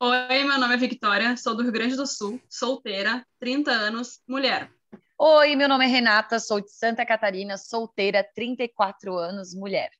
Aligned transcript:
Oi, 0.00 0.44
meu 0.44 0.60
nome 0.60 0.74
é 0.74 0.76
Victoria, 0.76 1.36
sou 1.36 1.56
do 1.56 1.64
Rio 1.64 1.72
Grande 1.72 1.96
do 1.96 2.06
Sul, 2.06 2.40
solteira, 2.48 3.26
30 3.40 3.72
anos, 3.72 4.22
mulher. 4.28 4.72
Oi, 5.18 5.56
meu 5.56 5.68
nome 5.68 5.86
é 5.86 5.88
Renata, 5.88 6.38
sou 6.38 6.60
de 6.60 6.70
Santa 6.70 7.04
Catarina, 7.04 7.58
solteira, 7.58 8.22
34 8.32 9.18
anos, 9.18 9.52
mulher. 9.56 9.90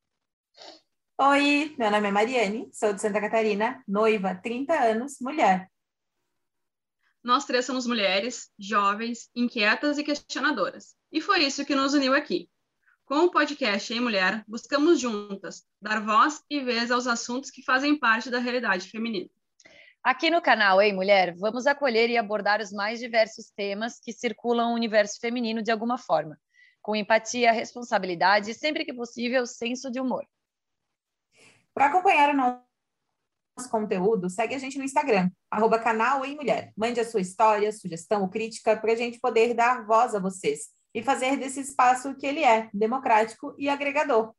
Oi, 1.21 1.75
meu 1.77 1.91
nome 1.91 2.07
é 2.07 2.11
Mariane, 2.13 2.71
sou 2.73 2.93
de 2.93 3.01
Santa 3.01 3.21
Catarina, 3.21 3.83
noiva, 3.89 4.37
30 4.37 4.73
anos, 4.73 5.17
mulher. 5.21 5.69
Nós 7.21 7.45
três 7.45 7.67
somos 7.67 7.85
mulheres, 7.85 8.53
jovens, 8.57 9.29
inquietas 9.35 9.99
e 9.99 10.05
questionadoras. 10.05 10.95
E 11.11 11.21
foi 11.21 11.43
isso 11.43 11.65
que 11.65 11.75
nos 11.75 11.93
uniu 11.93 12.15
aqui. 12.15 12.49
Com 13.05 13.25
o 13.25 13.33
podcast 13.33 13.93
Em 13.93 13.99
Mulher, 13.99 14.45
buscamos 14.47 15.01
juntas 15.01 15.67
dar 15.83 16.01
voz 16.01 16.41
e 16.49 16.61
vez 16.61 16.93
aos 16.93 17.09
assuntos 17.09 17.51
que 17.51 17.65
fazem 17.65 17.99
parte 17.99 18.31
da 18.31 18.39
realidade 18.39 18.89
feminina. 18.89 19.29
Aqui 20.09 20.31
no 20.31 20.41
canal 20.41 20.81
Ei 20.81 20.91
Mulher, 20.91 21.37
vamos 21.37 21.67
acolher 21.67 22.09
e 22.09 22.17
abordar 22.17 22.63
os 22.63 22.73
mais 22.73 22.99
diversos 22.99 23.51
temas 23.55 24.01
que 24.01 24.11
circulam 24.11 24.73
o 24.73 24.75
universo 24.75 25.21
feminino 25.21 25.63
de 25.63 25.71
alguma 25.71 25.99
forma, 25.99 26.41
com 26.81 26.97
empatia, 26.97 27.53
responsabilidade 27.53 28.51
e, 28.51 28.55
sempre 28.55 28.87
que 28.87 28.95
possível, 28.95 29.47
senso 29.47 29.91
de 29.91 30.01
humor. 30.01 30.27
Para 31.75 31.89
acompanhar 31.89 32.31
o 32.31 32.37
nosso 32.39 33.71
conteúdo, 33.71 34.31
segue 34.31 34.55
a 34.55 34.59
gente 34.59 34.79
no 34.79 34.85
Instagram, 34.85 35.31
arroba 35.51 35.79
canal 35.79 36.25
Ei 36.25 36.35
Mulher. 36.35 36.73
Mande 36.75 36.99
a 37.01 37.05
sua 37.05 37.21
história, 37.21 37.71
sugestão 37.71 38.23
ou 38.23 38.31
crítica 38.31 38.79
para 38.79 38.93
a 38.93 38.97
gente 38.97 39.21
poder 39.21 39.53
dar 39.53 39.85
voz 39.85 40.15
a 40.15 40.19
vocês 40.19 40.71
e 40.95 41.03
fazer 41.03 41.37
desse 41.37 41.61
espaço 41.61 42.17
que 42.17 42.27
ele 42.27 42.43
é, 42.43 42.71
democrático 42.73 43.55
e 43.59 43.69
agregador. 43.69 44.33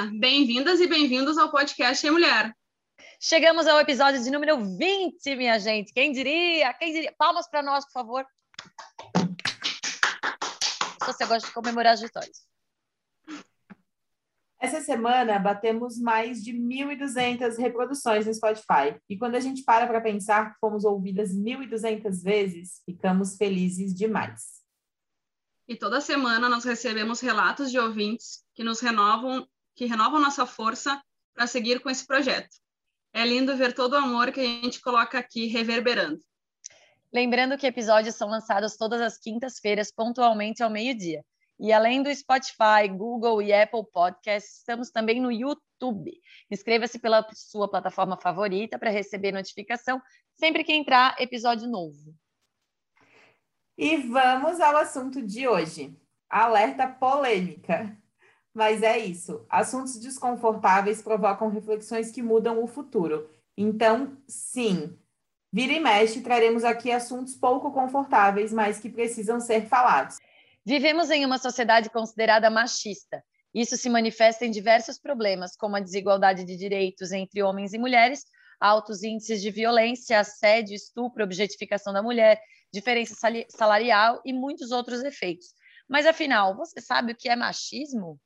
Olá, 0.00 0.10
bem-vindas 0.18 0.80
e 0.80 0.86
bem-vindos 0.86 1.36
ao 1.36 1.50
podcast 1.50 2.06
Em 2.06 2.10
Mulher. 2.10 2.56
Chegamos 3.20 3.66
ao 3.66 3.78
episódio 3.78 4.22
de 4.22 4.30
número 4.30 4.56
20, 4.78 5.36
minha 5.36 5.58
gente. 5.58 5.92
Quem 5.92 6.10
diria? 6.10 6.72
Quem 6.72 6.90
diria? 6.90 7.14
Palmas 7.18 7.46
para 7.50 7.62
nós, 7.62 7.84
por 7.84 7.92
favor. 7.92 8.26
Se 11.00 11.06
você 11.06 11.26
gosta 11.26 11.46
de 11.48 11.52
comemorar 11.52 11.92
as 11.92 12.00
vitórias. 12.00 12.46
Essa 14.58 14.80
semana 14.80 15.38
batemos 15.38 15.98
mais 15.98 16.42
de 16.42 16.54
1.200 16.54 17.58
reproduções 17.58 18.24
no 18.24 18.32
Spotify. 18.32 18.98
E 19.06 19.18
quando 19.18 19.34
a 19.34 19.40
gente 19.40 19.62
para 19.64 19.86
para 19.86 20.00
pensar 20.00 20.54
que 20.54 20.60
fomos 20.60 20.82
ouvidas 20.82 21.30
1.200 21.34 22.22
vezes, 22.22 22.80
ficamos 22.86 23.36
felizes 23.36 23.94
demais. 23.94 24.62
E 25.68 25.76
toda 25.76 26.00
semana 26.00 26.48
nós 26.48 26.64
recebemos 26.64 27.20
relatos 27.20 27.70
de 27.70 27.78
ouvintes 27.78 28.42
que 28.54 28.64
nos 28.64 28.80
renovam, 28.80 29.46
que 29.80 29.86
renovam 29.86 30.20
nossa 30.20 30.44
força 30.44 31.02
para 31.32 31.46
seguir 31.46 31.80
com 31.80 31.88
esse 31.88 32.06
projeto. 32.06 32.54
É 33.14 33.24
lindo 33.24 33.56
ver 33.56 33.74
todo 33.74 33.94
o 33.94 33.96
amor 33.96 34.30
que 34.30 34.38
a 34.38 34.44
gente 34.44 34.78
coloca 34.78 35.18
aqui 35.18 35.46
reverberando. 35.46 36.20
Lembrando 37.10 37.56
que 37.56 37.66
episódios 37.66 38.14
são 38.14 38.28
lançados 38.28 38.76
todas 38.76 39.00
as 39.00 39.16
quintas-feiras, 39.16 39.90
pontualmente 39.90 40.62
ao 40.62 40.68
meio-dia. 40.68 41.24
E 41.58 41.72
além 41.72 42.02
do 42.02 42.14
Spotify, 42.14 42.88
Google 42.94 43.40
e 43.40 43.54
Apple 43.54 43.86
Podcasts, 43.90 44.58
estamos 44.58 44.90
também 44.90 45.18
no 45.18 45.32
YouTube. 45.32 46.12
Inscreva-se 46.50 46.98
pela 46.98 47.26
sua 47.32 47.66
plataforma 47.66 48.18
favorita 48.20 48.78
para 48.78 48.90
receber 48.90 49.32
notificação 49.32 49.98
sempre 50.38 50.62
que 50.62 50.74
entrar 50.74 51.16
episódio 51.18 51.66
novo. 51.66 52.14
E 53.78 53.96
vamos 53.96 54.60
ao 54.60 54.76
assunto 54.76 55.22
de 55.22 55.48
hoje. 55.48 55.98
Alerta 56.28 56.86
polêmica. 56.86 57.98
Mas 58.54 58.82
é 58.82 58.98
isso. 58.98 59.44
Assuntos 59.48 59.98
desconfortáveis 59.98 61.00
provocam 61.02 61.48
reflexões 61.48 62.10
que 62.10 62.22
mudam 62.22 62.62
o 62.62 62.66
futuro. 62.66 63.30
Então, 63.56 64.16
sim, 64.26 64.98
vira 65.52 65.72
e 65.72 65.80
mexe, 65.80 66.20
traremos 66.20 66.64
aqui 66.64 66.90
assuntos 66.90 67.34
pouco 67.36 67.70
confortáveis, 67.70 68.52
mas 68.52 68.80
que 68.80 68.88
precisam 68.88 69.40
ser 69.40 69.68
falados. 69.68 70.16
Vivemos 70.64 71.10
em 71.10 71.24
uma 71.24 71.38
sociedade 71.38 71.90
considerada 71.90 72.50
machista. 72.50 73.22
Isso 73.52 73.76
se 73.76 73.88
manifesta 73.88 74.46
em 74.46 74.50
diversos 74.50 74.98
problemas, 74.98 75.56
como 75.56 75.76
a 75.76 75.80
desigualdade 75.80 76.44
de 76.44 76.56
direitos 76.56 77.12
entre 77.12 77.42
homens 77.42 77.72
e 77.72 77.78
mulheres, 77.78 78.24
altos 78.60 79.02
índices 79.02 79.40
de 79.40 79.50
violência, 79.50 80.20
assédio, 80.20 80.74
estupro, 80.74 81.24
objetificação 81.24 81.92
da 81.92 82.02
mulher, 82.02 82.40
diferença 82.72 83.14
salarial 83.48 84.20
e 84.24 84.32
muitos 84.32 84.70
outros 84.70 85.02
efeitos. 85.02 85.48
Mas 85.88 86.06
afinal, 86.06 86.56
você 86.56 86.80
sabe 86.80 87.12
o 87.12 87.16
que 87.16 87.28
é 87.28 87.34
machismo? 87.34 88.20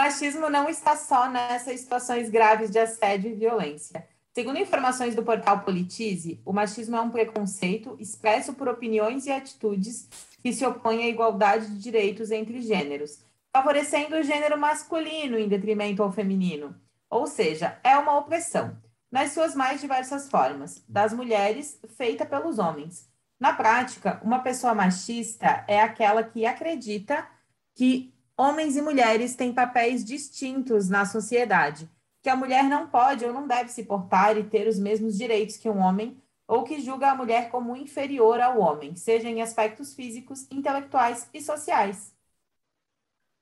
Machismo 0.00 0.48
não 0.48 0.66
está 0.66 0.96
só 0.96 1.28
nessas 1.28 1.78
situações 1.78 2.30
graves 2.30 2.70
de 2.70 2.78
assédio 2.78 3.30
e 3.30 3.34
violência. 3.34 4.08
Segundo 4.34 4.58
informações 4.58 5.14
do 5.14 5.22
portal 5.22 5.60
Politize, 5.60 6.40
o 6.42 6.54
machismo 6.54 6.96
é 6.96 7.00
um 7.02 7.10
preconceito 7.10 7.98
expresso 8.00 8.54
por 8.54 8.66
opiniões 8.66 9.26
e 9.26 9.30
atitudes 9.30 10.08
que 10.42 10.54
se 10.54 10.64
opõem 10.64 11.04
à 11.04 11.08
igualdade 11.08 11.66
de 11.66 11.78
direitos 11.78 12.30
entre 12.30 12.62
gêneros, 12.62 13.22
favorecendo 13.54 14.16
o 14.16 14.22
gênero 14.22 14.58
masculino 14.58 15.38
em 15.38 15.46
detrimento 15.46 16.02
ao 16.02 16.10
feminino. 16.10 16.74
Ou 17.10 17.26
seja, 17.26 17.78
é 17.84 17.94
uma 17.98 18.16
opressão, 18.16 18.78
nas 19.12 19.32
suas 19.32 19.54
mais 19.54 19.82
diversas 19.82 20.30
formas, 20.30 20.82
das 20.88 21.12
mulheres 21.12 21.78
feita 21.98 22.24
pelos 22.24 22.58
homens, 22.58 23.06
na 23.38 23.52
prática, 23.52 24.18
uma 24.24 24.38
pessoa 24.38 24.74
machista 24.74 25.62
é 25.68 25.78
aquela 25.78 26.22
que 26.22 26.46
acredita 26.46 27.26
que 27.74 28.14
homens 28.40 28.74
e 28.74 28.80
mulheres 28.80 29.36
têm 29.36 29.52
papéis 29.52 30.02
distintos 30.02 30.88
na 30.88 31.04
sociedade, 31.04 31.90
que 32.22 32.28
a 32.30 32.34
mulher 32.34 32.64
não 32.64 32.88
pode 32.88 33.22
ou 33.22 33.34
não 33.34 33.46
deve 33.46 33.70
se 33.70 33.84
portar 33.84 34.38
e 34.38 34.44
ter 34.44 34.66
os 34.66 34.78
mesmos 34.78 35.18
direitos 35.18 35.58
que 35.58 35.68
um 35.68 35.78
homem, 35.78 36.16
ou 36.48 36.64
que 36.64 36.80
julga 36.80 37.10
a 37.10 37.14
mulher 37.14 37.50
como 37.50 37.76
inferior 37.76 38.40
ao 38.40 38.58
homem, 38.58 38.96
seja 38.96 39.28
em 39.28 39.42
aspectos 39.42 39.94
físicos, 39.94 40.46
intelectuais 40.50 41.28
e 41.34 41.40
sociais. 41.42 42.14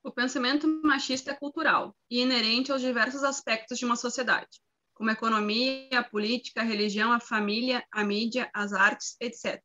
O 0.02 0.10
pensamento 0.10 0.66
machista 0.82 1.30
é 1.30 1.34
cultural 1.34 1.94
e 2.10 2.20
inerente 2.20 2.72
aos 2.72 2.80
diversos 2.80 3.22
aspectos 3.22 3.78
de 3.78 3.84
uma 3.84 3.96
sociedade, 3.96 4.60
como 4.94 5.10
a 5.10 5.12
economia, 5.12 6.00
a 6.00 6.02
política, 6.02 6.60
a 6.60 6.64
religião, 6.64 7.12
a 7.12 7.20
família, 7.20 7.84
a 7.92 8.02
mídia, 8.02 8.50
as 8.52 8.72
artes, 8.72 9.16
etc 9.20 9.62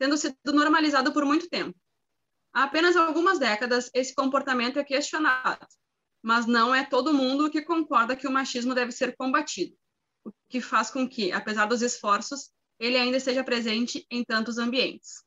tendo 0.00 0.16
sido 0.16 0.34
normalizado 0.46 1.12
por 1.12 1.26
muito 1.26 1.46
tempo. 1.46 1.78
Há 2.52 2.64
apenas 2.64 2.96
algumas 2.96 3.38
décadas, 3.38 3.90
esse 3.94 4.14
comportamento 4.14 4.78
é 4.78 4.84
questionado, 4.84 5.66
mas 6.22 6.46
não 6.46 6.74
é 6.74 6.84
todo 6.84 7.14
mundo 7.14 7.50
que 7.50 7.62
concorda 7.62 8.16
que 8.16 8.26
o 8.26 8.30
machismo 8.30 8.74
deve 8.74 8.92
ser 8.92 9.14
combatido, 9.16 9.76
o 10.24 10.32
que 10.48 10.60
faz 10.60 10.90
com 10.90 11.08
que, 11.08 11.32
apesar 11.32 11.66
dos 11.66 11.80
esforços, 11.80 12.50
ele 12.78 12.96
ainda 12.96 13.18
esteja 13.18 13.44
presente 13.44 14.06
em 14.10 14.24
tantos 14.24 14.58
ambientes. 14.58 15.22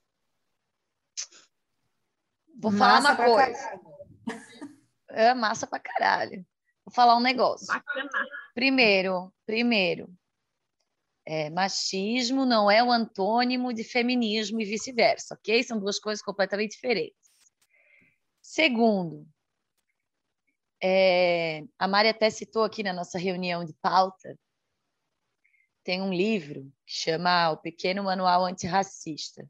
Vou 2.56 2.72
falar 2.72 3.02
massa 3.02 3.14
uma 3.14 3.26
coisa. 3.26 3.82
É 5.10 5.34
massa 5.34 5.68
pra 5.68 5.80
caralho. 5.80 6.46
Vou 6.86 6.94
falar 6.94 7.16
um 7.16 7.22
negócio. 7.22 7.68
Bacana. 7.68 8.10
Primeiro, 8.54 9.34
primeiro, 9.46 10.14
é, 11.26 11.50
machismo 11.50 12.46
não 12.46 12.70
é 12.70 12.84
o 12.84 12.92
antônimo 12.92 13.74
de 13.74 13.84
feminismo 13.84 14.62
e 14.62 14.66
vice-versa, 14.66 15.36
ok? 15.36 15.64
São 15.64 15.80
duas 15.80 16.00
coisas 16.00 16.24
completamente 16.24 16.72
diferentes. 16.72 17.32
Segundo, 18.42 19.26
é, 20.82 21.64
a 21.80 21.88
Mari 21.88 22.10
até 22.10 22.30
citou 22.30 22.64
aqui 22.64 22.84
na 22.84 22.92
nossa 22.92 23.18
reunião 23.18 23.64
de 23.64 23.74
pauta, 23.82 24.38
tem 25.84 26.02
um 26.02 26.14
livro 26.14 26.64
que 26.86 26.94
chama 26.94 27.52
O 27.52 27.58
Pequeno 27.58 28.04
Manual 28.04 28.46
Antirracista. 28.46 29.50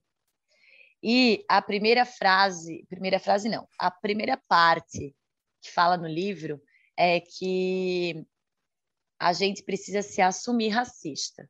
E 1.02 1.44
a 1.50 1.62
primeira 1.62 2.06
frase, 2.06 2.86
primeira 2.90 3.20
frase 3.20 3.50
não, 3.50 3.68
a 3.78 3.92
primeira 3.92 4.38
parte 4.48 5.16
que 5.62 5.72
fala 5.72 5.98
no 5.98 6.08
livro 6.08 6.62
é 6.98 7.20
que 7.20 8.26
a 9.20 9.34
gente 9.34 9.64
precisa 9.64 10.02
se 10.02 10.22
assumir 10.22 10.70
racista. 10.70 11.50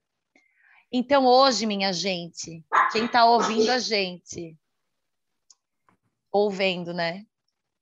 Então, 0.96 1.26
hoje, 1.26 1.66
minha 1.66 1.92
gente, 1.92 2.64
quem 2.92 3.06
está 3.06 3.26
ouvindo 3.26 3.72
a 3.72 3.80
gente, 3.80 4.56
ouvendo, 6.32 6.94
né? 6.94 7.26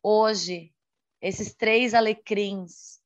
Hoje, 0.01 0.73
esses 1.21 1.53
três 1.53 1.93
alecrins 1.93 3.01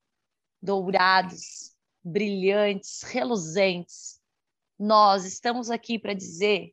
dourados, 0.61 1.75
brilhantes, 2.03 3.01
reluzentes, 3.01 4.21
nós 4.77 5.25
estamos 5.25 5.71
aqui 5.71 5.97
para 5.97 6.13
dizer 6.13 6.71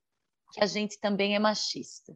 que 0.53 0.63
a 0.63 0.67
gente 0.67 1.01
também 1.01 1.35
é 1.35 1.39
machista. 1.39 2.15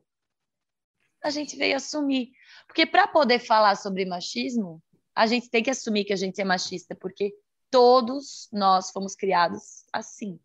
A 1.24 1.30
gente 1.30 1.56
veio 1.56 1.76
assumir. 1.76 2.30
Porque 2.66 2.84
para 2.84 3.08
poder 3.08 3.38
falar 3.38 3.76
sobre 3.76 4.04
machismo, 4.04 4.82
a 5.14 5.26
gente 5.26 5.48
tem 5.48 5.62
que 5.62 5.70
assumir 5.70 6.04
que 6.04 6.12
a 6.12 6.16
gente 6.16 6.38
é 6.38 6.44
machista, 6.44 6.94
porque 6.94 7.34
todos 7.70 8.50
nós 8.52 8.90
fomos 8.90 9.14
criados 9.14 9.86
assim. 9.90 10.38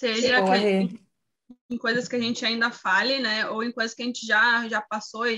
Seja, 0.00 0.42
quem, 0.44 0.98
em 1.68 1.76
coisas 1.76 2.08
que 2.08 2.16
a 2.16 2.18
gente 2.18 2.42
ainda 2.42 2.70
fale, 2.70 3.20
né? 3.20 3.46
Ou 3.50 3.62
em 3.62 3.70
coisas 3.70 3.94
que 3.94 4.02
a 4.02 4.06
gente 4.06 4.26
já, 4.26 4.66
já 4.66 4.80
passou 4.80 5.26
e, 5.26 5.34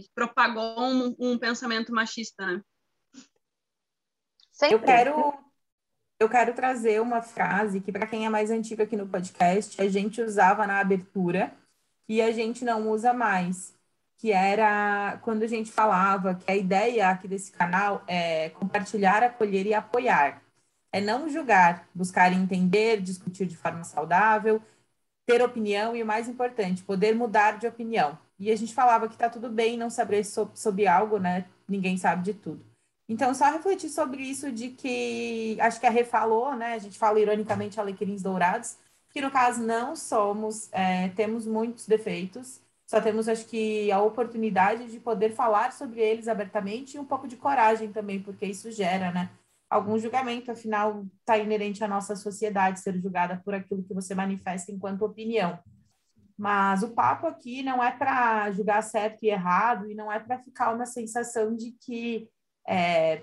e 0.00 0.06
propagou 0.14 0.78
um, 0.78 1.16
um, 1.18 1.38
pensamento 1.38 1.94
machista, 1.94 2.44
né? 2.44 2.60
Eu 4.70 4.80
quero, 4.80 5.32
eu 6.20 6.28
quero 6.28 6.52
trazer 6.52 7.00
uma 7.00 7.22
frase 7.22 7.80
que, 7.80 7.90
para 7.90 8.06
quem 8.06 8.26
é 8.26 8.28
mais 8.28 8.50
antigo 8.50 8.82
aqui 8.82 8.98
no 8.98 9.08
podcast, 9.08 9.80
a 9.80 9.88
gente 9.88 10.20
usava 10.20 10.66
na 10.66 10.78
abertura 10.78 11.50
e 12.06 12.20
a 12.20 12.30
gente 12.32 12.66
não 12.66 12.90
usa 12.90 13.14
mais. 13.14 13.74
Que 14.18 14.30
era 14.30 15.18
quando 15.22 15.42
a 15.42 15.48
gente 15.48 15.72
falava 15.72 16.34
que 16.34 16.52
a 16.52 16.54
ideia 16.54 17.08
aqui 17.08 17.26
desse 17.26 17.50
canal 17.50 18.04
é 18.06 18.50
compartilhar, 18.50 19.22
acolher 19.22 19.66
e 19.66 19.72
apoiar. 19.72 20.41
É 20.92 21.00
não 21.00 21.28
julgar, 21.28 21.88
buscar 21.94 22.32
entender, 22.32 23.00
discutir 23.00 23.46
de 23.46 23.56
forma 23.56 23.82
saudável 23.84 24.62
ter 25.26 25.42
opinião 25.42 25.94
e 25.96 26.02
o 26.02 26.06
mais 26.06 26.28
importante, 26.28 26.82
poder 26.82 27.14
mudar 27.14 27.58
de 27.58 27.66
opinião. 27.66 28.18
E 28.38 28.50
a 28.50 28.56
gente 28.56 28.74
falava 28.74 29.08
que 29.08 29.16
tá 29.16 29.28
tudo 29.30 29.48
bem 29.48 29.76
não 29.76 29.88
saber 29.90 30.24
sobre, 30.24 30.86
algo, 30.86 31.18
né? 31.18 31.46
Ninguém 31.68 31.96
sabe 31.96 32.22
de 32.24 32.34
tudo. 32.34 32.64
Então, 33.08 33.34
só 33.34 33.50
refletir 33.50 33.88
sobre 33.88 34.22
isso 34.22 34.50
de 34.50 34.70
que 34.70 35.56
acho 35.60 35.78
que 35.78 35.86
a 35.86 35.90
Rê 35.90 36.04
falou, 36.04 36.56
né? 36.56 36.74
A 36.74 36.78
gente 36.78 36.98
fala 36.98 37.20
ironicamente 37.20 37.78
alecrins 37.78 38.22
dourados, 38.22 38.76
que 39.10 39.20
no 39.20 39.30
caso 39.30 39.62
não 39.62 39.94
somos, 39.94 40.68
é, 40.72 41.08
temos 41.10 41.46
muitos 41.46 41.86
defeitos, 41.86 42.60
só 42.86 43.00
temos, 43.00 43.28
acho 43.28 43.46
que, 43.46 43.90
a 43.92 44.02
oportunidade 44.02 44.86
de 44.90 44.98
poder 44.98 45.30
falar 45.34 45.72
sobre 45.72 46.00
eles 46.00 46.28
abertamente 46.28 46.96
e 46.96 47.00
um 47.00 47.04
pouco 47.04 47.28
de 47.28 47.36
coragem 47.36 47.92
também, 47.92 48.20
porque 48.20 48.46
isso 48.46 48.70
gera, 48.70 49.10
né? 49.12 49.30
Algum 49.72 49.98
julgamento, 49.98 50.50
afinal, 50.50 51.06
está 51.20 51.38
inerente 51.38 51.82
à 51.82 51.88
nossa 51.88 52.14
sociedade 52.14 52.80
ser 52.80 53.00
julgada 53.00 53.40
por 53.42 53.54
aquilo 53.54 53.82
que 53.82 53.94
você 53.94 54.14
manifesta 54.14 54.70
enquanto 54.70 55.02
opinião. 55.02 55.58
Mas 56.36 56.82
o 56.82 56.90
papo 56.90 57.26
aqui 57.26 57.62
não 57.62 57.82
é 57.82 57.90
para 57.90 58.50
julgar 58.50 58.82
certo 58.82 59.22
e 59.22 59.30
errado, 59.30 59.90
e 59.90 59.94
não 59.94 60.12
é 60.12 60.18
para 60.18 60.38
ficar 60.38 60.74
uma 60.74 60.84
sensação 60.84 61.56
de 61.56 61.72
que, 61.80 62.28
é, 62.68 63.22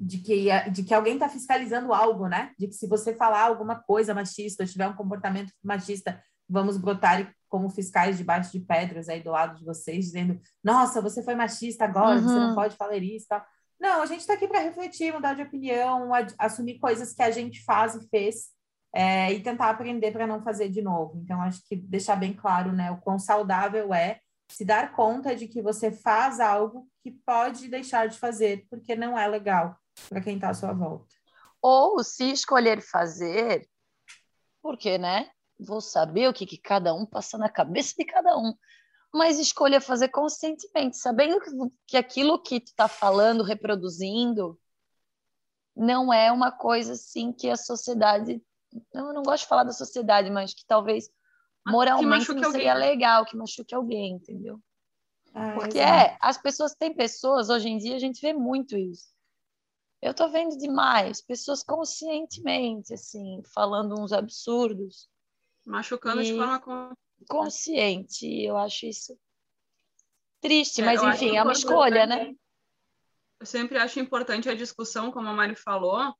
de 0.00 0.18
que, 0.18 0.70
de 0.70 0.82
que 0.84 0.94
alguém 0.94 1.14
está 1.14 1.28
fiscalizando 1.28 1.92
algo, 1.92 2.28
né? 2.28 2.52
De 2.58 2.66
que 2.66 2.74
se 2.74 2.86
você 2.86 3.14
falar 3.14 3.42
alguma 3.42 3.76
coisa 3.76 4.14
machista, 4.14 4.66
tiver 4.66 4.88
um 4.88 4.96
comportamento 4.96 5.52
machista, 5.62 6.22
vamos 6.48 6.78
brotar 6.78 7.34
como 7.48 7.68
fiscais 7.68 8.16
debaixo 8.16 8.52
de 8.52 8.60
pedras 8.60 9.08
aí 9.08 9.22
do 9.22 9.30
lado 9.30 9.58
de 9.58 9.64
vocês, 9.64 10.06
dizendo: 10.06 10.40
nossa, 10.62 11.02
você 11.02 11.22
foi 11.22 11.34
machista 11.34 11.84
agora, 11.84 12.20
uhum. 12.20 12.26
você 12.26 12.34
não 12.34 12.54
pode 12.54 12.76
falar 12.76 12.96
isso. 12.96 13.26
Tal. 13.28 13.44
Não, 13.84 14.00
a 14.00 14.06
gente 14.06 14.20
está 14.20 14.32
aqui 14.32 14.48
para 14.48 14.60
refletir, 14.60 15.12
mudar 15.12 15.34
de 15.34 15.42
opinião, 15.42 16.10
assumir 16.38 16.78
coisas 16.78 17.12
que 17.12 17.22
a 17.22 17.30
gente 17.30 17.62
faz 17.64 17.94
e 17.94 18.08
fez 18.08 18.46
é, 18.94 19.30
e 19.30 19.42
tentar 19.42 19.68
aprender 19.68 20.10
para 20.10 20.26
não 20.26 20.42
fazer 20.42 20.70
de 20.70 20.80
novo. 20.80 21.20
Então, 21.22 21.38
acho 21.42 21.60
que 21.68 21.76
deixar 21.76 22.16
bem 22.16 22.32
claro 22.32 22.72
né, 22.72 22.90
o 22.90 22.96
quão 22.96 23.18
saudável 23.18 23.92
é 23.92 24.20
se 24.50 24.64
dar 24.64 24.92
conta 24.92 25.36
de 25.36 25.46
que 25.46 25.60
você 25.60 25.92
faz 25.92 26.40
algo 26.40 26.88
que 27.02 27.10
pode 27.10 27.68
deixar 27.68 28.08
de 28.08 28.18
fazer, 28.18 28.66
porque 28.70 28.96
não 28.96 29.18
é 29.18 29.28
legal 29.28 29.76
para 30.08 30.22
quem 30.22 30.36
está 30.36 30.48
à 30.48 30.54
sua 30.54 30.72
volta. 30.72 31.14
Ou 31.60 32.02
se 32.02 32.32
escolher 32.32 32.80
fazer, 32.80 33.68
porque, 34.62 34.96
né? 34.96 35.28
Vou 35.60 35.82
saber 35.82 36.26
o 36.26 36.32
que, 36.32 36.46
que 36.46 36.56
cada 36.56 36.94
um 36.94 37.04
passa 37.04 37.36
na 37.36 37.50
cabeça 37.50 37.92
de 37.98 38.06
cada 38.06 38.34
um 38.38 38.54
mas 39.14 39.38
escolha 39.38 39.80
fazer 39.80 40.08
conscientemente, 40.08 40.96
sabendo 40.96 41.40
que, 41.40 41.50
que 41.86 41.96
aquilo 41.96 42.42
que 42.42 42.58
tu 42.58 42.66
está 42.66 42.88
falando, 42.88 43.44
reproduzindo, 43.44 44.58
não 45.74 46.12
é 46.12 46.32
uma 46.32 46.50
coisa 46.50 46.94
assim 46.94 47.32
que 47.32 47.48
a 47.48 47.56
sociedade. 47.56 48.42
Eu 48.92 49.12
não 49.12 49.22
gosto 49.22 49.44
de 49.44 49.48
falar 49.48 49.62
da 49.62 49.72
sociedade, 49.72 50.30
mas 50.30 50.52
que 50.52 50.66
talvez 50.66 51.08
moralmente 51.64 52.32
não 52.34 52.50
seria 52.50 52.72
alguém. 52.72 52.88
legal 52.88 53.24
que 53.24 53.36
machuque 53.36 53.72
alguém, 53.72 54.14
entendeu? 54.14 54.60
Ah, 55.32 55.52
Porque 55.54 55.78
é, 55.78 56.16
as 56.20 56.36
pessoas 56.36 56.74
têm 56.74 56.92
pessoas, 56.92 57.48
hoje 57.48 57.68
em 57.68 57.78
dia 57.78 57.94
a 57.94 58.00
gente 58.00 58.20
vê 58.20 58.32
muito 58.32 58.76
isso. 58.76 59.14
Eu 60.02 60.12
tô 60.12 60.28
vendo 60.28 60.58
demais, 60.58 61.22
pessoas 61.22 61.62
conscientemente, 61.62 62.92
assim, 62.92 63.42
falando 63.54 63.98
uns 63.98 64.12
absurdos. 64.12 65.08
Machucando 65.64 66.20
e... 66.20 66.26
de 66.26 66.36
forma 66.36 66.60
consciente. 67.28 68.26
Eu 68.26 68.56
acho 68.56 68.86
isso 68.86 69.18
triste, 70.40 70.82
é, 70.82 70.84
mas 70.84 71.02
enfim, 71.02 71.36
é 71.36 71.42
uma 71.42 71.52
escolha, 71.52 72.06
né? 72.06 72.34
Eu 73.40 73.46
sempre 73.46 73.78
acho 73.78 73.98
importante 73.98 74.48
a 74.48 74.54
discussão, 74.54 75.10
como 75.10 75.28
a 75.28 75.32
Mari 75.32 75.56
falou, 75.56 76.14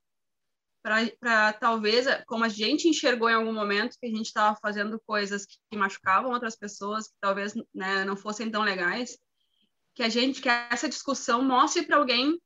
para 0.83 1.53
talvez, 1.55 2.07
como 2.27 2.45
a 2.45 2.49
gente 2.49 2.89
enxergou 2.89 3.29
em 3.29 3.35
algum 3.35 3.53
momento 3.53 3.97
que 3.99 4.07
a 4.07 4.11
gente 4.11 4.27
estava 4.27 4.57
fazendo 4.61 5.01
coisas 5.07 5.47
que, 5.47 5.77
machucavam 5.77 6.33
outras 6.33 6.57
pessoas, 6.57 7.09
que 7.09 7.15
talvez 7.21 7.55
né, 7.75 8.05
não 8.05 8.17
fossem 8.17 8.51
tão 8.51 8.63
legais, 8.63 9.19
que 9.95 10.03
a 10.03 10.09
gente, 10.09 10.41
que 10.41 10.49
essa 10.49 10.89
discussão 10.89 11.43
mostre 11.43 11.87
para 11.87 11.97
alguém 11.97 12.39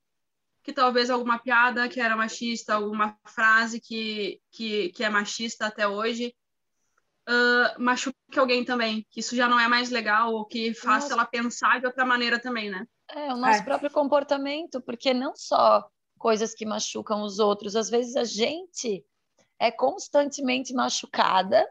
que 0.63 0.73
talvez 0.73 1.09
alguma 1.09 1.39
piada 1.39 1.89
que 1.89 2.01
era 2.01 2.17
machista, 2.17 2.75
alguma 2.75 3.17
frase 3.27 3.81
que, 3.81 4.41
que, 4.51 4.91
que 4.91 5.03
é 5.03 5.09
machista 5.09 5.67
até 5.67 5.89
hoje, 5.89 6.35
uh, 7.29 7.83
machuque 8.29 8.39
alguém 8.39 8.65
também, 8.65 9.07
que 9.11 9.21
isso 9.21 9.35
já 9.35 9.49
não 9.49 9.59
é 9.59 9.67
mais 9.67 9.91
legal, 9.91 10.33
ou 10.33 10.45
que 10.45 10.75
faça 10.75 11.09
nosso... 11.09 11.13
ela 11.13 11.27
pensar 11.27 11.81
de 11.81 11.87
outra 11.87 12.05
maneira 12.05 12.39
também, 12.39 12.71
né? 12.71 12.87
É, 13.11 13.33
o 13.33 13.37
nosso 13.37 13.61
é. 13.61 13.65
próprio 13.65 13.91
comportamento, 13.91 14.81
porque 14.83 15.15
não 15.15 15.35
só 15.35 15.89
coisas 16.19 16.55
que 16.55 16.67
machucam 16.67 17.23
os 17.23 17.39
outros, 17.39 17.75
às 17.75 17.89
vezes 17.89 18.17
a 18.17 18.25
gente 18.25 19.05
é 19.59 19.71
constantemente 19.71 20.75
machucada 20.75 21.67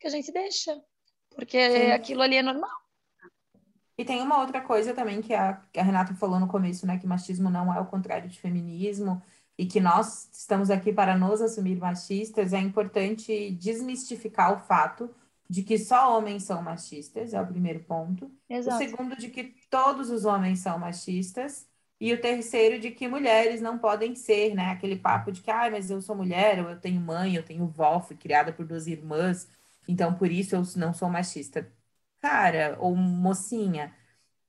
que 0.00 0.06
a 0.06 0.10
gente 0.10 0.32
deixa, 0.32 0.78
porque 1.34 1.70
Sim. 1.70 1.90
aquilo 1.92 2.22
ali 2.22 2.36
é 2.36 2.42
normal. 2.42 2.70
E 3.98 4.04
tem 4.04 4.20
uma 4.20 4.40
outra 4.40 4.60
coisa 4.60 4.92
também 4.92 5.22
que 5.22 5.32
a, 5.32 5.54
que 5.72 5.80
a 5.80 5.82
Renata 5.82 6.14
falou 6.14 6.38
no 6.38 6.46
começo, 6.46 6.86
né? 6.86 6.98
Que 6.98 7.06
machismo 7.06 7.48
não 7.48 7.74
é 7.74 7.80
o 7.80 7.86
contrário 7.86 8.28
de 8.28 8.38
feminismo 8.38 9.22
e 9.56 9.64
que 9.64 9.80
nós 9.80 10.28
estamos 10.34 10.70
aqui 10.70 10.92
para 10.92 11.16
nos 11.16 11.40
assumir 11.40 11.76
machistas, 11.76 12.52
é 12.52 12.58
importante 12.58 13.52
desmistificar 13.52 14.52
o 14.52 14.58
fato 14.58 15.10
de 15.48 15.62
que 15.62 15.78
só 15.78 16.16
homens 16.16 16.44
são 16.44 16.62
machistas, 16.62 17.32
é 17.32 17.40
o 17.40 17.46
primeiro 17.46 17.80
ponto. 17.80 18.30
Exato. 18.48 18.76
O 18.76 18.88
segundo, 18.88 19.16
de 19.16 19.28
que 19.28 19.54
todos 19.70 20.10
os 20.10 20.24
homens 20.24 20.60
são 20.60 20.78
machistas. 20.78 21.68
E 21.98 22.12
o 22.12 22.20
terceiro, 22.20 22.78
de 22.78 22.90
que 22.90 23.08
mulheres 23.08 23.60
não 23.62 23.78
podem 23.78 24.14
ser, 24.14 24.54
né? 24.54 24.70
Aquele 24.70 24.96
papo 24.96 25.32
de 25.32 25.40
que, 25.40 25.50
ah, 25.50 25.70
mas 25.70 25.90
eu 25.90 26.02
sou 26.02 26.14
mulher, 26.14 26.62
ou 26.62 26.70
eu 26.70 26.78
tenho 26.80 27.00
mãe, 27.00 27.34
eu 27.34 27.42
tenho 27.42 27.66
vó, 27.66 28.00
fui 28.00 28.16
criada 28.16 28.52
por 28.52 28.66
duas 28.66 28.86
irmãs, 28.86 29.48
então 29.88 30.14
por 30.14 30.30
isso 30.30 30.54
eu 30.54 30.62
não 30.76 30.92
sou 30.92 31.08
machista. 31.08 31.72
Cara, 32.20 32.76
ou 32.80 32.94
mocinha, 32.94 33.94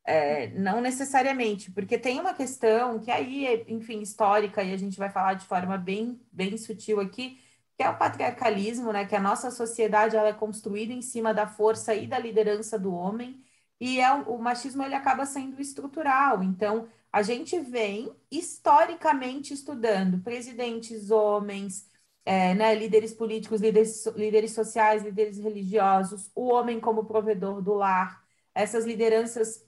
é, 0.05 0.47
não 0.50 0.81
necessariamente, 0.81 1.71
porque 1.71 1.97
tem 1.97 2.19
uma 2.19 2.33
questão 2.33 3.00
que 3.00 3.11
aí, 3.11 3.65
enfim, 3.67 4.01
histórica, 4.01 4.63
e 4.63 4.74
a 4.74 4.77
gente 4.77 4.98
vai 4.98 5.10
falar 5.10 5.36
de 5.36 5.45
forma 5.45 5.77
bem, 5.77 6.19
bem 6.31 6.57
sutil 6.57 7.00
aqui, 7.00 7.39
que 7.77 7.84
é 7.84 7.89
o 7.89 7.98
patriarcalismo, 7.98 8.91
né? 8.91 9.05
Que 9.05 9.15
a 9.15 9.22
nossa 9.22 9.51
sociedade 9.51 10.15
ela 10.15 10.29
é 10.29 10.34
construída 10.34 10.93
em 10.93 11.01
cima 11.01 11.34
da 11.34 11.48
força 11.48 11.93
e 11.96 12.07
da 12.07 12.19
liderança 12.19 12.77
do 12.79 12.93
homem, 12.93 13.43
e 13.79 14.00
é, 14.00 14.12
o 14.13 14.38
machismo 14.39 14.84
ele 14.84 14.96
acaba 14.96 15.25
sendo 15.25 15.62
estrutural. 15.62 16.43
Então, 16.43 16.88
a 17.12 17.22
gente 17.22 17.60
vem 17.60 18.12
historicamente 18.31 19.53
estudando 19.53 20.19
presidentes 20.24 21.12
homens, 21.12 21.89
é, 22.25 22.53
né, 22.55 22.75
líderes 22.75 23.13
políticos, 23.13 23.62
líderes, 23.62 24.05
líderes 24.07 24.51
sociais, 24.53 25.03
líderes 25.03 25.38
religiosos, 25.38 26.29
o 26.36 26.48
homem 26.48 26.79
como 26.79 27.05
provedor 27.05 27.62
do 27.62 27.74
lar, 27.74 28.24
essas 28.53 28.86
lideranças 28.86 29.63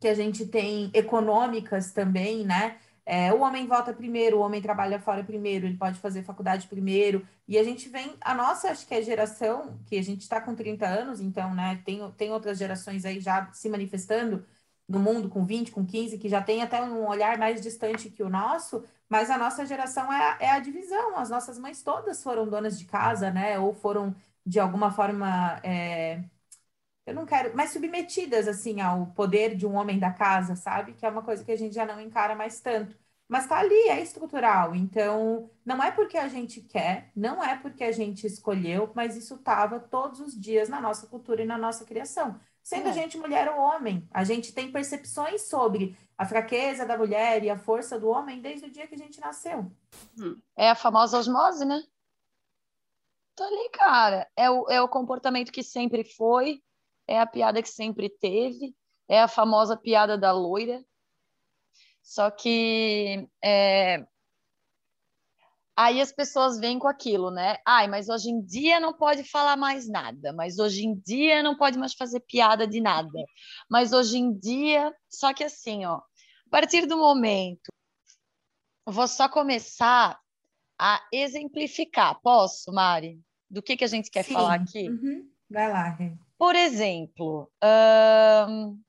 que 0.00 0.08
a 0.08 0.14
gente 0.14 0.46
tem 0.46 0.90
econômicas 0.94 1.92
também, 1.92 2.44
né? 2.44 2.78
É, 3.04 3.32
o 3.32 3.40
homem 3.40 3.66
volta 3.66 3.92
primeiro, 3.92 4.38
o 4.38 4.40
homem 4.40 4.62
trabalha 4.62 5.00
fora 5.00 5.24
primeiro, 5.24 5.66
ele 5.66 5.76
pode 5.76 5.98
fazer 5.98 6.22
faculdade 6.22 6.68
primeiro. 6.68 7.26
E 7.48 7.58
a 7.58 7.64
gente 7.64 7.88
vem, 7.88 8.16
a 8.20 8.34
nossa, 8.34 8.70
acho 8.70 8.86
que 8.86 8.94
é 8.94 9.02
geração, 9.02 9.78
que 9.86 9.96
a 9.98 10.02
gente 10.02 10.20
está 10.22 10.40
com 10.40 10.54
30 10.54 10.86
anos, 10.86 11.20
então, 11.20 11.52
né, 11.54 11.82
tem, 11.84 12.10
tem 12.12 12.30
outras 12.32 12.58
gerações 12.58 13.04
aí 13.04 13.18
já 13.20 13.50
se 13.52 13.68
manifestando 13.68 14.44
no 14.88 14.98
mundo 14.98 15.28
com 15.28 15.44
20, 15.44 15.70
com 15.72 15.84
15, 15.86 16.18
que 16.18 16.28
já 16.28 16.42
tem 16.42 16.62
até 16.62 16.82
um 16.82 17.06
olhar 17.08 17.38
mais 17.38 17.60
distante 17.60 18.10
que 18.10 18.22
o 18.22 18.28
nosso, 18.28 18.84
mas 19.08 19.30
a 19.30 19.38
nossa 19.38 19.64
geração 19.66 20.12
é, 20.12 20.36
é 20.40 20.50
a 20.50 20.58
divisão. 20.60 21.16
As 21.16 21.30
nossas 21.30 21.58
mães 21.58 21.82
todas 21.82 22.22
foram 22.22 22.48
donas 22.48 22.78
de 22.78 22.84
casa, 22.84 23.30
né, 23.30 23.58
ou 23.58 23.74
foram 23.74 24.14
de 24.44 24.60
alguma 24.60 24.90
forma. 24.90 25.60
É, 25.64 26.22
eu 27.06 27.14
não 27.14 27.26
quero, 27.26 27.56
mais 27.56 27.70
submetidas 27.70 28.46
assim 28.46 28.80
ao 28.80 29.06
poder 29.08 29.56
de 29.56 29.66
um 29.66 29.74
homem 29.74 29.98
da 29.98 30.12
casa, 30.12 30.54
sabe? 30.54 30.92
Que 30.94 31.04
é 31.04 31.08
uma 31.08 31.22
coisa 31.22 31.44
que 31.44 31.52
a 31.52 31.56
gente 31.56 31.74
já 31.74 31.84
não 31.84 32.00
encara 32.00 32.34
mais 32.34 32.60
tanto. 32.60 32.96
Mas 33.28 33.46
tá 33.46 33.58
ali, 33.58 33.88
é 33.88 34.00
estrutural. 34.00 34.74
Então, 34.74 35.50
não 35.64 35.82
é 35.82 35.90
porque 35.90 36.18
a 36.18 36.28
gente 36.28 36.60
quer, 36.60 37.10
não 37.16 37.42
é 37.42 37.56
porque 37.56 37.82
a 37.82 37.90
gente 37.90 38.26
escolheu, 38.26 38.92
mas 38.94 39.16
isso 39.16 39.38
tava 39.38 39.80
todos 39.80 40.20
os 40.20 40.38
dias 40.38 40.68
na 40.68 40.80
nossa 40.80 41.06
cultura 41.06 41.42
e 41.42 41.46
na 41.46 41.56
nossa 41.56 41.84
criação. 41.84 42.38
Sendo 42.62 42.88
é. 42.88 42.90
a 42.90 42.92
gente 42.92 43.18
mulher 43.18 43.48
ou 43.50 43.58
homem, 43.58 44.06
a 44.12 44.22
gente 44.22 44.52
tem 44.52 44.70
percepções 44.70 45.48
sobre 45.48 45.96
a 46.16 46.24
fraqueza 46.24 46.86
da 46.86 46.96
mulher 46.96 47.42
e 47.42 47.50
a 47.50 47.58
força 47.58 47.98
do 47.98 48.08
homem 48.08 48.40
desde 48.40 48.66
o 48.66 48.70
dia 48.70 48.86
que 48.86 48.94
a 48.94 48.98
gente 48.98 49.18
nasceu. 49.20 49.72
É 50.54 50.70
a 50.70 50.74
famosa 50.74 51.18
osmose, 51.18 51.64
né? 51.64 51.82
Tô 53.34 53.42
ali, 53.44 53.70
cara. 53.70 54.30
É 54.36 54.50
o, 54.50 54.68
é 54.68 54.80
o 54.80 54.88
comportamento 54.88 55.50
que 55.50 55.62
sempre 55.62 56.04
foi, 56.04 56.62
é 57.12 57.18
a 57.20 57.26
piada 57.26 57.62
que 57.62 57.68
sempre 57.68 58.08
teve, 58.08 58.74
é 59.06 59.20
a 59.20 59.28
famosa 59.28 59.76
piada 59.76 60.16
da 60.16 60.32
loira. 60.32 60.82
Só 62.02 62.30
que 62.30 63.28
é... 63.44 64.02
aí 65.76 66.00
as 66.00 66.10
pessoas 66.10 66.58
vêm 66.58 66.78
com 66.78 66.88
aquilo, 66.88 67.30
né? 67.30 67.58
Ai, 67.66 67.86
mas 67.86 68.08
hoje 68.08 68.30
em 68.30 68.40
dia 68.40 68.80
não 68.80 68.94
pode 68.94 69.24
falar 69.24 69.58
mais 69.58 69.86
nada, 69.86 70.32
mas 70.32 70.58
hoje 70.58 70.86
em 70.86 70.94
dia 70.94 71.42
não 71.42 71.54
pode 71.54 71.78
mais 71.78 71.92
fazer 71.92 72.20
piada 72.20 72.66
de 72.66 72.80
nada. 72.80 73.22
Mas 73.68 73.92
hoje 73.92 74.16
em 74.16 74.32
dia, 74.32 74.90
só 75.10 75.34
que 75.34 75.44
assim, 75.44 75.84
ó, 75.84 75.96
a 75.96 76.50
partir 76.50 76.86
do 76.86 76.96
momento, 76.96 77.70
vou 78.86 79.06
só 79.06 79.28
começar 79.28 80.18
a 80.78 81.06
exemplificar. 81.12 82.18
Posso, 82.22 82.72
Mari? 82.72 83.20
Do 83.50 83.62
que, 83.62 83.76
que 83.76 83.84
a 83.84 83.88
gente 83.88 84.10
quer 84.10 84.24
Sim. 84.24 84.32
falar 84.32 84.54
aqui? 84.54 84.88
Uhum. 84.88 85.30
Vai 85.50 85.70
lá, 85.70 85.90
Rê. 85.90 86.14
Por 86.42 86.56
exemplo, 86.56 87.48
hum, 87.62 88.82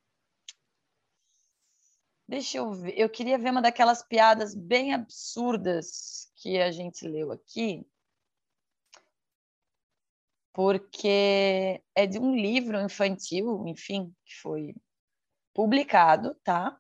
deixa 2.27 2.57
eu 2.57 2.72
ver. 2.72 2.98
Eu 2.98 3.07
queria 3.07 3.38
ver 3.38 3.51
uma 3.51 3.62
daquelas 3.62 4.01
piadas 4.01 4.55
bem 4.55 4.91
absurdas 4.91 6.31
que 6.38 6.60
a 6.60 6.72
gente 6.72 7.07
leu 7.07 7.31
aqui, 7.31 7.86
porque 10.51 11.79
é 11.93 12.07
de 12.07 12.17
um 12.17 12.36
livro 12.36 12.81
infantil, 12.81 13.67
enfim, 13.67 14.12
que 14.25 14.33
foi 14.41 14.74
publicado, 15.53 16.33
tá? 16.43 16.75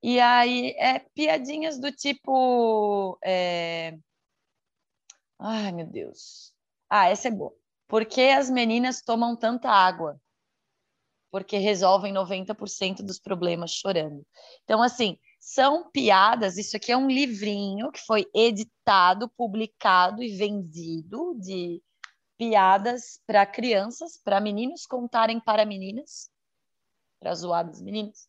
E 0.00 0.20
aí 0.20 0.76
é 0.78 1.00
piadinhas 1.00 1.76
do 1.80 1.90
tipo. 1.90 3.18
é, 3.20 3.98
Ai, 5.40 5.72
meu 5.72 5.86
Deus. 5.88 6.54
Ah, 6.88 7.08
essa 7.08 7.26
é 7.26 7.32
boa. 7.32 7.65
Por 7.88 8.04
que 8.04 8.30
as 8.30 8.50
meninas 8.50 9.00
tomam 9.00 9.36
tanta 9.36 9.70
água? 9.70 10.20
Porque 11.30 11.58
resolvem 11.58 12.12
90% 12.12 13.02
dos 13.02 13.18
problemas 13.18 13.72
chorando. 13.72 14.26
Então, 14.64 14.82
assim, 14.82 15.18
são 15.38 15.88
piadas. 15.90 16.56
Isso 16.56 16.76
aqui 16.76 16.90
é 16.90 16.96
um 16.96 17.08
livrinho 17.08 17.92
que 17.92 18.00
foi 18.00 18.26
editado, 18.34 19.28
publicado 19.36 20.22
e 20.22 20.36
vendido 20.36 21.34
de 21.38 21.80
piadas 22.36 23.20
para 23.26 23.46
crianças, 23.46 24.20
para 24.22 24.40
meninos 24.40 24.86
contarem 24.86 25.40
para 25.40 25.64
meninas, 25.64 26.30
para 27.20 27.34
zoadas 27.34 27.80
meninas. 27.80 28.28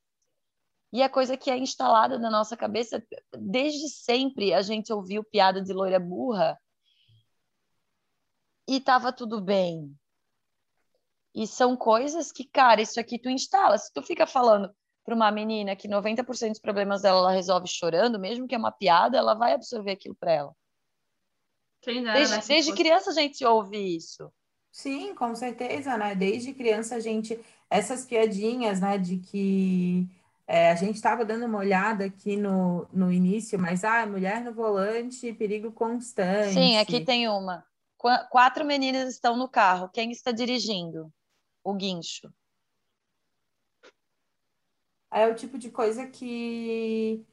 E 0.94 1.02
é 1.02 1.10
coisa 1.10 1.36
que 1.36 1.50
é 1.50 1.58
instalada 1.58 2.18
na 2.18 2.30
nossa 2.30 2.56
cabeça 2.56 3.04
desde 3.38 3.90
sempre. 3.90 4.54
A 4.54 4.62
gente 4.62 4.94
ouviu 4.94 5.24
piada 5.24 5.62
de 5.62 5.74
loira 5.74 6.00
burra 6.00 6.58
e 8.68 8.80
tava 8.80 9.14
tudo 9.14 9.40
bem. 9.42 9.96
E 11.34 11.46
são 11.46 11.78
coisas 11.78 12.32
que, 12.32 12.44
cara, 12.44 12.82
isso 12.82 13.00
aqui 13.00 13.20
tu 13.20 13.30
instala. 13.30 13.78
Se 13.78 13.94
tu 13.94 14.02
fica 14.02 14.26
falando 14.26 14.74
para 15.06 15.16
uma 15.16 15.32
menina 15.32 15.76
que 15.76 15.88
90% 15.88 16.50
dos 16.50 16.60
problemas 16.60 17.04
dela 17.04 17.20
ela 17.20 17.32
resolve 17.32 17.68
chorando, 17.68 18.20
mesmo 18.20 18.48
que 18.48 18.56
é 18.56 18.58
uma 18.58 18.72
piada, 18.72 19.18
ela 19.18 19.36
vai 19.36 19.54
absorver 19.54 19.92
aquilo 19.92 20.16
para 20.16 20.32
ela. 20.34 20.54
Quem 21.82 22.04
dera, 22.04 22.18
Desde, 22.18 22.36
né, 22.36 22.44
desde 22.48 22.72
fosse. 22.72 22.84
criança 22.84 23.10
a 23.12 23.14
gente 23.14 23.46
ouve 23.46 23.96
isso. 23.96 24.32
Sim, 24.72 25.16
com 25.16 25.34
certeza, 25.34 25.98
né? 25.98 26.14
Desde 26.14 26.54
criança 26.54 26.96
a 26.96 27.00
gente, 27.00 27.40
essas 27.70 28.04
piadinhas, 28.06 28.82
né, 28.82 28.98
de 28.98 29.18
que 29.18 30.08
é, 30.46 30.72
a 30.72 30.76
gente 30.76 30.96
estava 30.96 31.24
dando 31.24 31.46
uma 31.46 31.60
olhada 31.60 32.06
aqui 32.06 32.36
no, 32.36 32.88
no 32.92 33.12
início, 33.12 33.58
mas 33.60 33.84
ah, 33.84 34.06
mulher 34.06 34.42
no 34.42 34.54
volante, 34.54 35.34
perigo 35.34 35.72
constante. 35.72 36.54
Sim, 36.54 36.78
aqui 36.78 37.00
tem 37.00 37.28
uma. 37.28 37.66
Qua- 37.98 38.26
Quatro 38.30 38.66
meninas 38.66 39.14
estão 39.14 39.36
no 39.38 39.48
carro. 39.50 39.90
Quem 39.90 40.12
está 40.12 40.32
dirigindo? 40.32 41.14
O 41.64 41.74
guincho. 41.76 42.32
É 45.12 45.28
o 45.28 45.36
tipo 45.36 45.58
de 45.58 45.70
coisa 45.72 46.08
que 46.08 47.26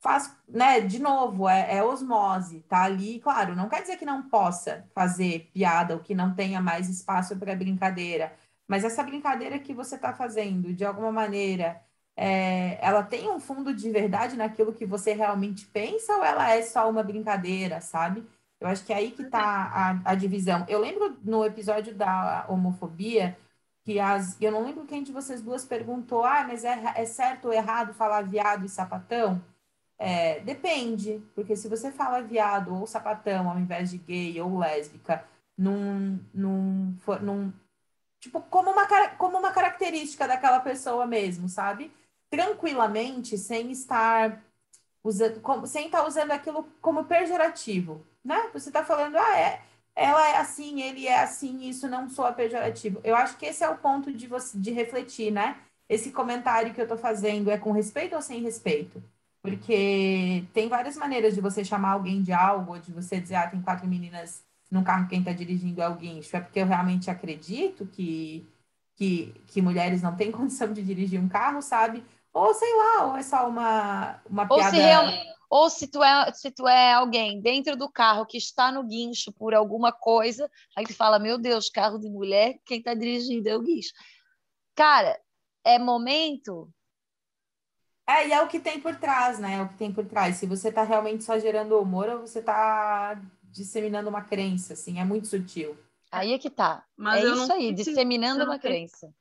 faz, 0.00 0.34
né, 0.48 0.80
de 0.80 0.98
novo, 0.98 1.48
é, 1.48 1.76
é 1.76 1.84
osmose, 1.84 2.60
tá 2.62 2.84
ali, 2.84 3.20
claro, 3.20 3.54
não 3.54 3.68
quer 3.68 3.82
dizer 3.82 3.96
que 3.96 4.04
não 4.06 4.28
possa 4.28 4.88
fazer 4.94 5.50
piada 5.52 5.94
ou 5.94 6.00
que 6.00 6.14
não 6.14 6.34
tenha 6.34 6.60
mais 6.60 6.88
espaço 6.88 7.36
para 7.38 7.54
brincadeira, 7.54 8.34
mas 8.66 8.84
essa 8.84 9.02
brincadeira 9.02 9.58
que 9.58 9.74
você 9.74 9.96
está 9.96 10.12
fazendo, 10.14 10.72
de 10.72 10.84
alguma 10.84 11.12
maneira, 11.12 11.82
é, 12.16 12.78
ela 12.84 13.02
tem 13.02 13.28
um 13.30 13.38
fundo 13.40 13.74
de 13.74 13.90
verdade 13.90 14.36
naquilo 14.36 14.72
que 14.72 14.86
você 14.86 15.12
realmente 15.12 15.66
pensa 15.66 16.16
ou 16.16 16.24
ela 16.24 16.50
é 16.50 16.62
só 16.62 16.88
uma 16.88 17.02
brincadeira, 17.02 17.80
sabe? 17.80 18.24
Eu 18.60 18.68
acho 18.68 18.84
que 18.84 18.92
é 18.92 18.96
aí 18.96 19.10
que 19.10 19.24
tá 19.24 19.40
a, 19.40 20.10
a 20.12 20.14
divisão. 20.14 20.66
Eu 20.68 20.78
lembro 20.80 21.16
no 21.24 21.44
episódio 21.44 21.94
da 21.94 22.44
homofobia 22.48 23.36
que 23.82 23.98
as, 23.98 24.40
eu 24.40 24.52
não 24.52 24.64
lembro 24.64 24.84
quem 24.84 25.02
de 25.02 25.12
vocês 25.12 25.40
duas 25.40 25.64
perguntou, 25.64 26.24
ah, 26.24 26.44
mas 26.46 26.64
é, 26.64 26.92
é 26.94 27.06
certo 27.06 27.46
ou 27.46 27.54
errado 27.54 27.94
falar 27.94 28.22
viado 28.22 28.66
e 28.66 28.68
sapatão? 28.68 29.42
É, 29.98 30.40
depende, 30.40 31.22
porque 31.34 31.56
se 31.56 31.68
você 31.68 31.90
fala 31.90 32.22
viado 32.22 32.74
ou 32.74 32.86
sapatão 32.86 33.50
ao 33.50 33.58
invés 33.58 33.90
de 33.90 33.98
gay 33.98 34.40
ou 34.40 34.58
lésbica, 34.58 35.24
num, 35.56 36.18
num, 36.32 36.96
num 37.20 37.52
tipo, 38.18 38.40
como 38.42 38.70
uma, 38.70 38.86
como 39.18 39.38
uma 39.38 39.52
característica 39.52 40.26
daquela 40.28 40.60
pessoa 40.60 41.06
mesmo, 41.06 41.48
sabe? 41.48 41.92
Tranquilamente, 42.30 43.36
sem 43.36 43.70
estar 43.70 44.42
usando, 45.02 45.40
como- 45.40 45.66
sem 45.66 45.86
estar 45.86 46.06
usando 46.06 46.30
aquilo 46.32 46.64
como 46.80 47.04
pejorativo, 47.04 48.04
né? 48.24 48.50
Você 48.52 48.68
está 48.68 48.84
falando, 48.84 49.16
ah, 49.16 49.38
é, 49.38 49.62
ela 49.94 50.28
é 50.28 50.36
assim, 50.38 50.80
ele 50.82 51.06
é 51.06 51.20
assim, 51.22 51.62
isso 51.68 51.88
não 51.88 52.08
soa 52.08 52.32
pejorativo. 52.32 53.00
Eu 53.04 53.16
acho 53.16 53.36
que 53.36 53.46
esse 53.46 53.64
é 53.64 53.68
o 53.68 53.78
ponto 53.78 54.12
de 54.12 54.26
você 54.26 54.58
de 54.58 54.70
refletir, 54.70 55.30
né? 55.32 55.58
Esse 55.88 56.12
comentário 56.12 56.72
que 56.74 56.80
eu 56.80 56.84
estou 56.84 56.98
fazendo 56.98 57.50
é 57.50 57.58
com 57.58 57.72
respeito 57.72 58.14
ou 58.14 58.22
sem 58.22 58.40
respeito? 58.42 59.02
Porque 59.42 60.44
tem 60.52 60.68
várias 60.68 60.96
maneiras 60.96 61.34
de 61.34 61.40
você 61.40 61.64
chamar 61.64 61.92
alguém 61.92 62.22
de 62.22 62.32
algo, 62.32 62.78
de 62.78 62.92
você 62.92 63.20
dizer, 63.20 63.36
ah, 63.36 63.48
tem 63.48 63.60
quatro 63.62 63.86
meninas 63.88 64.44
num 64.70 64.84
carro, 64.84 65.08
quem 65.08 65.20
está 65.20 65.32
dirigindo 65.32 65.80
é 65.82 65.88
o 65.88 65.94
guincho. 65.96 66.36
É 66.36 66.40
porque 66.40 66.60
eu 66.60 66.66
realmente 66.66 67.10
acredito 67.10 67.86
que, 67.86 68.46
que, 68.96 69.32
que 69.46 69.62
mulheres 69.62 70.02
não 70.02 70.14
têm 70.16 70.30
condição 70.32 70.72
de 70.72 70.82
dirigir 70.82 71.20
um 71.20 71.28
carro, 71.28 71.62
sabe? 71.62 72.04
Ou 72.32 72.54
sei 72.54 72.72
lá, 72.76 73.06
ou 73.06 73.16
é 73.16 73.22
só 73.22 73.48
uma, 73.48 74.20
uma 74.28 74.48
Ou 74.48 74.56
piada. 74.56 74.70
se, 74.70 74.76
real- 74.76 75.06
ou 75.50 75.68
se, 75.70 75.86
tu 75.88 76.02
é, 76.02 76.32
se 76.32 76.50
tu 76.50 76.68
é 76.68 76.92
alguém 76.92 77.40
dentro 77.40 77.76
do 77.76 77.90
carro 77.90 78.24
que 78.24 78.38
está 78.38 78.70
no 78.70 78.84
guincho 78.84 79.32
por 79.32 79.52
alguma 79.52 79.92
coisa, 79.92 80.48
aí 80.76 80.84
tu 80.86 80.94
fala, 80.94 81.18
meu 81.18 81.36
Deus, 81.36 81.68
carro 81.68 81.98
de 81.98 82.08
mulher, 82.08 82.58
quem 82.64 82.78
está 82.78 82.94
dirigindo 82.94 83.48
é 83.48 83.56
o 83.56 83.62
guincho. 83.62 83.90
Cara, 84.76 85.20
é 85.64 85.78
momento. 85.78 86.72
É, 88.06 88.28
e 88.28 88.32
é 88.32 88.40
o 88.42 88.48
que 88.48 88.58
tem 88.58 88.80
por 88.80 88.96
trás, 88.96 89.38
né? 89.38 89.56
É 89.56 89.62
o 89.62 89.68
que 89.68 89.76
tem 89.76 89.92
por 89.92 90.04
trás. 90.04 90.36
Se 90.36 90.46
você 90.46 90.70
tá 90.72 90.82
realmente 90.82 91.24
só 91.24 91.38
gerando 91.38 91.78
humor 91.78 92.08
ou 92.08 92.20
você 92.20 92.42
tá 92.42 93.20
disseminando 93.44 94.08
uma 94.08 94.22
crença, 94.22 94.72
assim, 94.72 94.98
é 95.00 95.04
muito 95.04 95.26
sutil. 95.26 95.76
Aí 96.10 96.32
é 96.32 96.38
que 96.38 96.50
tá. 96.50 96.84
Mas 96.96 97.24
é 97.24 97.32
isso 97.32 97.52
aí, 97.52 97.72
disseminando 97.72 98.44
uma 98.44 98.58
crença. 98.58 99.12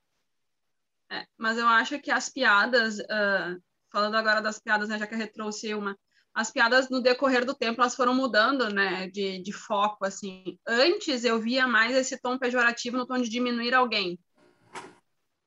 É, 1.12 1.25
mas 1.38 1.58
eu 1.58 1.68
acho 1.68 2.00
que 2.00 2.12
as 2.12 2.30
piadas, 2.30 3.00
ah, 3.10 3.56
falando 3.92 4.16
agora 4.16 4.42
das 4.42 4.60
piadas, 4.60 4.89
né, 4.89 4.98
já 5.00 5.08
que 5.08 5.16
a 5.16 5.18
Rê 5.18 5.28
trouxe 5.28 5.74
uma, 5.74 5.98
as 6.34 6.51
piadas 6.51 6.89
no 6.89 7.01
decorrer 7.01 7.44
do 7.46 7.56
tempo 7.56 7.82
elas 7.82 7.96
foram 7.96 8.13
mudando, 8.13 8.70
né, 8.70 9.08
de, 9.10 9.42
de 9.42 9.51
foco, 9.51 10.06
assim. 10.06 10.58
Antes 10.68 11.24
eu 11.25 11.39
via 11.39 11.68
mais 11.68 11.96
esse 11.96 12.20
tom 12.22 12.38
pejorativo 12.38 12.98
no 12.98 13.08
tom 13.08 13.18
de 13.18 13.28
diminuir 13.30 13.74
alguém. 13.74 14.20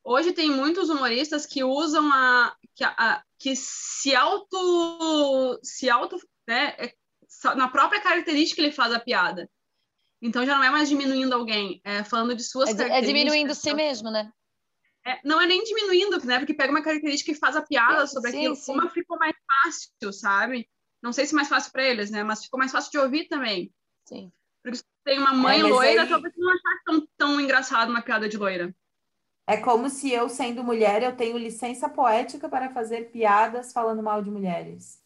Hoje 0.05 0.33
tem 0.33 0.51
muitos 0.51 0.91
humoristas 0.91 1.47
que 1.47 1.63
usam 1.63 2.13
a 2.13 2.57
que, 2.75 2.83
a- 2.83 3.23
que 3.39 3.55
se 3.55 4.17
auto 4.17 5.61
se 5.63 5.89
auto, 5.89 6.17
né, 6.47 6.75
é, 6.79 6.93
na 7.55 7.69
própria 7.69 8.01
característica 8.01 8.61
ele 8.61 8.73
faz 8.73 8.93
a 8.93 8.99
piada. 8.99 9.49
Então 10.21 10.45
já 10.45 10.57
não 10.57 10.65
é 10.65 10.71
mais 10.71 10.89
diminuindo 10.89 11.33
alguém, 11.35 11.81
é 11.85 12.03
falando 12.03 12.35
de 12.35 12.43
suas 12.43 12.69
É, 12.71 12.73
é 12.73 12.77
características. 12.77 13.19
diminuindo 13.19 13.55
si 13.55 13.73
mesmo, 13.75 14.11
né? 14.11 14.33
É, 15.05 15.19
não 15.25 15.41
é 15.41 15.47
nem 15.47 15.63
diminuindo, 15.65 16.25
né? 16.25 16.39
Porque 16.39 16.55
pega 16.55 16.71
uma 16.71 16.83
característica 16.83 17.33
e 17.33 17.35
faz 17.35 17.57
a 17.57 17.63
piada 17.63 18.07
Sim, 18.07 18.15
sobre 18.15 18.31
sim, 18.31 18.37
aquilo. 18.39 18.55
sim. 18.57 18.73
Uma 18.73 18.89
ficou 18.89 19.19
mais 19.19 19.35
fácil, 19.65 20.13
sabe? 20.13 20.69
Não 21.03 21.13
sei 21.13 21.27
se 21.27 21.35
mais 21.35 21.49
fácil 21.49 21.73
para 21.73 21.85
eles, 21.85 22.11
né? 22.11 22.23
Mas 22.23 22.45
ficou 22.45 22.59
mais 22.59 22.71
fácil 22.71 22.93
de 22.93 22.99
ouvir 22.99 23.27
também. 23.27 23.73
Sim. 24.09 24.31
Porque 24.63 24.79
se 24.79 24.85
tem 25.05 25.19
uma 25.19 25.33
mãe 25.33 25.59
É, 25.59 25.65
loira, 25.65 26.03
aí- 26.03 26.09
talvez 26.09 26.33
não 26.37 26.49
achasse 26.51 26.85
tão, 26.85 27.09
tão 27.19 27.41
engraçado 27.41 27.91
uma 27.91 28.01
piada 28.03 28.29
de 28.29 28.37
loira. 28.37 28.73
É 29.45 29.57
como 29.57 29.91
se 29.91 30.13
eu, 30.13 30.29
sendo 30.29 30.63
mulher, 30.63 31.03
eu 31.03 31.17
tenho 31.17 31.37
licença 31.37 31.89
poética 31.89 32.49
para 32.49 32.71
fazer 32.71 33.11
piadas 33.11 33.73
falando 33.73 34.01
mal 34.01 34.23
de 34.23 34.31
mulheres. 34.31 35.02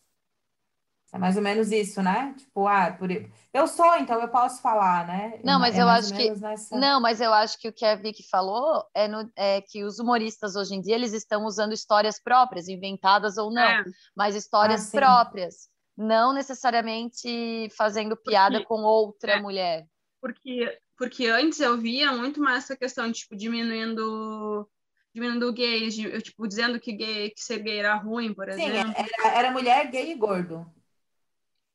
É 1.17 1.19
mais 1.19 1.37
ou 1.37 1.43
menos 1.43 1.73
isso, 1.73 2.03
né? 2.03 2.35
Tipo, 2.37 2.67
ah, 2.69 2.93
por... 2.93 3.11
eu 3.11 3.67
sou, 3.67 3.97
então 3.97 4.21
eu 4.21 4.29
posso 4.29 4.61
falar, 4.61 5.07
né? 5.07 5.41
Não, 5.43 5.59
mas 5.59 5.75
É 5.77 5.83
eu 5.83 5.89
acho 5.89 6.15
que- 6.15 6.31
nessa- 6.33 6.77
Não, 6.79 7.01
mas 7.01 7.21
eu 7.23 7.33
acho 7.33 7.59
que 7.59 7.69
o 7.69 7.73
que 7.73 7.85
a 7.87 7.95
Vicky 7.95 8.23
falou 8.29 8.85
é, 8.95 9.09
no- 9.09 9.31
é 9.35 9.61
que 9.63 9.83
os 9.83 9.99
humoristas 9.99 10.57
hoje 10.57 10.75
em 10.75 10.81
dia 10.83 10.95
eles 10.95 11.15
estão 11.15 11.45
usando 11.47 11.73
histórias 11.73 12.21
próprias, 12.23 12.69
inventadas 12.69 13.39
ou 13.39 13.51
não, 13.51 13.63
É, 13.63 13.83
mas 14.15 14.35
histórias 14.37 14.95
Ah, 14.95 14.99
próprias, 14.99 15.69
não 15.97 16.33
necessariamente 16.35 17.69
fazendo 17.77 18.17
piada 18.17 18.59
Porque- 18.59 18.69
com 18.69 18.83
outra 18.83 19.33
é. 19.33 19.41
mulher. 19.41 19.87
Porque, 20.21 20.79
porque 20.99 21.27
antes 21.29 21.61
eu 21.61 21.79
via 21.79 22.13
muito 22.13 22.41
mais 22.41 22.65
essa 22.65 22.77
questão 22.77 23.07
de, 23.11 23.21
tipo, 23.21 23.35
diminuindo 23.37 24.69
diminuindo 25.15 25.51
gays, 25.51 25.95
de, 25.95 26.21
tipo, 26.21 26.47
dizendo 26.47 26.79
que 26.79 26.93
gay, 26.93 27.31
que 27.31 27.41
ser 27.43 27.61
gay 27.61 27.79
era 27.79 27.95
ruim, 27.95 28.35
por 28.35 28.51
exemplo. 28.51 28.93
Sim, 28.93 28.95
era, 29.25 29.35
era 29.39 29.51
mulher 29.51 29.91
gay 29.91 30.11
e 30.13 30.15
gordo. 30.15 30.67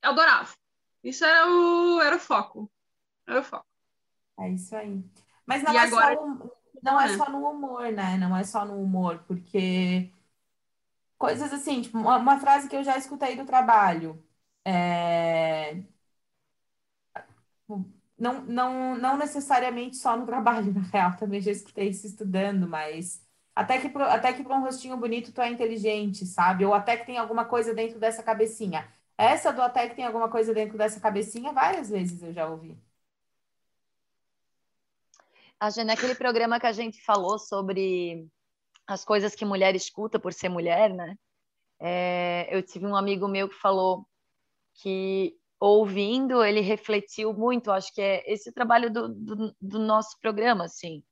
Eu 0.03 0.12
adorava. 0.12 0.51
Isso 1.03 1.25
era 1.25 1.48
o, 1.48 2.01
era 2.01 2.15
o 2.15 2.20
foco. 2.20 2.72
Era 3.27 3.39
o 3.39 3.43
foco. 3.43 3.65
É 4.39 4.50
isso 4.50 4.75
aí. 4.75 5.03
Mas 5.46 5.63
não, 5.63 5.74
é, 5.74 5.79
agora... 5.79 6.15
só, 6.15 6.50
não 6.84 7.01
é. 7.01 7.05
é 7.05 7.17
só 7.17 7.29
no 7.29 7.48
humor, 7.50 7.91
né? 7.91 8.17
Não 8.17 8.36
é 8.36 8.43
só 8.43 8.65
no 8.65 8.81
humor, 8.81 9.24
porque 9.27 10.12
coisas 11.17 11.53
assim, 11.53 11.81
tipo, 11.81 11.98
uma, 11.98 12.17
uma 12.17 12.39
frase 12.39 12.67
que 12.67 12.75
eu 12.75 12.84
já 12.84 12.98
escutei 12.98 13.36
do 13.36 13.46
trabalho. 13.46 14.24
É... 14.65 15.84
Não, 18.17 18.41
não, 18.43 18.96
não 18.98 19.17
necessariamente 19.17 19.98
só 19.98 20.15
no 20.15 20.25
trabalho, 20.25 20.72
na 20.74 20.81
real, 20.81 21.15
também 21.17 21.41
já 21.41 21.51
escutei 21.51 21.89
isso 21.89 22.05
estudando, 22.05 22.67
mas 22.67 23.25
até 23.55 23.79
que, 23.79 23.88
até 23.98 24.34
que 24.34 24.43
para 24.43 24.55
um 24.55 24.62
rostinho 24.62 24.98
bonito 24.98 25.31
tu 25.34 25.41
é 25.41 25.50
inteligente, 25.50 26.25
sabe? 26.25 26.65
Ou 26.65 26.74
até 26.74 26.98
que 26.98 27.05
tem 27.05 27.17
alguma 27.17 27.46
coisa 27.46 27.74
dentro 27.74 28.00
dessa 28.00 28.22
cabecinha. 28.24 28.88
Essa 29.22 29.54
do 29.54 29.62
até 29.62 29.88
que 29.88 29.96
tem 29.96 30.04
alguma 30.04 30.30
coisa 30.30 30.51
dentro 30.51 30.75
dessa 30.75 31.00
cabecinha, 31.00 31.54
várias 31.54 31.90
vezes 31.92 32.24
eu 32.24 32.34
já 32.34 32.50
ouvi. 32.50 32.75
A 35.60 35.70
gente, 35.70 35.86
naquele 35.86 36.16
programa 36.16 36.60
que 36.60 36.66
a 36.66 36.72
gente 36.72 37.00
falou 37.04 37.38
sobre 37.38 38.28
as 38.88 39.06
coisas 39.06 39.36
que 39.36 39.46
mulher 39.46 39.75
escuta 39.75 40.20
por 40.20 40.34
ser 40.34 40.50
mulher, 40.50 40.92
né? 40.92 41.16
É, 41.80 42.48
eu 42.50 42.63
tive 42.63 42.88
um 42.88 42.96
amigo 42.96 43.28
meu 43.28 43.48
que 43.48 43.54
falou 43.54 44.08
que 44.82 45.38
ouvindo 45.60 46.44
ele 46.44 46.62
refletiu 46.62 47.32
muito. 47.32 47.72
Acho 47.72 47.94
que 47.94 48.01
é 48.01 48.24
esse 48.25 48.50
o 48.50 48.54
trabalho 48.54 48.92
do, 48.92 49.08
do, 49.08 49.56
do 49.62 49.78
nosso 49.78 50.20
programa, 50.20 50.66
assim. 50.66 51.04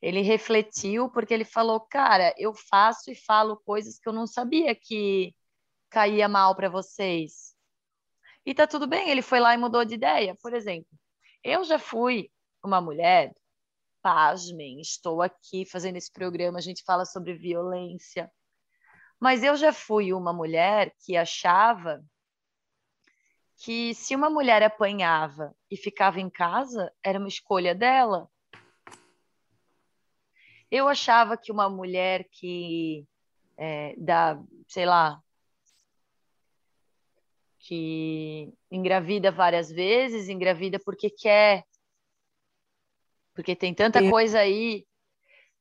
Ele 0.00 0.22
refletiu 0.22 1.10
porque 1.10 1.34
ele 1.34 1.44
falou, 1.44 1.78
cara, 1.78 2.34
eu 2.38 2.54
faço 2.54 3.10
e 3.10 3.14
falo 3.14 3.60
coisas 3.66 3.98
que 3.98 4.08
eu 4.08 4.14
não 4.14 4.26
sabia 4.26 4.74
que 4.74 5.34
caía 5.94 6.28
mal 6.28 6.56
para 6.56 6.68
vocês. 6.68 7.54
E 8.44 8.52
tá 8.52 8.66
tudo 8.66 8.84
bem, 8.84 9.10
ele 9.10 9.22
foi 9.22 9.38
lá 9.38 9.54
e 9.54 9.56
mudou 9.56 9.84
de 9.84 9.94
ideia. 9.94 10.34
Por 10.42 10.52
exemplo, 10.52 10.90
eu 11.44 11.62
já 11.62 11.78
fui 11.78 12.32
uma 12.64 12.80
mulher, 12.80 13.32
pasmem, 14.02 14.80
estou 14.80 15.22
aqui 15.22 15.64
fazendo 15.64 15.96
esse 15.96 16.12
programa, 16.12 16.58
a 16.58 16.60
gente 16.60 16.82
fala 16.82 17.04
sobre 17.04 17.34
violência. 17.34 18.28
Mas 19.20 19.44
eu 19.44 19.56
já 19.56 19.72
fui 19.72 20.12
uma 20.12 20.32
mulher 20.32 20.92
que 20.98 21.16
achava 21.16 22.04
que 23.56 23.94
se 23.94 24.16
uma 24.16 24.28
mulher 24.28 24.64
apanhava 24.64 25.54
e 25.70 25.76
ficava 25.76 26.20
em 26.20 26.28
casa, 26.28 26.92
era 27.04 27.20
uma 27.20 27.28
escolha 27.28 27.72
dela. 27.72 28.28
Eu 30.68 30.88
achava 30.88 31.36
que 31.36 31.52
uma 31.52 31.70
mulher 31.70 32.28
que 32.32 33.06
é, 33.56 33.94
sei 34.66 34.86
lá, 34.86 35.23
que 37.64 38.52
engravida 38.70 39.30
várias 39.30 39.70
vezes, 39.70 40.28
engravida 40.28 40.78
porque 40.78 41.08
quer, 41.08 41.64
porque 43.34 43.56
tem 43.56 43.74
tanta 43.74 44.08
coisa 44.10 44.38
aí. 44.38 44.86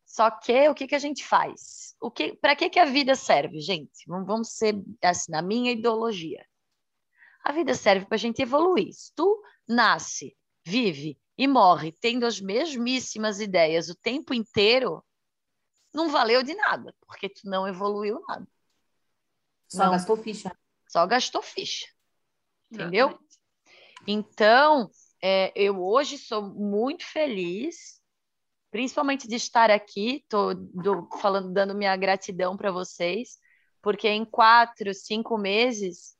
Só 0.05 0.29
que 0.29 0.67
o 0.67 0.75
que, 0.75 0.85
que 0.85 0.95
a 0.95 0.99
gente 0.99 1.23
faz? 1.23 1.95
O 2.01 2.11
que, 2.11 2.35
para 2.35 2.55
que, 2.55 2.69
que 2.69 2.79
a 2.79 2.85
vida 2.85 3.15
serve, 3.15 3.61
gente? 3.61 4.03
Vamos 4.05 4.49
ser 4.49 4.75
assim, 5.01 5.31
na 5.31 5.41
minha 5.41 5.71
ideologia. 5.71 6.45
A 7.41 7.53
vida 7.53 7.73
serve 7.73 8.05
para 8.05 8.15
a 8.15 8.19
gente 8.19 8.41
evoluir. 8.41 8.91
Se 8.91 9.13
tu 9.15 9.41
nasce, 9.67 10.35
vive 10.65 11.17
e 11.37 11.47
morre 11.47 11.93
tendo 11.93 12.25
as 12.25 12.39
mesmíssimas 12.39 13.39
ideias 13.39 13.89
o 13.89 13.95
tempo 13.95 14.33
inteiro, 14.33 15.03
não 15.93 16.09
valeu 16.09 16.43
de 16.43 16.53
nada, 16.53 16.93
porque 17.07 17.29
tu 17.29 17.49
não 17.49 17.65
evoluiu 17.65 18.21
nada. 18.27 18.47
Só 19.69 19.85
não, 19.85 19.91
gastou 19.93 20.17
ficha. 20.17 20.55
Só 20.93 21.07
gastou 21.07 21.41
ficha. 21.41 21.87
Entendeu? 22.71 23.07
Exatamente. 23.07 23.39
Então, 24.05 24.91
é, 25.19 25.51
eu 25.55 25.83
hoje 25.83 26.19
sou 26.19 26.43
muito 26.43 27.03
feliz, 27.03 27.99
principalmente 28.69 29.27
de 29.27 29.35
estar 29.35 29.71
aqui, 29.71 30.17
estou 30.17 31.09
falando, 31.19 31.51
dando 31.51 31.73
minha 31.73 31.95
gratidão 31.97 32.55
para 32.55 32.71
vocês, 32.71 33.39
porque 33.81 34.07
em 34.07 34.23
quatro, 34.23 34.93
cinco 34.93 35.35
meses 35.35 36.15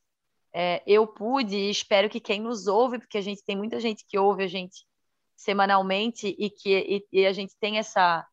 é, 0.52 0.82
eu 0.88 1.06
pude, 1.06 1.56
e 1.56 1.70
espero 1.70 2.10
que 2.10 2.20
quem 2.20 2.42
nos 2.42 2.66
ouve, 2.66 2.98
porque 2.98 3.20
a 3.20 3.22
gente 3.22 3.44
tem 3.46 3.56
muita 3.56 3.80
gente 3.80 4.04
que 4.08 4.18
ouve 4.18 4.44
a 4.44 4.48
gente 4.48 4.88
semanalmente 5.36 6.36
e 6.40 6.50
que 6.50 7.06
e, 7.12 7.22
e 7.22 7.26
a 7.28 7.34
gente 7.34 7.56
tem 7.60 7.78
essa 7.78 8.26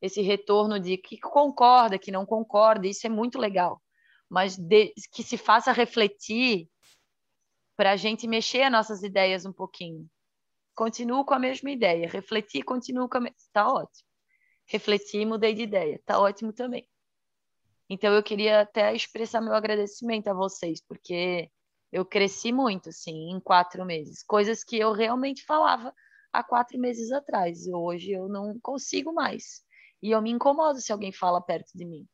esse 0.00 0.22
retorno 0.22 0.78
de 0.78 0.96
que 0.96 1.18
concorda, 1.18 1.98
que 1.98 2.12
não 2.12 2.24
concorda, 2.24 2.86
isso 2.86 3.04
é 3.04 3.10
muito 3.10 3.36
legal, 3.36 3.82
mas 4.28 4.56
de, 4.56 4.92
que 5.12 5.22
se 5.22 5.36
faça 5.36 5.72
refletir 5.72 6.68
para 7.76 7.92
a 7.92 7.96
gente 7.96 8.26
mexer 8.26 8.62
as 8.62 8.72
nossas 8.72 9.02
ideias 9.02 9.46
um 9.46 9.52
pouquinho. 9.52 10.08
Continuo 10.74 11.24
com 11.24 11.34
a 11.34 11.38
mesma 11.38 11.70
ideia, 11.70 12.08
refletir, 12.08 12.62
continuo 12.62 13.08
com 13.08 13.18
a 13.18 13.20
mesma. 13.20 13.36
Está 13.38 13.72
ótimo. 13.72 14.08
Refletir, 14.66 15.24
mudei 15.26 15.54
de 15.54 15.62
ideia, 15.62 15.96
está 15.96 16.20
ótimo 16.20 16.52
também. 16.52 16.88
Então 17.88 18.12
eu 18.12 18.22
queria 18.22 18.60
até 18.60 18.94
expressar 18.94 19.40
meu 19.40 19.54
agradecimento 19.54 20.28
a 20.28 20.34
vocês, 20.34 20.80
porque 20.86 21.50
eu 21.90 22.04
cresci 22.04 22.52
muito, 22.52 22.90
assim, 22.90 23.30
em 23.30 23.40
quatro 23.40 23.84
meses. 23.84 24.22
Coisas 24.22 24.62
que 24.62 24.76
eu 24.78 24.92
realmente 24.92 25.44
falava 25.44 25.94
há 26.32 26.42
quatro 26.42 26.78
meses 26.78 27.10
atrás. 27.10 27.66
Hoje 27.66 28.12
eu 28.12 28.28
não 28.28 28.58
consigo 28.60 29.12
mais. 29.12 29.62
E 30.02 30.10
eu 30.10 30.20
me 30.20 30.30
incomodo 30.30 30.80
se 30.80 30.92
alguém 30.92 31.12
fala 31.12 31.40
perto 31.40 31.70
de 31.74 31.84
mim. 31.84 32.06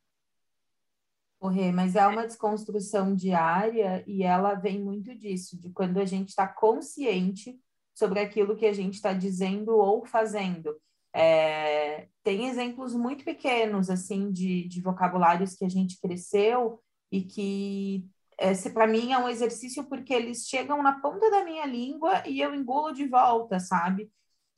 Rê, 1.48 1.72
mas 1.72 1.96
é 1.96 2.06
uma 2.06 2.26
desconstrução 2.26 3.14
diária 3.14 4.04
e 4.06 4.22
ela 4.22 4.54
vem 4.54 4.80
muito 4.82 5.14
disso, 5.14 5.60
de 5.60 5.70
quando 5.70 5.98
a 5.98 6.04
gente 6.04 6.30
está 6.30 6.46
consciente 6.46 7.58
sobre 7.94 8.20
aquilo 8.20 8.56
que 8.56 8.66
a 8.66 8.72
gente 8.72 8.94
está 8.94 9.12
dizendo 9.12 9.76
ou 9.76 10.04
fazendo. 10.04 10.76
É, 11.14 12.08
tem 12.24 12.48
exemplos 12.48 12.94
muito 12.94 13.24
pequenos, 13.24 13.88
assim, 13.88 14.32
de, 14.32 14.66
de 14.68 14.80
vocabulários 14.80 15.54
que 15.54 15.64
a 15.64 15.68
gente 15.68 16.00
cresceu 16.00 16.80
e 17.10 17.22
que 17.22 18.04
esse 18.38 18.70
para 18.70 18.86
mim 18.86 19.12
é 19.12 19.18
um 19.18 19.28
exercício 19.28 19.84
porque 19.84 20.12
eles 20.12 20.46
chegam 20.46 20.82
na 20.82 21.00
ponta 21.00 21.30
da 21.30 21.44
minha 21.44 21.64
língua 21.66 22.26
e 22.26 22.40
eu 22.40 22.54
engulo 22.54 22.92
de 22.92 23.06
volta, 23.06 23.60
sabe? 23.60 24.10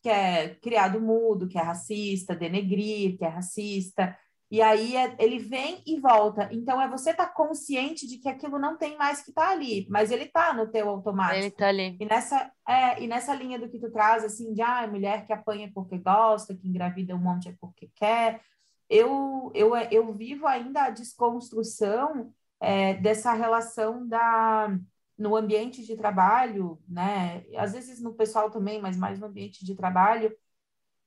Que 0.02 0.08
é 0.08 0.54
criado 0.56 1.00
mudo, 1.00 1.48
que 1.48 1.58
é 1.58 1.62
racista, 1.62 2.34
denegrir, 2.34 3.18
que 3.18 3.24
é 3.24 3.28
racista. 3.28 4.16
E 4.50 4.62
aí 4.62 4.96
é, 4.96 5.16
ele 5.18 5.38
vem 5.38 5.82
e 5.84 5.98
volta. 5.98 6.48
Então 6.52 6.80
é 6.80 6.88
você 6.88 7.10
estar 7.10 7.26
tá 7.26 7.32
consciente 7.32 8.06
de 8.06 8.18
que 8.18 8.28
aquilo 8.28 8.58
não 8.58 8.76
tem 8.76 8.96
mais 8.96 9.22
que 9.22 9.30
estar 9.30 9.46
tá 9.46 9.52
ali, 9.52 9.86
mas 9.90 10.10
ele 10.10 10.24
está 10.24 10.52
no 10.52 10.68
teu 10.68 10.88
automático. 10.88 11.38
Ele 11.38 11.46
está 11.48 11.68
ali. 11.68 11.96
E 12.00 12.04
nessa, 12.04 12.52
é, 12.68 13.02
e 13.02 13.08
nessa 13.08 13.34
linha 13.34 13.58
do 13.58 13.68
que 13.68 13.78
tu 13.78 13.90
traz, 13.90 14.24
assim, 14.24 14.52
de 14.52 14.62
ah, 14.62 14.86
mulher 14.86 15.26
que 15.26 15.32
apanha 15.32 15.70
porque 15.74 15.98
gosta, 15.98 16.54
que 16.54 16.68
engravida 16.68 17.14
um 17.14 17.18
monte 17.18 17.48
é 17.48 17.56
porque 17.60 17.90
quer. 17.94 18.40
Eu, 18.88 19.50
eu, 19.52 19.74
eu 19.90 20.12
vivo 20.14 20.46
ainda 20.46 20.84
a 20.84 20.90
desconstrução 20.90 22.32
é, 22.60 22.94
dessa 22.94 23.32
relação 23.32 24.06
da 24.06 24.78
no 25.18 25.34
ambiente 25.34 25.82
de 25.82 25.96
trabalho, 25.96 26.78
né? 26.86 27.42
Às 27.56 27.72
vezes 27.72 28.02
no 28.02 28.14
pessoal 28.14 28.50
também, 28.50 28.80
mas 28.80 28.98
mais 28.98 29.18
no 29.18 29.26
ambiente 29.26 29.64
de 29.64 29.74
trabalho, 29.74 30.30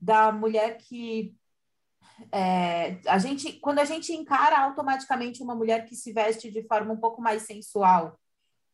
da 0.02 0.32
mulher 0.32 0.78
que 0.78 1.36
é, 2.32 3.00
a 3.08 3.18
gente, 3.18 3.54
quando 3.60 3.80
a 3.80 3.86
gente 3.86 4.14
encara 4.14 4.60
automaticamente 4.60 5.42
uma 5.42 5.56
mulher 5.56 5.86
que 5.86 5.96
se 5.96 6.12
veste 6.12 6.52
de 6.52 6.64
forma 6.68 6.94
um 6.94 6.98
pouco 6.98 7.22
mais 7.22 7.44
sensual 7.44 8.20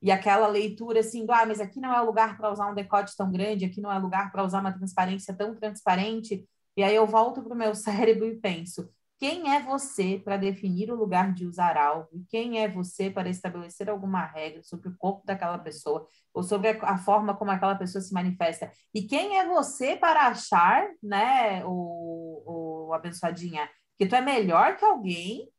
e 0.02 0.12
aquela 0.12 0.48
leitura 0.48 1.00
assim, 1.00 1.26
do, 1.26 1.32
ah, 1.32 1.46
mas 1.46 1.60
aqui 1.60 1.80
não 1.80 1.94
é 1.94 2.00
lugar 2.02 2.38
para 2.38 2.52
usar 2.52 2.70
um 2.70 2.76
decote 2.76 3.16
tão 3.18 3.32
grande, 3.32 3.66
aqui 3.66 3.82
não 3.82 3.92
é 3.92 3.98
lugar 3.98 4.32
para 4.32 4.44
usar 4.44 4.60
uma 4.60 4.72
transparência 4.72 5.34
tão 5.34 5.56
transparente, 5.56 6.48
e 6.78 6.84
aí 6.84 6.96
eu 6.96 7.08
volto 7.08 7.42
para 7.42 7.54
o 7.54 7.58
meu 7.58 7.74
cérebro 7.76 8.28
e 8.28 8.36
penso, 8.36 8.90
quem 9.18 9.56
é 9.56 9.62
você 9.62 10.22
para 10.24 10.36
definir 10.36 10.92
o 10.92 10.96
lugar 10.96 11.34
de 11.34 11.48
usar 11.48 11.78
algo? 11.78 12.10
Quem 12.30 12.60
é 12.62 12.68
você 12.68 13.10
para 13.10 13.30
estabelecer 13.30 13.90
alguma 13.90 14.26
regra 14.26 14.62
sobre 14.62 14.90
o 14.90 14.98
corpo 14.98 15.26
daquela 15.26 15.58
pessoa 15.58 16.06
ou 16.34 16.44
sobre 16.44 16.78
a 16.82 16.98
forma 16.98 17.34
como 17.34 17.50
aquela 17.50 17.76
pessoa 17.76 18.02
se 18.02 18.14
manifesta? 18.14 18.70
E 18.94 19.04
quem 19.04 19.40
é 19.40 19.48
você 19.48 19.96
para 19.96 20.28
achar, 20.28 20.86
né, 21.02 21.64
o, 21.66 22.44
o 22.46 22.75
abençoadinha, 22.94 23.70
que 23.98 24.06
tu 24.06 24.16
é 24.16 24.22
melhor 24.22 24.78
que 24.78 24.86
alguém 24.86 25.50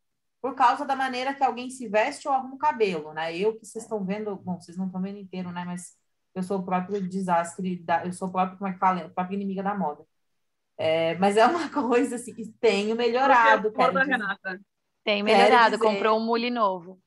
por 0.41 0.55
causa 0.55 0.85
da 0.85 0.95
maneira 0.95 1.35
que 1.35 1.43
alguém 1.43 1.69
se 1.71 1.89
veste 1.89 2.29
ou 2.29 2.35
arruma 2.35 2.55
o 2.55 2.59
cabelo, 2.59 3.13
né? 3.13 3.37
Eu 3.37 3.59
que 3.59 3.67
vocês 3.67 3.85
estão 3.85 4.05
vendo, 4.05 4.37
bom, 4.37 4.61
vocês 4.61 4.77
não 4.77 4.87
estão 4.87 5.01
vendo 5.01 5.19
inteiro, 5.19 5.51
né? 5.51 5.65
Mas 5.65 5.97
eu 6.35 6.43
sou 6.43 6.59
o 6.61 6.63
próprio 6.65 7.01
desastre, 7.01 7.83
da, 7.83 8.05
eu 8.05 8.13
sou 8.13 8.29
o 8.29 8.31
próprio, 8.31 8.59
como 8.59 8.71
é 8.71 8.73
que 8.73 8.79
fala? 8.79 9.01
A 9.01 9.09
própria 9.09 9.35
inimiga 9.35 9.63
da 9.63 9.75
moda. 9.75 10.05
É, 10.79 11.17
mas 11.17 11.37
é 11.37 11.47
uma 11.47 11.69
coisa 11.71 12.17
assim, 12.17 12.35
que 12.35 12.47
tenho 12.61 12.95
melhorado. 12.95 13.73
Quero 13.73 13.99
Renata. 13.99 14.61
Tem 15.03 15.23
melhorado, 15.23 15.79
comprou 15.79 16.19
um 16.19 16.25
mule 16.25 16.51
novo. 16.51 17.01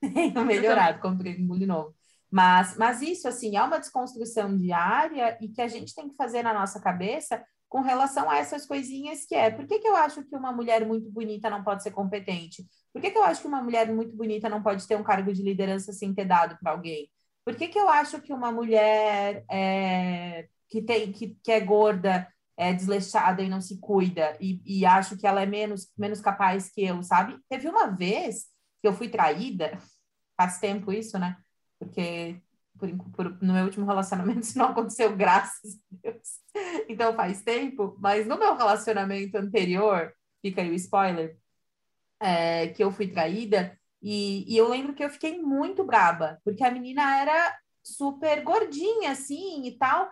Tenho 0.00 0.44
melhorado, 0.44 1.00
comprei 1.00 1.36
um 1.36 1.46
mule 1.46 1.64
novo. 1.64 1.94
Mas, 2.30 2.76
mas 2.76 3.00
isso, 3.00 3.26
assim, 3.28 3.56
é 3.56 3.62
uma 3.62 3.78
desconstrução 3.78 4.58
diária 4.58 5.38
e 5.40 5.48
que 5.48 5.62
a 5.62 5.68
gente 5.68 5.94
tem 5.94 6.08
que 6.08 6.16
fazer 6.16 6.42
na 6.42 6.52
nossa 6.52 6.80
cabeça 6.80 7.42
com 7.74 7.80
relação 7.80 8.30
a 8.30 8.36
essas 8.36 8.64
coisinhas 8.64 9.26
que 9.26 9.34
é, 9.34 9.50
por 9.50 9.66
que, 9.66 9.80
que 9.80 9.88
eu 9.88 9.96
acho 9.96 10.22
que 10.22 10.36
uma 10.36 10.52
mulher 10.52 10.86
muito 10.86 11.10
bonita 11.10 11.50
não 11.50 11.64
pode 11.64 11.82
ser 11.82 11.90
competente? 11.90 12.64
Por 12.92 13.02
que, 13.02 13.10
que 13.10 13.18
eu 13.18 13.24
acho 13.24 13.40
que 13.40 13.48
uma 13.48 13.60
mulher 13.60 13.92
muito 13.92 14.14
bonita 14.14 14.48
não 14.48 14.62
pode 14.62 14.86
ter 14.86 14.94
um 14.94 15.02
cargo 15.02 15.32
de 15.32 15.42
liderança 15.42 15.92
sem 15.92 16.14
ter 16.14 16.24
dado 16.24 16.56
para 16.62 16.70
alguém? 16.70 17.10
Por 17.44 17.56
que, 17.56 17.66
que 17.66 17.76
eu 17.76 17.88
acho 17.88 18.22
que 18.22 18.32
uma 18.32 18.52
mulher 18.52 19.44
é, 19.50 20.46
que, 20.68 20.82
tem, 20.82 21.10
que, 21.10 21.36
que 21.42 21.50
é 21.50 21.58
gorda, 21.58 22.28
é 22.56 22.72
desleixada 22.72 23.42
e 23.42 23.48
não 23.48 23.60
se 23.60 23.80
cuida, 23.80 24.36
e, 24.40 24.62
e 24.64 24.86
acho 24.86 25.16
que 25.16 25.26
ela 25.26 25.42
é 25.42 25.46
menos, 25.46 25.90
menos 25.98 26.20
capaz 26.20 26.70
que 26.70 26.84
eu, 26.84 27.02
sabe? 27.02 27.36
Teve 27.48 27.66
uma 27.66 27.88
vez 27.88 28.44
que 28.80 28.86
eu 28.86 28.92
fui 28.92 29.08
traída, 29.08 29.76
faz 30.36 30.60
tempo 30.60 30.92
isso, 30.92 31.18
né? 31.18 31.36
Porque 31.80 32.40
por, 32.78 32.88
por, 33.12 33.42
no 33.42 33.54
meu 33.54 33.64
último 33.64 33.86
relacionamento 33.86 34.40
isso 34.46 34.58
não 34.58 34.68
aconteceu, 34.68 35.14
graças 35.16 35.74
a 35.74 35.96
Deus. 36.02 36.40
Então 36.88 37.14
faz 37.14 37.42
tempo, 37.42 37.96
mas 37.98 38.26
no 38.26 38.38
meu 38.38 38.54
relacionamento 38.56 39.36
anterior, 39.36 40.12
fica 40.42 40.62
aí 40.62 40.70
o 40.70 40.74
spoiler, 40.74 41.36
é, 42.20 42.68
que 42.68 42.82
eu 42.82 42.90
fui 42.90 43.08
traída, 43.08 43.78
e, 44.02 44.44
e 44.52 44.56
eu 44.56 44.68
lembro 44.68 44.94
que 44.94 45.04
eu 45.04 45.10
fiquei 45.10 45.40
muito 45.40 45.84
braba, 45.84 46.38
porque 46.44 46.62
a 46.64 46.70
menina 46.70 47.18
era 47.18 47.58
super 47.82 48.42
gordinha, 48.42 49.12
assim, 49.12 49.66
e 49.66 49.78
tal, 49.78 50.10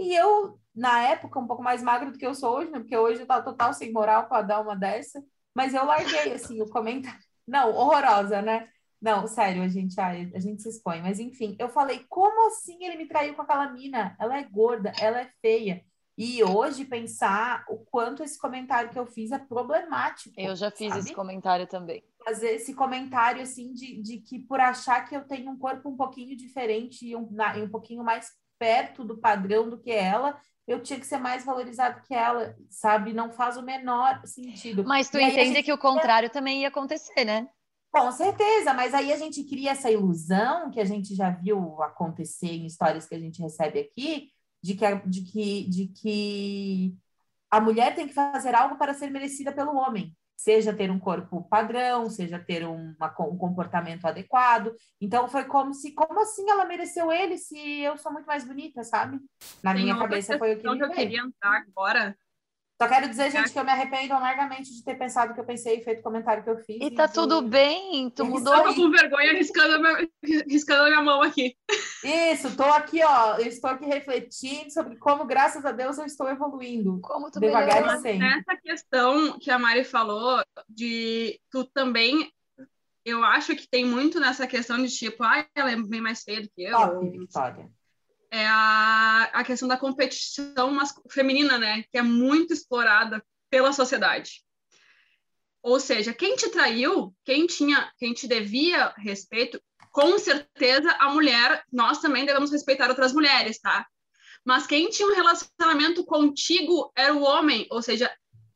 e 0.00 0.14
eu, 0.14 0.58
na 0.74 1.02
época, 1.02 1.38
um 1.38 1.46
pouco 1.46 1.62
mais 1.62 1.82
magra 1.82 2.10
do 2.10 2.18
que 2.18 2.26
eu 2.26 2.34
sou 2.34 2.56
hoje, 2.56 2.70
né? 2.70 2.78
Porque 2.78 2.96
hoje 2.96 3.20
eu 3.20 3.26
tava 3.26 3.44
total 3.44 3.74
sem 3.74 3.92
moral 3.92 4.26
para 4.28 4.40
dar 4.42 4.60
uma 4.60 4.74
dessa, 4.74 5.22
mas 5.54 5.74
eu 5.74 5.84
larguei, 5.84 6.32
assim, 6.32 6.60
o 6.62 6.68
comentário. 6.70 7.20
Não, 7.46 7.70
horrorosa, 7.74 8.40
né? 8.40 8.68
Não, 9.00 9.26
sério, 9.26 9.62
a 9.62 9.68
gente, 9.68 9.98
a, 9.98 10.08
a 10.08 10.38
gente 10.38 10.62
se 10.62 10.68
expõe. 10.68 11.00
Mas 11.00 11.18
enfim, 11.18 11.56
eu 11.58 11.68
falei, 11.68 12.04
como 12.08 12.48
assim 12.48 12.84
ele 12.84 12.96
me 12.96 13.06
traiu 13.06 13.34
com 13.34 13.42
aquela 13.42 13.70
mina? 13.70 14.16
Ela 14.18 14.38
é 14.38 14.44
gorda, 14.44 14.92
ela 15.00 15.20
é 15.20 15.30
feia. 15.40 15.82
E 16.18 16.44
hoje 16.44 16.84
pensar 16.84 17.64
o 17.66 17.78
quanto 17.78 18.22
esse 18.22 18.38
comentário 18.38 18.90
que 18.90 18.98
eu 18.98 19.06
fiz 19.06 19.32
é 19.32 19.38
problemático. 19.38 20.34
Eu 20.38 20.54
já 20.54 20.70
fiz 20.70 20.88
sabe? 20.88 21.00
esse 21.00 21.14
comentário 21.14 21.66
também. 21.66 22.04
Fazer 22.22 22.50
esse 22.50 22.74
comentário 22.74 23.40
assim 23.40 23.72
de, 23.72 24.02
de 24.02 24.18
que 24.18 24.38
por 24.38 24.60
achar 24.60 25.08
que 25.08 25.16
eu 25.16 25.26
tenho 25.26 25.50
um 25.50 25.56
corpo 25.56 25.88
um 25.88 25.96
pouquinho 25.96 26.36
diferente 26.36 27.06
e 27.06 27.16
um, 27.16 27.26
um 27.56 27.68
pouquinho 27.70 28.04
mais 28.04 28.32
perto 28.58 29.02
do 29.02 29.16
padrão 29.16 29.70
do 29.70 29.78
que 29.78 29.90
ela, 29.90 30.38
eu 30.68 30.82
tinha 30.82 31.00
que 31.00 31.06
ser 31.06 31.16
mais 31.16 31.42
valorizado 31.42 32.02
que 32.02 32.14
ela, 32.14 32.54
sabe? 32.68 33.14
Não 33.14 33.32
faz 33.32 33.56
o 33.56 33.62
menor 33.62 34.20
sentido. 34.26 34.84
Mas 34.84 35.08
tu 35.08 35.18
e 35.18 35.22
entende 35.22 35.54
gente... 35.54 35.62
que 35.62 35.72
o 35.72 35.78
contrário 35.78 36.28
também 36.28 36.60
ia 36.60 36.68
acontecer, 36.68 37.24
né? 37.24 37.48
Com 37.92 38.12
certeza, 38.12 38.72
mas 38.72 38.94
aí 38.94 39.12
a 39.12 39.16
gente 39.16 39.42
cria 39.44 39.72
essa 39.72 39.90
ilusão 39.90 40.70
que 40.70 40.80
a 40.80 40.84
gente 40.84 41.14
já 41.14 41.30
viu 41.30 41.82
acontecer 41.82 42.46
em 42.46 42.66
histórias 42.66 43.06
que 43.06 43.14
a 43.14 43.18
gente 43.18 43.42
recebe 43.42 43.80
aqui, 43.80 44.30
de 44.62 44.74
que, 44.74 44.94
de 45.06 45.22
que, 45.22 45.68
de 45.68 45.86
que 45.88 46.94
a 47.50 47.60
mulher 47.60 47.94
tem 47.94 48.06
que 48.06 48.14
fazer 48.14 48.54
algo 48.54 48.76
para 48.76 48.94
ser 48.94 49.10
merecida 49.10 49.50
pelo 49.50 49.74
homem, 49.74 50.16
seja 50.36 50.72
ter 50.72 50.90
um 50.90 51.00
corpo 51.00 51.42
padrão, 51.50 52.08
seja 52.08 52.38
ter 52.38 52.64
uma, 52.64 53.12
um 53.20 53.36
comportamento 53.36 54.06
adequado. 54.06 54.72
Então 55.00 55.28
foi 55.28 55.44
como 55.44 55.74
se, 55.74 55.92
como 55.92 56.20
assim 56.20 56.48
ela 56.48 56.64
mereceu 56.64 57.10
ele 57.10 57.36
se 57.36 57.58
eu 57.80 57.98
sou 57.98 58.12
muito 58.12 58.26
mais 58.26 58.44
bonita, 58.44 58.84
sabe? 58.84 59.18
Na 59.62 59.74
Tem 59.74 59.82
minha 59.82 59.98
cabeça 59.98 60.38
foi 60.38 60.54
o 60.54 60.56
que, 60.56 60.62
que 60.62 60.84
eu 60.84 60.90
queria 60.90 61.22
entrar 61.22 61.64
agora 61.68 62.16
só 62.80 62.88
quero 62.88 63.10
dizer, 63.10 63.30
gente, 63.30 63.52
que 63.52 63.58
eu 63.58 63.64
me 63.64 63.70
arrependo 63.70 64.14
amargamente 64.14 64.74
de 64.74 64.82
ter 64.82 64.94
pensado 64.94 65.32
o 65.32 65.34
que 65.34 65.40
eu 65.40 65.44
pensei 65.44 65.76
e 65.76 65.84
feito 65.84 66.00
o 66.00 66.02
comentário 66.02 66.42
que 66.42 66.48
eu 66.48 66.56
fiz. 66.56 66.78
E 66.80 66.90
tá 66.90 67.04
e 67.04 67.12
tudo 67.12 67.42
bem, 67.42 68.08
tu 68.08 68.24
mudou. 68.24 68.56
Eu 68.56 68.64
tô 68.64 68.74
com 68.74 68.90
vergonha 68.90 69.34
riscando 69.34 69.74
a, 69.74 69.78
minha, 69.78 70.08
riscando 70.48 70.84
a 70.84 70.86
minha 70.86 71.02
mão 71.02 71.20
aqui. 71.20 71.54
Isso, 72.02 72.56
tô 72.56 72.64
aqui, 72.64 73.04
ó, 73.04 73.36
eu 73.36 73.48
estou 73.48 73.68
aqui 73.68 73.84
refletindo 73.84 74.72
sobre 74.72 74.96
como, 74.96 75.26
graças 75.26 75.62
a 75.66 75.72
Deus, 75.72 75.98
eu 75.98 76.06
estou 76.06 76.26
evoluindo. 76.30 76.98
Como 77.02 77.30
tu 77.30 77.38
devagar 77.38 77.98
e 77.98 78.00
sempre. 78.00 78.18
Nessa 78.18 78.56
questão 78.56 79.38
que 79.38 79.50
a 79.50 79.58
Mari 79.58 79.84
falou, 79.84 80.42
de 80.66 81.38
tu 81.50 81.64
também 81.64 82.32
eu 83.04 83.22
acho 83.22 83.54
que 83.56 83.68
tem 83.68 83.84
muito 83.84 84.18
nessa 84.18 84.46
questão 84.46 84.78
de 84.78 84.88
tipo, 84.88 85.22
ah, 85.22 85.46
ela 85.54 85.70
é 85.70 85.76
bem 85.76 86.00
mais 86.00 86.22
feia 86.22 86.40
do 86.40 86.48
que 86.48 86.62
eu. 86.62 86.72
Top, 86.72 87.10
Vitória 87.10 87.70
é 88.30 88.46
a, 88.46 89.30
a 89.32 89.44
questão 89.44 89.68
da 89.68 89.76
competição 89.76 90.78
feminina, 91.10 91.58
né? 91.58 91.84
Que 91.90 91.98
é 91.98 92.02
muito 92.02 92.52
explorada 92.52 93.24
pela 93.50 93.72
sociedade. 93.72 94.42
Ou 95.62 95.78
seja, 95.78 96.14
quem 96.14 96.36
te 96.36 96.48
traiu, 96.48 97.14
quem 97.24 97.46
tinha, 97.46 97.92
quem 97.98 98.14
te 98.14 98.26
devia 98.26 98.94
respeito, 98.96 99.60
com 99.92 100.18
certeza 100.18 100.90
a 100.92 101.10
mulher, 101.10 101.62
nós 101.70 102.00
também 102.00 102.24
devemos 102.24 102.50
respeitar 102.50 102.88
outras 102.88 103.12
mulheres, 103.12 103.58
tá? 103.58 103.86
Mas 104.44 104.66
quem 104.66 104.88
tinha 104.88 105.08
um 105.08 105.14
relacionamento 105.14 106.04
contigo 106.04 106.90
era 106.96 107.12
o 107.12 107.22
homem, 107.22 107.66
ou 107.70 107.82
seja, 107.82 108.10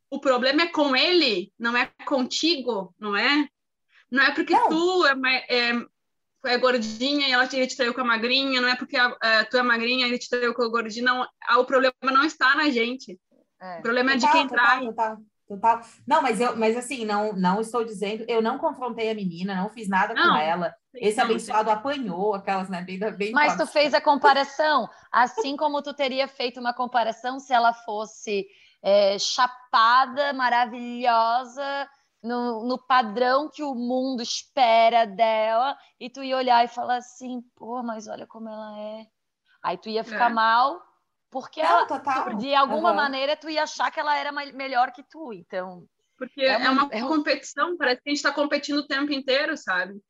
o 0.09 0.21
problema 0.21 0.63
é 0.63 0.67
com 0.67 0.97
ele, 0.97 1.53
não 1.59 1.77
é 1.77 1.91
contigo, 2.07 2.95
não 2.99 3.17
é? 3.17 3.49
Não 4.11 4.23
é 4.23 4.31
porque 4.31 4.55
não. 4.55 4.69
tu 4.69 5.07
é, 5.07 5.47
é, 5.49 5.87
é 6.47 6.59
gordinha 6.59 7.29
e 7.29 7.33
ela 7.33 7.47
te, 7.47 7.67
te 7.67 7.77
traiu 7.77 7.95
com 7.95 8.01
a 8.01 8.05
magrinha, 8.05 8.61
não 8.61 8.69
é 8.69 8.77
porque 8.77 8.97
a, 8.97 9.07
a, 9.21 9.45
tu 9.45 9.57
é 9.57 9.63
magrinha 9.63 10.07
e 10.07 10.11
ele 10.11 10.19
te 10.19 10.29
traiu 10.29 10.55
com 10.55 10.63
a 10.63 10.69
gordinha, 10.69 11.05
não, 11.05 11.27
a, 11.49 11.59
o 11.59 11.65
problema 11.65 11.95
não 12.03 12.25
está 12.25 12.55
na 12.55 12.71
gente. 12.71 13.19
É. 13.61 13.79
O 13.79 13.83
problema 13.83 14.13
é 14.13 14.17
de 14.17 14.31
quem 14.31 14.47
total, 14.47 14.65
trai. 14.65 14.87
Total, 14.87 15.17
total. 15.49 15.81
Não, 16.07 16.23
mas 16.23 16.41
eu, 16.41 16.57
mas 16.57 16.77
assim, 16.77 17.05
não, 17.05 17.33
não 17.33 17.61
estou 17.61 17.85
dizendo, 17.85 18.25
eu 18.29 18.43
não 18.43 18.59
confrontei 18.59 19.11
a 19.11 19.15
menina, 19.15 19.55
não 19.55 19.71
fiz 19.71 19.89
nada 19.89 20.13
não, 20.15 20.33
com 20.33 20.37
ela. 20.37 20.75
Esse 20.95 21.19
não, 21.19 21.25
abençoado 21.25 21.71
sim. 21.71 21.75
apanhou 21.75 22.35
aquelas, 22.35 22.69
né, 22.69 22.83
bem, 22.83 22.99
bem 23.17 23.33
Mas 23.33 23.57
tu 23.57 23.67
fez 23.67 23.95
a 23.95 24.01
comparação, 24.01 24.89
assim 25.11 25.57
como 25.57 25.83
tu 25.83 25.95
teria 25.95 26.29
feito 26.29 26.61
uma 26.61 26.75
comparação 26.75 27.41
se 27.41 27.53
ela 27.53 27.73
fosse 27.73 28.47
é, 28.83 29.19
chapada, 29.19 30.35
maravilhosa, 30.35 31.89
no, 32.25 32.67
no, 32.67 32.79
padrão 32.79 33.51
que 33.53 33.63
o 33.63 33.75
mundo 33.75 34.23
espera 34.23 35.05
dela, 35.07 35.77
e 36.01 36.09
tu 36.09 36.23
ia 36.23 36.37
olhar 36.37 36.65
e 36.65 36.69
falar 36.69 36.97
assim, 36.97 37.43
pô, 37.55 37.83
mas 37.83 38.09
olha 38.09 38.27
como 38.27 38.49
ela 38.49 38.79
é. 38.79 39.07
Aí 39.63 39.77
tu 39.77 39.91
ia 39.91 40.03
ficar 40.03 40.31
é. 40.31 40.35
mal, 40.35 40.83
porque 41.31 41.63
Não, 41.63 41.69
ela, 41.69 41.87
total. 41.87 42.35
de 42.37 42.55
alguma 42.55 42.91
uhum. 42.91 42.97
maneira 42.97 43.37
tu 43.37 43.51
ia 43.51 43.65
achar 43.65 43.91
que 43.91 44.01
ela 44.01 44.17
era 44.17 44.33
melhor 44.33 44.91
que 44.93 45.03
tu, 45.03 45.33
então... 45.33 45.87
Porque 46.17 46.43
é 46.43 46.57
uma, 46.57 46.67
é 46.67 46.71
uma 46.71 46.89
é 46.95 47.01
competição, 47.03 47.77
parece 47.77 48.01
que 48.01 48.09
a 48.09 48.13
gente 48.13 48.19
está 48.19 48.33
competindo 48.33 48.79
o 48.79 48.87
tempo 48.87 49.13
inteiro, 49.13 49.57
sabe? 49.57 50.01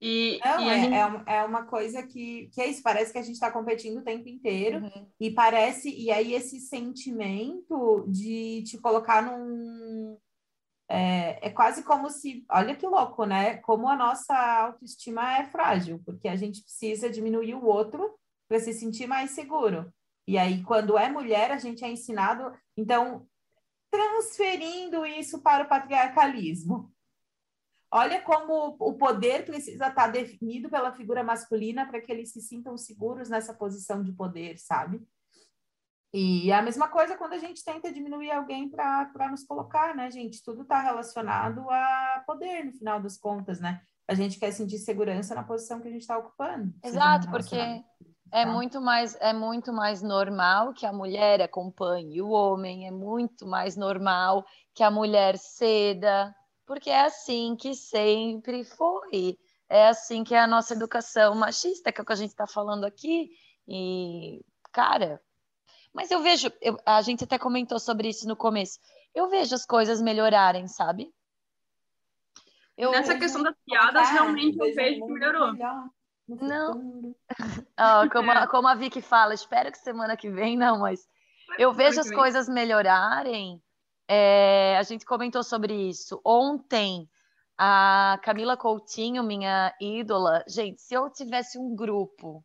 E, 0.00 0.40
Não, 0.44 0.60
e 0.60 0.68
é, 0.68 0.80
gente... 0.80 0.94
é, 0.94 1.38
é, 1.38 1.42
uma 1.42 1.66
coisa 1.66 2.06
que, 2.06 2.48
que 2.54 2.60
é 2.60 2.68
isso, 2.68 2.82
parece 2.82 3.12
que 3.12 3.18
a 3.18 3.22
gente 3.22 3.34
está 3.34 3.50
competindo 3.50 3.98
o 3.98 4.04
tempo 4.04 4.28
inteiro, 4.28 4.78
uhum. 4.78 5.10
e 5.20 5.30
parece, 5.30 5.90
e 5.90 6.10
aí 6.10 6.32
esse 6.32 6.60
sentimento 6.60 8.06
de 8.08 8.62
te 8.62 8.78
colocar 8.78 9.20
num, 9.22 10.16
é, 10.88 11.46
é, 11.46 11.50
quase 11.50 11.82
como 11.82 12.08
se, 12.08 12.46
olha 12.50 12.74
que 12.74 12.86
louco, 12.86 13.24
né? 13.26 13.58
Como 13.58 13.88
a 13.88 13.96
nossa 13.96 14.34
autoestima 14.34 15.38
é 15.38 15.44
frágil, 15.44 16.00
porque 16.04 16.26
a 16.28 16.36
gente 16.36 16.62
precisa 16.62 17.10
diminuir 17.10 17.54
o 17.54 17.64
outro 17.64 18.18
para 18.48 18.58
se 18.58 18.72
sentir 18.72 19.06
mais 19.06 19.32
seguro. 19.32 19.92
E 20.26 20.38
aí, 20.38 20.62
quando 20.62 20.96
é 20.96 21.10
mulher, 21.10 21.50
a 21.50 21.58
gente 21.58 21.84
é 21.84 21.90
ensinado, 21.90 22.54
então, 22.76 23.26
transferindo 23.90 25.04
isso 25.04 25.42
para 25.42 25.64
o 25.64 25.68
patriarcalismo. 25.68 26.92
Olha 27.90 28.20
como 28.20 28.76
o 28.78 28.94
poder 28.94 29.46
precisa 29.46 29.88
estar 29.88 30.08
definido 30.08 30.68
pela 30.68 30.92
figura 30.92 31.24
masculina 31.24 31.86
para 31.86 32.00
que 32.00 32.12
eles 32.12 32.32
se 32.32 32.42
sintam 32.42 32.76
seguros 32.76 33.30
nessa 33.30 33.54
posição 33.54 34.02
de 34.02 34.12
poder, 34.12 34.58
sabe? 34.58 35.02
E 36.12 36.50
a 36.52 36.62
mesma 36.62 36.88
coisa 36.88 37.16
quando 37.16 37.34
a 37.34 37.38
gente 37.38 37.62
tenta 37.62 37.92
diminuir 37.92 38.30
alguém 38.30 38.68
para 38.68 39.28
nos 39.30 39.44
colocar, 39.44 39.94
né, 39.94 40.10
gente? 40.10 40.42
Tudo 40.42 40.62
está 40.62 40.80
relacionado 40.80 41.68
a 41.70 42.22
poder, 42.26 42.64
no 42.64 42.72
final 42.72 43.00
das 43.00 43.18
contas, 43.18 43.60
né? 43.60 43.80
A 44.06 44.14
gente 44.14 44.38
quer 44.38 44.50
sentir 44.52 44.78
segurança 44.78 45.34
na 45.34 45.42
posição 45.42 45.80
que 45.80 45.88
a 45.88 45.90
gente 45.90 46.00
está 46.00 46.16
ocupando. 46.16 46.72
Exato, 46.82 47.30
porque 47.30 47.56
é 48.32 48.46
muito 48.46 48.80
mais 48.80 49.16
é 49.20 49.34
muito 49.34 49.70
mais 49.70 50.02
normal 50.02 50.72
que 50.72 50.86
a 50.86 50.92
mulher 50.92 51.42
acompanhe 51.42 52.22
o 52.22 52.30
homem, 52.30 52.86
é 52.86 52.90
muito 52.90 53.46
mais 53.46 53.76
normal 53.76 54.46
que 54.74 54.82
a 54.82 54.90
mulher 54.90 55.36
ceda, 55.36 56.34
porque 56.66 56.88
é 56.88 57.04
assim 57.04 57.54
que 57.54 57.74
sempre 57.74 58.64
foi. 58.64 59.38
É 59.68 59.88
assim 59.88 60.24
que 60.24 60.34
é 60.34 60.40
a 60.40 60.46
nossa 60.46 60.72
educação 60.72 61.34
machista, 61.34 61.92
que 61.92 62.00
é 62.00 62.02
o 62.02 62.06
que 62.06 62.12
a 62.12 62.16
gente 62.16 62.30
está 62.30 62.46
falando 62.46 62.84
aqui. 62.84 63.30
E, 63.66 64.42
cara, 64.72 65.20
mas 65.92 66.10
eu 66.10 66.22
vejo, 66.22 66.52
eu, 66.60 66.78
a 66.84 67.00
gente 67.02 67.24
até 67.24 67.38
comentou 67.38 67.78
sobre 67.78 68.08
isso 68.08 68.26
no 68.28 68.36
começo. 68.36 68.78
Eu 69.14 69.28
vejo 69.28 69.54
as 69.54 69.66
coisas 69.66 70.00
melhorarem, 70.00 70.68
sabe? 70.68 71.12
Eu, 72.76 72.92
Nessa 72.92 73.14
eu, 73.14 73.18
questão 73.18 73.42
das 73.42 73.56
piadas, 73.66 74.08
realmente 74.10 74.56
eu 74.58 74.74
vejo 74.74 75.04
que 75.04 75.12
melhorou. 75.12 75.52
Não. 76.28 77.14
oh, 77.18 77.24
como, 78.12 78.30
a, 78.30 78.46
como 78.46 78.68
a 78.68 78.74
Vicky 78.74 79.02
fala, 79.02 79.34
espero 79.34 79.72
que 79.72 79.78
semana 79.78 80.16
que 80.16 80.30
vem, 80.30 80.56
não, 80.56 80.78
mas 80.80 81.08
eu 81.58 81.72
vejo 81.72 82.00
as 82.00 82.10
coisas 82.10 82.48
melhorarem. 82.48 83.60
É, 84.06 84.76
a 84.78 84.82
gente 84.82 85.04
comentou 85.04 85.42
sobre 85.42 85.74
isso. 85.88 86.20
Ontem, 86.24 87.08
A 87.56 88.18
Camila 88.22 88.56
Coutinho, 88.56 89.22
minha 89.22 89.74
ídola. 89.80 90.44
Gente, 90.48 90.80
se 90.80 90.94
eu 90.94 91.10
tivesse 91.10 91.58
um 91.58 91.74
grupo 91.74 92.44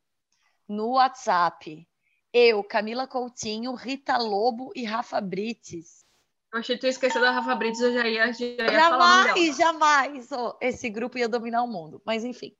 no 0.68 0.94
WhatsApp, 0.94 1.88
eu, 2.34 2.63
Camila 2.63 3.08
Coutinho, 3.08 3.76
Rita 3.76 4.17
Lobo 4.17 4.72
e 4.76 4.84
Rafa 4.84 5.22
Brites. 5.22 6.04
Eu 6.52 6.60
achei 6.60 6.76
que 6.76 6.82
tu 6.82 6.86
ia 6.86 6.89
esquecer 6.89 7.22
da 7.22 7.32
Rafa 7.32 7.56
Brites, 7.56 7.80
eu 7.80 7.93
já 7.93 8.08
ia, 8.08 8.34
já 8.34 8.46
ia 8.46 8.72
jamais, 8.72 9.56
Jamais, 9.56 10.32
oh, 10.32 10.58
esse 10.60 10.89
grupo 10.89 11.17
ia 11.17 11.30
dominar 11.30 11.63
o 11.63 11.67
mundo. 11.67 12.02
Mas, 12.06 12.24
enfim. 12.24 12.52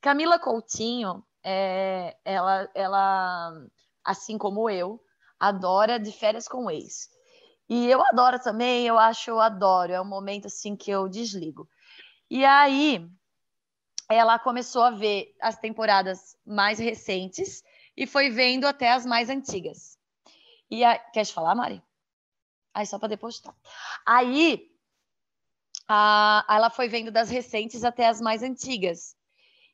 Camila 0.00 0.38
Coutinho, 0.38 1.24
é, 1.44 2.16
ela, 2.24 2.68
ela, 2.74 3.52
assim 4.04 4.36
como 4.36 4.68
eu, 4.68 5.00
adora 5.38 5.98
de 5.98 6.10
férias 6.10 6.48
com 6.48 6.66
o 6.66 6.70
ex. 6.70 7.08
E 7.68 7.88
eu 7.88 8.02
adoro 8.06 8.40
também, 8.40 8.86
eu 8.86 8.98
acho, 8.98 9.30
eu 9.30 9.40
adoro. 9.40 9.92
É 9.92 10.00
um 10.00 10.08
momento, 10.08 10.46
assim, 10.46 10.74
que 10.74 10.90
eu 10.90 11.08
desligo. 11.08 11.68
E 12.28 12.44
aí, 12.44 13.08
ela 14.08 14.40
começou 14.40 14.82
a 14.82 14.90
ver 14.90 15.34
as 15.40 15.56
temporadas 15.58 16.36
mais 16.44 16.80
recentes 16.80 17.62
e 17.96 18.06
foi 18.06 18.30
vendo 18.30 18.66
até 18.66 18.92
as 18.92 19.04
mais 19.04 19.28
antigas. 19.28 19.98
E 20.70 20.84
a... 20.84 20.98
Quer 20.98 21.26
falar, 21.26 21.54
Mari? 21.54 21.82
Aí 22.72 22.86
só 22.86 22.98
para 22.98 23.08
depois 23.08 23.40
tá. 23.40 23.54
Aí 24.06 24.70
a... 25.88 26.46
ela 26.48 26.70
foi 26.70 26.88
vendo 26.88 27.10
das 27.10 27.30
recentes 27.30 27.84
até 27.84 28.06
as 28.06 28.20
mais 28.20 28.42
antigas. 28.42 29.16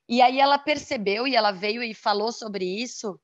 E 0.08 0.22
aí 0.22 0.38
ela 0.38 0.58
percebeu, 0.58 1.26
e 1.26 1.34
ela 1.34 1.50
veio 1.50 1.82
e 1.82 1.92
falou 1.92 2.30
sobre 2.30 2.64
isso, 2.64 3.20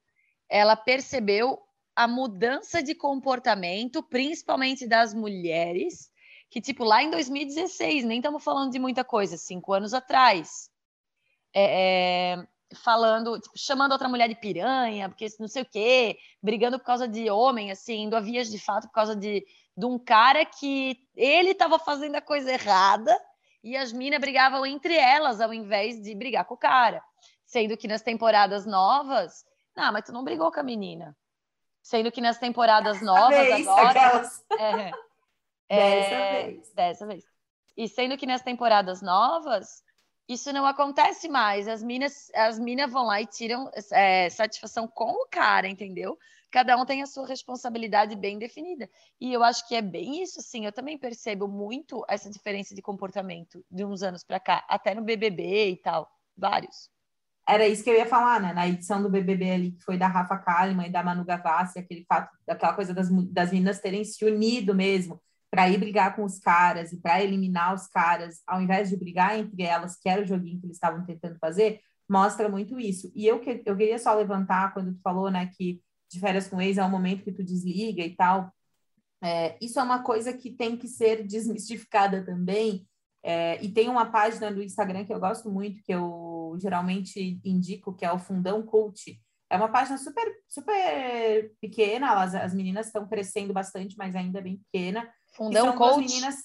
ela 0.48 0.74
percebeu 0.74 1.62
a 1.94 2.08
mudança 2.08 2.82
de 2.82 2.94
comportamento, 2.94 4.02
principalmente 4.02 4.86
das 4.86 5.14
mulheres, 5.14 6.10
que, 6.50 6.60
tipo, 6.60 6.84
lá 6.84 7.02
em 7.02 7.10
2016, 7.10 8.04
nem 8.04 8.18
estamos 8.18 8.42
falando 8.42 8.72
de 8.72 8.78
muita 8.78 9.04
coisa, 9.04 9.36
cinco 9.36 9.72
anos 9.72 9.94
atrás, 9.94 10.70
é, 11.54 12.34
é, 12.34 12.48
falando, 12.74 13.38
tipo, 13.38 13.58
chamando 13.58 13.92
outra 13.92 14.08
mulher 14.08 14.28
de 14.28 14.34
piranha, 14.34 15.08
porque 15.08 15.28
não 15.38 15.48
sei 15.48 15.62
o 15.62 15.66
quê, 15.66 16.18
brigando 16.42 16.78
por 16.78 16.84
causa 16.84 17.06
de 17.06 17.30
homem, 17.30 17.70
assim, 17.70 18.02
indo 18.02 18.16
a 18.16 18.20
vias 18.20 18.50
de 18.50 18.58
fato 18.58 18.86
por 18.88 18.94
causa 18.94 19.14
de, 19.16 19.44
de 19.76 19.86
um 19.86 19.98
cara 19.98 20.44
que 20.44 20.98
ele 21.14 21.50
estava 21.50 21.78
fazendo 21.78 22.16
a 22.16 22.20
coisa 22.20 22.52
errada 22.52 23.16
e 23.62 23.76
as 23.76 23.92
minas 23.92 24.20
brigavam 24.20 24.66
entre 24.66 24.94
elas 24.94 25.40
ao 25.40 25.52
invés 25.54 26.00
de 26.02 26.14
brigar 26.14 26.44
com 26.44 26.54
o 26.54 26.58
cara. 26.58 27.02
Sendo 27.44 27.76
que 27.76 27.86
nas 27.86 28.02
temporadas 28.02 28.66
novas, 28.66 29.44
não, 29.76 29.92
mas 29.92 30.04
tu 30.04 30.12
não 30.12 30.24
brigou 30.24 30.50
com 30.50 30.60
a 30.60 30.64
menina. 30.64 31.16
Sendo 31.82 32.10
que 32.10 32.20
nas 32.20 32.38
temporadas 32.38 33.02
novas 33.02 33.46
vez, 33.46 33.66
agora. 33.66 34.22
É, 34.58 34.92
Dessa 35.68 36.14
é, 36.14 36.46
vez. 36.46 36.72
Dessa 36.72 37.06
vez. 37.06 37.24
E 37.76 37.88
sendo 37.88 38.16
que 38.16 38.26
nas 38.26 38.42
temporadas 38.42 39.00
novas, 39.00 39.82
isso 40.28 40.52
não 40.52 40.64
acontece 40.66 41.28
mais. 41.28 41.68
As 41.68 41.82
minas, 41.82 42.30
as 42.34 42.58
minas 42.58 42.90
vão 42.90 43.04
lá 43.04 43.20
e 43.20 43.26
tiram 43.26 43.70
é, 43.92 44.30
satisfação 44.30 44.86
com 44.86 45.10
o 45.10 45.26
cara, 45.30 45.68
entendeu? 45.68 46.18
Cada 46.50 46.76
um 46.76 46.84
tem 46.84 47.02
a 47.02 47.06
sua 47.06 47.26
responsabilidade 47.26 48.14
bem 48.14 48.38
definida. 48.38 48.88
E 49.20 49.32
eu 49.32 49.42
acho 49.42 49.66
que 49.66 49.74
é 49.74 49.82
bem 49.82 50.22
isso, 50.22 50.40
sim. 50.42 50.66
Eu 50.66 50.72
também 50.72 50.98
percebo 50.98 51.48
muito 51.48 52.04
essa 52.08 52.30
diferença 52.30 52.74
de 52.74 52.82
comportamento 52.82 53.64
de 53.70 53.84
uns 53.84 54.02
anos 54.02 54.22
para 54.22 54.38
cá, 54.38 54.64
até 54.68 54.94
no 54.94 55.02
BBB 55.02 55.70
e 55.70 55.76
tal, 55.76 56.10
vários. 56.36 56.90
Era 57.48 57.66
isso 57.66 57.82
que 57.82 57.90
eu 57.90 57.96
ia 57.96 58.06
falar, 58.06 58.40
né? 58.40 58.52
Na 58.52 58.68
edição 58.68 59.02
do 59.02 59.10
BBB 59.10 59.50
ali, 59.50 59.72
que 59.72 59.82
foi 59.82 59.96
da 59.96 60.06
Rafa 60.06 60.38
Kalimann 60.38 60.86
e 60.86 60.92
da 60.92 61.02
Manu 61.02 61.24
Gavassi, 61.24 61.78
aquele 61.78 62.04
fato, 62.04 62.36
daquela 62.46 62.74
coisa 62.74 62.94
das, 62.94 63.08
das 63.32 63.50
meninas 63.50 63.80
terem 63.80 64.04
se 64.04 64.24
unido 64.24 64.74
mesmo 64.74 65.20
para 65.52 65.68
ir 65.68 65.76
brigar 65.76 66.16
com 66.16 66.24
os 66.24 66.38
caras 66.38 66.92
e 66.92 66.96
para 66.96 67.22
eliminar 67.22 67.74
os 67.74 67.86
caras, 67.86 68.40
ao 68.46 68.62
invés 68.62 68.88
de 68.88 68.96
brigar 68.96 69.38
entre 69.38 69.62
elas, 69.62 69.98
que 70.00 70.08
era 70.08 70.22
o 70.22 70.26
joguinho 70.26 70.58
que 70.58 70.64
eles 70.64 70.76
estavam 70.76 71.04
tentando 71.04 71.38
fazer, 71.38 71.78
mostra 72.08 72.48
muito 72.48 72.80
isso. 72.80 73.12
E 73.14 73.26
eu, 73.26 73.38
que, 73.38 73.62
eu 73.66 73.76
queria 73.76 73.98
só 73.98 74.14
levantar, 74.14 74.72
quando 74.72 74.94
tu 74.94 75.00
falou, 75.02 75.30
né, 75.30 75.50
que 75.54 75.82
de 76.10 76.18
férias 76.18 76.48
com 76.48 76.58
ex 76.58 76.78
é 76.78 76.84
um 76.84 76.88
momento 76.88 77.22
que 77.22 77.32
tu 77.32 77.44
desliga 77.44 78.02
e 78.02 78.16
tal, 78.16 78.50
é, 79.22 79.58
isso 79.60 79.78
é 79.78 79.82
uma 79.82 80.02
coisa 80.02 80.32
que 80.32 80.50
tem 80.50 80.74
que 80.74 80.88
ser 80.88 81.22
desmistificada 81.26 82.24
também, 82.24 82.88
é, 83.22 83.62
e 83.62 83.70
tem 83.70 83.90
uma 83.90 84.06
página 84.06 84.50
no 84.50 84.62
Instagram 84.62 85.04
que 85.04 85.12
eu 85.12 85.20
gosto 85.20 85.50
muito, 85.50 85.82
que 85.82 85.92
eu 85.92 86.56
geralmente 86.58 87.38
indico, 87.44 87.94
que 87.94 88.06
é 88.06 88.12
o 88.12 88.18
Fundão 88.18 88.62
Cult, 88.62 89.20
é 89.50 89.56
uma 89.58 89.68
página 89.68 89.98
super, 89.98 90.24
super 90.48 91.52
pequena, 91.60 92.10
elas, 92.10 92.34
as 92.34 92.54
meninas 92.54 92.86
estão 92.86 93.06
crescendo 93.06 93.52
bastante, 93.52 93.98
mas 93.98 94.16
ainda 94.16 94.40
bem 94.40 94.56
pequena, 94.56 95.06
Fundão 95.32 95.76
Coach. 95.76 95.98
Meninas, 95.98 96.36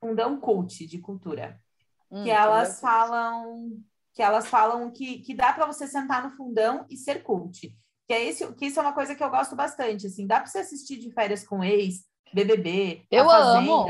Fundão 0.00 0.38
Coach 0.40 0.86
de 0.86 0.98
cultura. 0.98 1.60
Hum, 2.10 2.22
que 2.22 2.30
elas 2.30 2.80
falam 2.80 3.82
que 4.12 4.22
elas 4.22 4.48
falam 4.48 4.90
que, 4.90 5.18
que 5.18 5.34
dá 5.34 5.52
para 5.52 5.66
você 5.66 5.86
sentar 5.86 6.24
no 6.24 6.34
fundão 6.34 6.86
e 6.88 6.96
ser 6.96 7.22
cult. 7.22 7.68
Que 8.06 8.14
é 8.14 8.24
esse, 8.24 8.50
que 8.54 8.66
isso 8.66 8.78
é 8.78 8.82
uma 8.82 8.94
coisa 8.94 9.14
que 9.14 9.22
eu 9.22 9.28
gosto 9.28 9.54
bastante, 9.54 10.06
assim, 10.06 10.26
dá 10.26 10.40
para 10.40 10.46
você 10.46 10.60
assistir 10.60 10.96
de 10.96 11.12
férias 11.12 11.46
com 11.46 11.62
ex, 11.62 12.06
BBB, 12.32 13.04
eu 13.10 13.28
amo. 13.28 13.86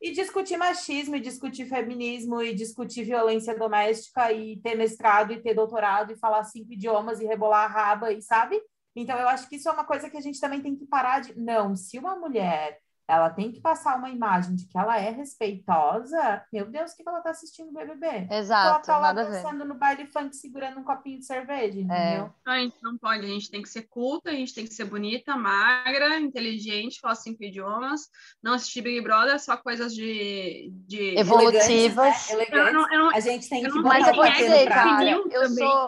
E 0.00 0.12
discutir 0.12 0.56
machismo, 0.56 1.16
e 1.16 1.20
discutir 1.20 1.66
feminismo, 1.66 2.40
e 2.40 2.54
discutir 2.54 3.04
violência 3.04 3.58
doméstica, 3.58 4.32
e 4.32 4.56
ter 4.58 4.76
mestrado, 4.76 5.32
e 5.32 5.42
ter 5.42 5.52
doutorado, 5.52 6.12
e 6.12 6.16
falar 6.16 6.44
cinco 6.44 6.72
idiomas, 6.72 7.20
e 7.20 7.26
rebolar 7.26 7.64
a 7.64 7.66
raba, 7.66 8.12
e 8.12 8.22
sabe? 8.22 8.60
Então, 8.94 9.18
eu 9.18 9.28
acho 9.28 9.48
que 9.48 9.56
isso 9.56 9.68
é 9.68 9.72
uma 9.72 9.84
coisa 9.84 10.08
que 10.08 10.16
a 10.16 10.20
gente 10.20 10.40
também 10.40 10.60
tem 10.60 10.76
que 10.76 10.86
parar 10.86 11.20
de. 11.20 11.38
Não, 11.38 11.74
se 11.74 11.98
uma 11.98 12.16
mulher 12.16 12.78
ela 13.10 13.28
tem 13.28 13.50
que 13.50 13.60
passar 13.60 13.96
uma 13.96 14.08
imagem 14.08 14.54
de 14.54 14.66
que 14.66 14.78
ela 14.78 14.96
é 14.96 15.10
respeitosa. 15.10 16.44
Meu 16.52 16.64
Deus, 16.70 16.92
o 16.92 16.96
que 16.96 17.02
ela 17.04 17.18
está 17.18 17.30
assistindo 17.30 17.70
o 17.70 17.72
BBB? 17.72 18.28
Exato. 18.30 18.68
Ela 18.68 18.80
está 18.80 18.98
lá 18.98 19.12
dançando 19.12 19.64
no 19.64 19.74
baile 19.74 20.06
funk 20.06 20.34
segurando 20.36 20.78
um 20.78 20.84
copinho 20.84 21.18
de 21.18 21.26
cerveja, 21.26 21.78
é. 21.78 21.82
entendeu? 21.82 22.32
É. 22.46 22.50
A 22.50 22.58
gente 22.60 22.76
não 22.80 22.96
pode, 22.96 23.26
a 23.26 23.28
gente 23.28 23.50
tem 23.50 23.62
que 23.62 23.68
ser 23.68 23.82
culta, 23.88 24.30
a 24.30 24.34
gente 24.34 24.54
tem 24.54 24.64
que 24.64 24.72
ser 24.72 24.84
bonita, 24.84 25.36
magra, 25.36 26.20
inteligente, 26.20 27.00
falar 27.00 27.16
cinco 27.16 27.42
idiomas, 27.42 28.02
não 28.40 28.54
assistir 28.54 28.82
Big 28.82 29.00
Brother, 29.00 29.40
só 29.40 29.56
coisas 29.56 29.92
de. 29.92 30.70
de... 30.86 31.18
Evolutivas. 31.18 32.30
Né? 32.30 32.46
Eu 32.52 32.72
não, 32.72 32.92
eu 32.92 32.98
não, 33.00 33.10
a 33.10 33.18
gente 33.18 33.48
tem 33.48 33.64
que 33.64 33.70
Mas 33.80 34.06
eu 34.06 34.14
vou 34.14 34.30
dizer, 34.30 34.68
cara, 34.68 35.10
eu 35.10 35.48
sou, 35.48 35.86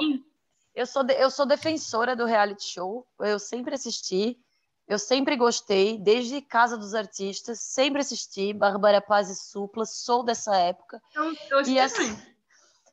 eu, 0.75 0.87
sou 0.87 1.05
de, 1.05 1.15
eu 1.15 1.31
sou 1.31 1.47
defensora 1.47 2.17
do 2.17 2.25
reality 2.25 2.65
show, 2.65 3.07
eu 3.21 3.39
sempre 3.39 3.75
assisti. 3.75 4.42
Eu 4.87 4.99
sempre 4.99 5.37
gostei, 5.37 5.99
desde 5.99 6.43
Casa 6.43 6.77
dos 6.77 6.95
Artistas, 6.95 7.61
sempre 7.61 8.01
assisti 8.01 8.53
Bárbara 8.53 9.01
Paz 9.01 9.31
e 9.31 9.37
Supla, 9.37 9.87
sou 9.87 10.25
dessa 10.25 10.57
época. 10.57 11.01
Eu, 11.15 11.35
eu 11.51 11.63
e, 11.67 11.79
assim, 11.79 12.19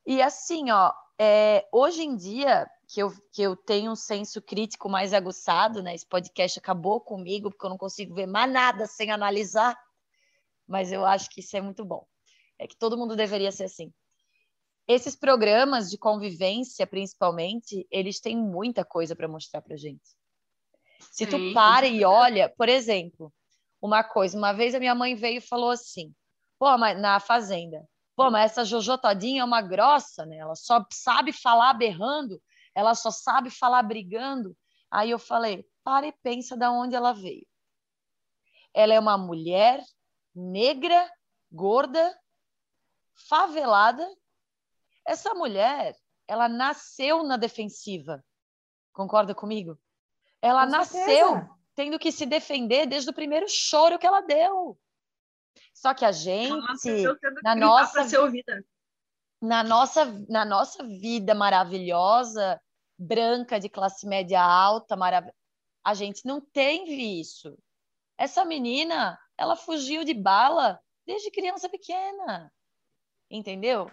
e 0.05 0.21
assim, 0.21 0.71
ó, 0.71 0.93
é, 1.17 1.67
hoje 1.71 2.03
em 2.03 2.15
dia 2.15 2.69
que 2.87 3.01
eu, 3.01 3.11
que 3.31 3.41
eu 3.41 3.55
tenho 3.55 3.91
um 3.91 3.95
senso 3.95 4.41
crítico 4.41 4.89
mais 4.89 5.13
aguçado, 5.13 5.83
né? 5.83 5.93
Esse 5.93 6.07
podcast 6.07 6.57
acabou 6.57 7.01
comigo, 7.01 7.49
porque 7.49 7.65
eu 7.65 7.69
não 7.69 7.77
consigo 7.77 8.15
ver 8.15 8.25
mais 8.25 8.51
nada 8.51 8.87
sem 8.87 9.11
analisar, 9.11 9.77
mas 10.67 10.91
eu 10.91 11.05
acho 11.05 11.29
que 11.29 11.41
isso 11.41 11.57
é 11.57 11.61
muito 11.61 11.83
bom. 11.83 12.07
É 12.57 12.67
que 12.67 12.77
todo 12.77 12.97
mundo 12.97 13.15
deveria 13.15 13.51
ser 13.51 13.65
assim. 13.65 13.93
Esses 14.87 15.15
programas 15.15 15.89
de 15.89 15.97
convivência, 15.97 16.87
principalmente, 16.87 17.85
eles 17.91 18.19
têm 18.19 18.35
muita 18.35 18.83
coisa 18.83 19.15
para 19.15 19.27
mostrar 19.27 19.61
para 19.61 19.77
gente. 19.77 20.17
Se 20.99 21.25
tu 21.25 21.53
para 21.53 21.87
e 21.87 22.03
olha, 22.03 22.49
por 22.49 22.69
exemplo, 22.69 23.33
uma 23.81 24.03
coisa, 24.03 24.37
uma 24.37 24.53
vez 24.53 24.75
a 24.75 24.79
minha 24.79 24.95
mãe 24.95 25.15
veio 25.15 25.37
e 25.37 25.41
falou 25.41 25.71
assim, 25.71 26.13
pô, 26.57 26.77
mas 26.77 26.99
na 26.99 27.19
fazenda, 27.19 27.87
pô, 28.15 28.29
mas 28.29 28.51
essa 28.51 28.65
Jojo 28.65 28.97
todinha 28.97 29.41
é 29.41 29.45
uma 29.45 29.61
grossa, 29.61 30.25
né? 30.25 30.37
Ela 30.37 30.55
só 30.55 30.85
sabe 30.91 31.31
falar 31.31 31.73
berrando, 31.73 32.41
ela 32.75 32.93
só 32.95 33.11
sabe 33.11 33.49
falar 33.49 33.83
brigando. 33.83 34.55
Aí 34.91 35.11
eu 35.11 35.19
falei, 35.19 35.65
para 35.83 36.07
e 36.07 36.11
pensa 36.11 36.57
de 36.57 36.67
onde 36.67 36.95
ela 36.95 37.13
veio. 37.13 37.47
Ela 38.73 38.93
é 38.93 38.99
uma 38.99 39.17
mulher 39.17 39.83
negra, 40.35 41.09
gorda, 41.51 42.17
favelada. 43.27 44.07
Essa 45.05 45.33
mulher, 45.33 45.95
ela 46.27 46.47
nasceu 46.47 47.23
na 47.23 47.37
defensiva. 47.37 48.23
Concorda 48.93 49.33
comigo? 49.33 49.79
Ela 50.41 50.65
Com 50.65 50.71
nasceu 50.71 50.99
certeza. 51.03 51.49
tendo 51.75 51.99
que 51.99 52.11
se 52.11 52.25
defender 52.25 52.85
desde 52.85 53.09
o 53.09 53.13
primeiro 53.13 53.47
choro 53.47 53.99
que 53.99 54.07
ela 54.07 54.21
deu. 54.21 54.77
Só 55.73 55.93
que 55.93 56.05
a 56.05 56.11
gente, 56.11 56.53
na 57.43 57.55
nossa, 57.55 58.05
na 59.41 59.63
nossa, 59.63 60.05
na 60.27 60.45
nossa 60.45 60.83
vida 60.83 61.33
maravilhosa, 61.33 62.61
branca 62.97 63.59
de 63.59 63.69
classe 63.69 64.05
média 64.05 64.41
alta, 64.41 64.95
marav... 64.95 65.29
a 65.83 65.93
gente 65.93 66.25
não 66.25 66.41
teve 66.41 67.19
isso. 67.19 67.57
Essa 68.17 68.43
menina, 68.43 69.17
ela 69.37 69.55
fugiu 69.55 70.03
de 70.03 70.13
bala 70.13 70.81
desde 71.05 71.31
criança 71.31 71.69
pequena, 71.69 72.51
entendeu? 73.29 73.89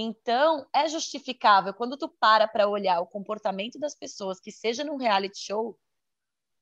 Então, 0.00 0.64
é 0.72 0.88
justificável 0.88 1.74
quando 1.74 1.96
tu 1.96 2.08
para 2.08 2.46
para 2.46 2.68
olhar 2.68 3.00
o 3.00 3.06
comportamento 3.06 3.80
das 3.80 3.96
pessoas, 3.96 4.38
que 4.38 4.52
seja 4.52 4.84
num 4.84 4.96
reality 4.96 5.38
show, 5.38 5.76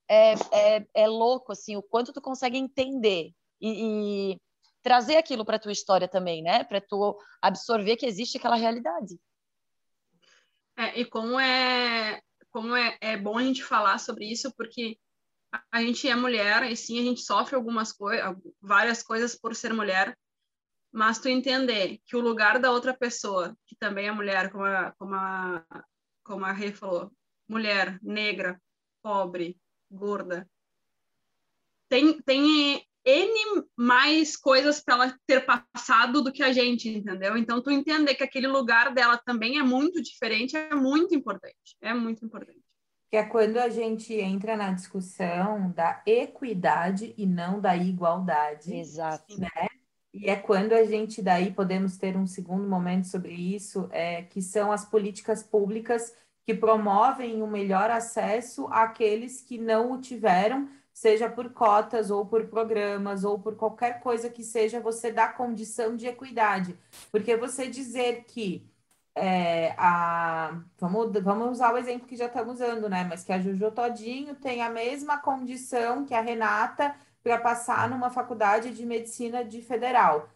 é, 0.08 0.32
é, 0.52 0.86
é 0.94 1.06
louco, 1.06 1.52
assim, 1.52 1.76
o 1.76 1.82
quanto 1.82 2.14
tu 2.14 2.20
consegue 2.22 2.56
entender. 2.56 3.34
E, 3.60 4.32
e 4.32 4.40
trazer 4.82 5.16
aquilo 5.16 5.44
para 5.44 5.58
tua 5.58 5.72
história 5.72 6.08
também, 6.08 6.42
né? 6.42 6.64
Para 6.64 6.80
tu 6.80 7.18
absorver 7.42 7.96
que 7.96 8.06
existe 8.06 8.38
aquela 8.38 8.56
realidade. 8.56 9.20
É, 10.74 11.00
e 11.00 11.04
como 11.04 11.38
é 11.38 12.22
como 12.50 12.74
é, 12.74 12.96
é 13.02 13.18
bom 13.18 13.36
a 13.36 13.42
gente 13.42 13.62
falar 13.62 13.98
sobre 13.98 14.24
isso, 14.24 14.50
porque 14.56 14.98
a 15.70 15.82
gente 15.82 16.08
é 16.08 16.14
mulher 16.14 16.62
e 16.70 16.74
sim 16.74 16.98
a 16.98 17.02
gente 17.02 17.20
sofre 17.20 17.54
algumas 17.54 17.92
coisas, 17.92 18.34
várias 18.62 19.02
coisas 19.02 19.34
por 19.38 19.54
ser 19.54 19.74
mulher, 19.74 20.16
mas 20.96 21.18
tu 21.18 21.28
entender 21.28 22.00
que 22.06 22.16
o 22.16 22.20
lugar 22.20 22.58
da 22.58 22.70
outra 22.70 22.96
pessoa, 22.96 23.54
que 23.66 23.76
também 23.76 24.08
é 24.08 24.10
mulher, 24.10 24.50
como 24.50 24.64
a, 24.64 24.92
como 24.92 25.14
a, 25.14 25.62
como 26.24 26.44
a 26.46 26.52
Rê 26.52 26.72
falou, 26.72 27.12
mulher, 27.46 27.98
negra, 28.02 28.58
pobre, 29.02 29.60
gorda, 29.90 30.48
tem, 31.86 32.18
tem 32.22 32.82
N 33.04 33.64
mais 33.76 34.38
coisas 34.38 34.82
para 34.82 34.94
ela 34.94 35.18
ter 35.26 35.44
passado 35.44 36.22
do 36.22 36.32
que 36.32 36.42
a 36.42 36.50
gente, 36.50 36.88
entendeu? 36.88 37.36
Então, 37.36 37.60
tu 37.60 37.70
entender 37.70 38.14
que 38.14 38.24
aquele 38.24 38.46
lugar 38.46 38.94
dela 38.94 39.18
também 39.18 39.58
é 39.58 39.62
muito 39.62 40.02
diferente 40.02 40.56
é 40.56 40.74
muito 40.74 41.14
importante. 41.14 41.76
É 41.82 41.92
muito 41.92 42.24
importante. 42.24 42.64
Que 43.10 43.18
é 43.18 43.22
quando 43.22 43.58
a 43.58 43.68
gente 43.68 44.14
entra 44.14 44.56
na 44.56 44.72
discussão 44.72 45.70
da 45.72 46.02
equidade 46.06 47.14
e 47.18 47.26
não 47.26 47.60
da 47.60 47.76
igualdade. 47.76 48.74
Exato. 48.74 49.38
Né? 49.38 49.50
E 50.20 50.28
é 50.28 50.36
quando 50.36 50.72
a 50.72 50.84
gente 50.84 51.20
daí 51.22 51.52
podemos 51.52 51.96
ter 51.96 52.16
um 52.16 52.26
segundo 52.26 52.68
momento 52.68 53.06
sobre 53.06 53.32
isso, 53.32 53.88
é, 53.92 54.22
que 54.22 54.40
são 54.40 54.72
as 54.72 54.84
políticas 54.84 55.42
públicas 55.42 56.14
que 56.44 56.54
promovem 56.54 57.42
um 57.42 57.46
melhor 57.46 57.90
acesso 57.90 58.68
àqueles 58.70 59.40
que 59.42 59.58
não 59.58 59.92
o 59.92 60.00
tiveram, 60.00 60.68
seja 60.92 61.28
por 61.28 61.50
cotas 61.52 62.10
ou 62.10 62.24
por 62.24 62.46
programas 62.46 63.24
ou 63.24 63.38
por 63.38 63.56
qualquer 63.56 64.00
coisa 64.00 64.30
que 64.30 64.42
seja, 64.42 64.80
você 64.80 65.12
dá 65.12 65.28
condição 65.28 65.96
de 65.96 66.06
equidade. 66.06 66.78
Porque 67.10 67.36
você 67.36 67.66
dizer 67.66 68.24
que 68.24 68.64
é, 69.14 69.74
a, 69.78 70.60
vamos, 70.78 71.10
vamos 71.22 71.50
usar 71.50 71.72
o 71.74 71.78
exemplo 71.78 72.06
que 72.06 72.16
já 72.16 72.26
estamos 72.26 72.54
usando, 72.54 72.88
né? 72.88 73.04
Mas 73.04 73.24
que 73.24 73.32
a 73.32 73.40
Juju 73.40 73.70
Todinho 73.72 74.34
tem 74.36 74.62
a 74.62 74.70
mesma 74.70 75.18
condição 75.18 76.04
que 76.04 76.14
a 76.14 76.20
Renata 76.20 76.94
para 77.26 77.38
passar 77.38 77.90
numa 77.90 78.08
faculdade 78.08 78.70
de 78.70 78.86
medicina 78.86 79.44
de 79.44 79.60
federal 79.60 80.28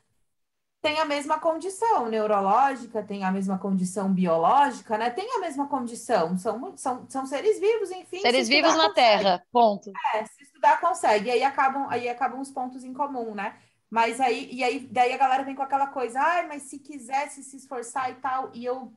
tem 0.82 0.98
a 0.98 1.04
mesma 1.04 1.38
condição 1.38 2.08
neurológica, 2.08 3.00
tem 3.02 3.22
a 3.22 3.30
mesma 3.30 3.58
condição 3.58 4.12
biológica, 4.12 4.96
né? 4.96 5.10
Tem 5.10 5.30
a 5.36 5.38
mesma 5.38 5.68
condição, 5.68 6.36
são, 6.38 6.76
são, 6.76 7.06
são 7.08 7.26
seres 7.26 7.60
vivos, 7.60 7.90
enfim. 7.90 8.18
Seres 8.18 8.48
se 8.48 8.54
vivos 8.54 8.74
na 8.74 8.88
consegue. 8.88 8.94
Terra, 8.94 9.46
ponto. 9.52 9.92
É, 10.14 10.24
se 10.24 10.42
estudar 10.42 10.80
consegue, 10.80 11.28
e 11.28 11.30
aí 11.30 11.42
acabam, 11.44 11.86
aí 11.90 12.08
acabam 12.08 12.40
os 12.40 12.50
pontos 12.50 12.82
em 12.82 12.94
comum, 12.94 13.34
né? 13.34 13.56
Mas 13.90 14.20
aí, 14.20 14.48
e 14.50 14.64
aí, 14.64 14.80
daí 14.90 15.12
a 15.12 15.18
galera 15.18 15.44
vem 15.44 15.54
com 15.54 15.62
aquela 15.62 15.86
coisa, 15.88 16.18
ai, 16.18 16.46
mas 16.48 16.62
se 16.62 16.78
quisesse 16.78 17.42
se 17.44 17.56
esforçar 17.56 18.10
e 18.10 18.14
tal, 18.14 18.50
e 18.54 18.64
eu, 18.64 18.92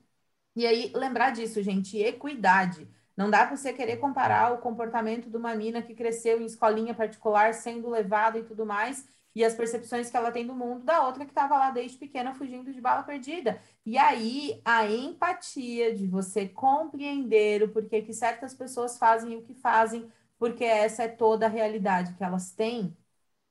e 0.56 0.66
aí 0.66 0.92
lembrar 0.96 1.32
disso, 1.32 1.62
gente, 1.62 1.98
equidade. 1.98 2.88
Não 3.16 3.30
dá 3.30 3.46
para 3.46 3.56
você 3.56 3.74
querer 3.74 3.98
comparar 3.98 4.54
o 4.54 4.58
comportamento 4.60 5.30
de 5.30 5.38
uma 5.38 5.56
mina 5.56 5.82
que 5.82 5.94
cresceu 5.94 6.42
em 6.42 6.46
escolinha 6.46 6.94
particular, 6.94 7.54
sendo 7.54 7.90
levada 7.90 8.40
e 8.40 8.44
tudo 8.44 8.66
mais, 8.66 9.08
e 9.36 9.44
as 9.44 9.56
percepções 9.56 10.10
que 10.10 10.18
ela 10.18 10.32
tem 10.32 10.46
do 10.46 10.54
mundo 10.56 10.84
da 10.84 11.06
outra 11.06 11.26
que 11.26 11.32
estava 11.32 11.58
lá 11.58 11.72
desde 11.72 11.98
pequena 11.98 12.34
fugindo 12.34 12.72
de 12.74 12.82
bala 12.82 13.04
perdida. 13.04 13.62
E 13.86 13.98
aí 13.98 14.62
a 14.64 14.86
empatia 14.88 15.94
de 15.96 16.08
você 16.08 16.48
compreender 16.48 17.64
o 17.64 17.70
porquê 17.70 18.02
que 18.02 18.14
certas 18.14 18.54
pessoas 18.54 18.98
fazem 18.98 19.36
o 19.38 19.42
que 19.44 19.54
fazem, 19.56 20.12
porque 20.38 20.64
essa 20.64 21.04
é 21.04 21.08
toda 21.08 21.46
a 21.46 21.50
realidade 21.50 22.14
que 22.14 22.24
elas 22.24 22.52
têm. 22.52 22.96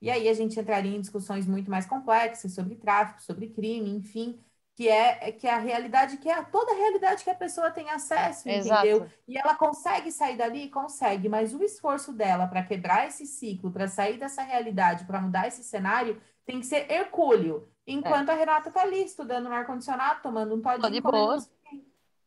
E 0.01 0.11
aí 0.11 0.29
a 0.29 0.35
gente 0.35 0.59
entraria 0.59 0.96
em 0.96 1.01
discussões 1.01 1.46
muito 1.46 1.70
mais 1.70 1.87
complexas 1.87 2.53
sobre 2.55 2.75
tráfico, 2.77 3.22
sobre 3.22 3.48
crime, 3.48 3.90
enfim, 3.90 4.38
que 4.75 4.89
é, 4.89 5.29
é 5.29 5.33
que 5.33 5.47
é 5.47 5.55
a 5.55 5.59
realidade, 5.59 6.17
que 6.17 6.29
é 6.29 6.43
toda 6.45 6.73
a 6.73 6.77
realidade 6.77 7.23
que 7.23 7.31
a 7.31 7.35
pessoa 7.35 7.71
tem 7.71 7.91
acesso, 7.91 8.49
Exato. 8.49 8.87
entendeu? 8.87 9.11
E 9.29 9.39
ela 9.39 9.55
consegue 9.55 10.11
sair 10.11 10.37
dali? 10.37 10.71
Consegue, 10.71 11.29
mas 11.29 11.55
o 11.55 11.63
esforço 11.63 12.13
dela 12.13 12.47
para 12.47 12.63
quebrar 12.63 13.07
esse 13.07 13.27
ciclo, 13.27 13.71
para 13.71 13.87
sair 13.87 14.19
dessa 14.19 14.43
realidade, 14.43 15.05
para 15.05 15.21
mudar 15.21 15.47
esse 15.47 15.63
cenário, 15.63 16.21
tem 16.47 16.61
que 16.61 16.67
ser 16.67 16.91
hercúleo. 16.91 17.69
Enquanto 17.87 18.31
é. 18.31 18.33
a 18.33 18.37
Renata 18.37 18.71
tá 18.71 18.83
ali 18.83 19.05
estudando 19.05 19.49
no 19.49 19.55
ar-condicionado, 19.55 20.23
tomando 20.23 20.55
um 20.55 20.63
todinho. 20.63 20.91
De 20.91 21.01
boa. 21.01 21.39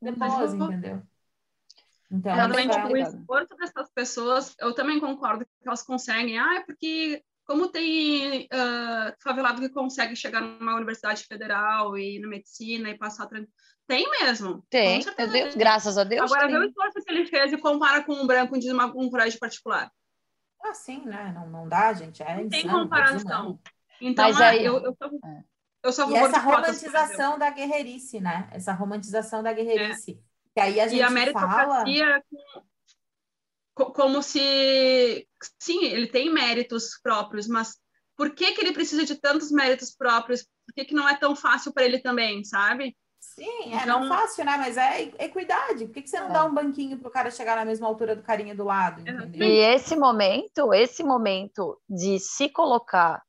De 0.01 0.09
entendeu? 0.09 1.01
Então, 2.11 2.35
Realmente, 2.35 2.77
o 2.77 2.97
esforço 2.97 3.55
dessas 3.57 3.89
pessoas, 3.89 4.55
eu 4.59 4.73
também 4.75 4.99
concordo 4.99 5.45
que 5.45 5.67
elas 5.67 5.81
conseguem. 5.81 6.37
Ah, 6.37 6.57
é 6.57 6.59
porque 6.61 7.23
como 7.45 7.67
tem 7.67 8.45
uh, 8.45 9.13
favelado 9.21 9.61
que 9.61 9.69
consegue 9.69 10.15
chegar 10.15 10.41
numa 10.41 10.75
universidade 10.75 11.23
federal 11.23 11.97
e 11.97 12.19
na 12.19 12.27
medicina 12.27 12.89
e 12.89 12.97
passar 12.97 13.27
tranquilo. 13.27 13.53
Tem 13.87 14.09
mesmo. 14.09 14.65
Tem, 14.67 14.99
Deus, 15.31 15.53
graças 15.53 15.95
a 15.95 16.03
Deus. 16.03 16.31
Agora, 16.31 16.47
vê 16.47 16.57
o 16.57 16.63
esforço 16.63 17.03
que 17.05 17.11
ele 17.11 17.27
fez 17.27 17.53
e 17.53 17.57
compara 17.57 18.03
com 18.03 18.13
um 18.13 18.25
branco 18.25 18.57
de 18.57 18.71
uma, 18.71 18.87
um 18.87 19.09
colégio 19.11 19.39
particular. 19.39 19.91
Ah, 20.63 20.73
sim, 20.73 21.05
né? 21.05 21.31
Não, 21.35 21.47
não 21.47 21.69
dá, 21.69 21.93
gente. 21.93 22.23
É 22.23 22.35
não 22.35 22.49
tem 22.49 22.67
comparação. 22.67 23.59
Então, 24.01 24.25
Mas 24.25 24.41
aí, 24.41 24.65
eu, 24.65 24.77
eu, 24.77 24.97
eu, 24.99 25.19
é. 25.23 25.43
eu 25.83 25.93
só 25.93 26.07
vou 26.07 26.17
e 26.17 26.19
essa 26.19 26.39
romantização 26.39 27.37
da 27.37 27.51
guerreirice, 27.51 28.19
né? 28.19 28.49
Essa 28.51 28.73
romantização 28.73 29.43
da 29.43 29.53
guerreirice. 29.53 30.11
É. 30.11 30.15
Que 30.55 30.59
aí 30.61 30.79
a 30.79 30.87
gente 30.87 30.99
e 30.99 31.03
a 31.03 31.09
meritocracia 31.11 32.05
fala... 32.05 32.21
com 32.21 32.65
como 33.75 34.23
se 34.23 35.27
sim, 35.59 35.83
ele 35.83 36.07
tem 36.07 36.31
méritos 36.31 36.99
próprios, 37.03 37.47
mas 37.47 37.77
por 38.15 38.33
que 38.33 38.53
que 38.53 38.61
ele 38.61 38.71
precisa 38.71 39.05
de 39.05 39.15
tantos 39.15 39.51
méritos 39.51 39.91
próprios? 39.91 40.43
Por 40.65 40.73
que 40.73 40.85
que 40.85 40.95
não 40.95 41.07
é 41.07 41.17
tão 41.17 41.35
fácil 41.35 41.73
para 41.73 41.83
ele 41.83 41.99
também, 41.99 42.43
sabe? 42.45 42.95
Sim, 43.19 43.73
é 43.73 43.83
então... 43.83 43.99
não 43.99 44.07
fácil, 44.07 44.45
né? 44.45 44.55
Mas 44.57 44.77
é 44.77 45.01
equidade. 45.19 45.85
Por 45.85 45.93
que, 45.93 46.03
que 46.03 46.09
você 46.09 46.19
não 46.19 46.29
é. 46.29 46.33
dá 46.33 46.45
um 46.45 46.53
banquinho 46.53 46.97
para 46.97 47.09
o 47.09 47.11
cara 47.11 47.29
chegar 47.29 47.57
na 47.57 47.65
mesma 47.65 47.87
altura 47.87 48.15
do 48.15 48.23
carinha 48.23 48.55
do 48.55 48.63
lado? 48.63 49.01
Entendeu? 49.01 49.45
E 49.45 49.57
esse 49.57 49.95
momento, 49.95 50.73
esse 50.73 51.03
momento 51.03 51.77
de 51.89 52.17
se 52.19 52.47
colocar 52.47 53.21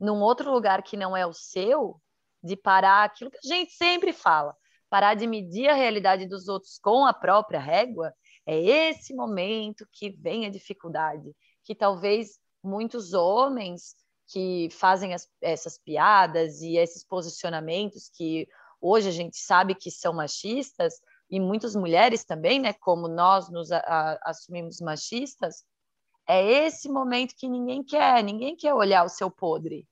num 0.00 0.20
outro 0.20 0.50
lugar 0.50 0.82
que 0.82 0.96
não 0.96 1.16
é 1.16 1.24
o 1.24 1.32
seu, 1.32 2.00
de 2.42 2.56
parar 2.56 3.04
aquilo 3.04 3.30
que 3.30 3.38
a 3.38 3.48
gente 3.48 3.72
sempre 3.72 4.12
fala, 4.12 4.54
parar 4.90 5.14
de 5.14 5.26
medir 5.26 5.68
a 5.68 5.74
realidade 5.74 6.26
dos 6.26 6.48
outros 6.48 6.78
com 6.78 7.06
a 7.06 7.14
própria 7.14 7.60
régua, 7.60 8.12
é 8.46 8.58
esse 8.90 9.12
momento 9.12 9.86
que 9.92 10.10
vem 10.10 10.46
a 10.46 10.50
dificuldade, 10.50 11.34
que 11.64 11.74
talvez 11.74 12.38
muitos 12.62 13.12
homens 13.12 13.96
que 14.28 14.68
fazem 14.70 15.12
as, 15.14 15.28
essas 15.40 15.78
piadas 15.78 16.60
e 16.62 16.76
esses 16.76 17.04
posicionamentos 17.04 18.08
que 18.08 18.48
hoje 18.80 19.08
a 19.08 19.12
gente 19.12 19.36
sabe 19.36 19.74
que 19.74 19.90
são 19.90 20.12
machistas, 20.12 20.94
e 21.28 21.40
muitas 21.40 21.74
mulheres 21.74 22.24
também, 22.24 22.60
né, 22.60 22.72
como 22.72 23.08
nós 23.08 23.50
nos 23.50 23.72
a, 23.72 23.78
a, 23.78 24.30
assumimos 24.30 24.80
machistas, 24.80 25.64
é 26.28 26.66
esse 26.66 26.88
momento 26.88 27.34
que 27.36 27.48
ninguém 27.48 27.82
quer, 27.82 28.22
ninguém 28.22 28.56
quer 28.56 28.74
olhar 28.74 29.04
o 29.04 29.08
seu 29.08 29.30
podre. 29.30 29.86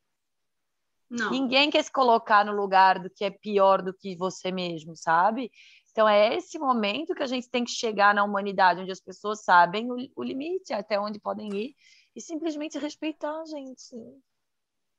Não. 1.11 1.31
Ninguém 1.31 1.71
quer 1.71 1.83
se 1.83 1.93
colocar 1.93 2.45
no 2.45 2.53
lugar 2.53 2.99
do 2.99 3.11
que 3.11 3.25
é 3.25 3.31
pior 3.31 3.83
do 3.83 3.93
que 3.93 4.17
você 4.17 4.51
mesmo, 4.51 4.97
sabe? 4.97 5.51
Então, 5.95 6.09
é 6.09 6.35
esse 6.35 6.59
momento 6.59 7.15
que 7.15 7.23
a 7.23 7.27
gente 7.27 7.49
tem 7.49 7.63
que 7.63 7.71
chegar 7.71 8.13
na 8.13 8.25
humanidade, 8.25 8.81
onde 8.81 8.91
as 8.91 9.01
pessoas 9.01 9.45
sabem 9.45 9.93
o, 9.93 9.97
o 10.17 10.25
limite, 10.25 10.73
até 10.73 10.99
onde 10.99 11.21
podem 11.21 11.49
ir, 11.55 11.77
e 12.17 12.21
simplesmente 12.21 12.81
respeitar 12.81 13.31
a 13.31 13.45
gente. 13.45 13.95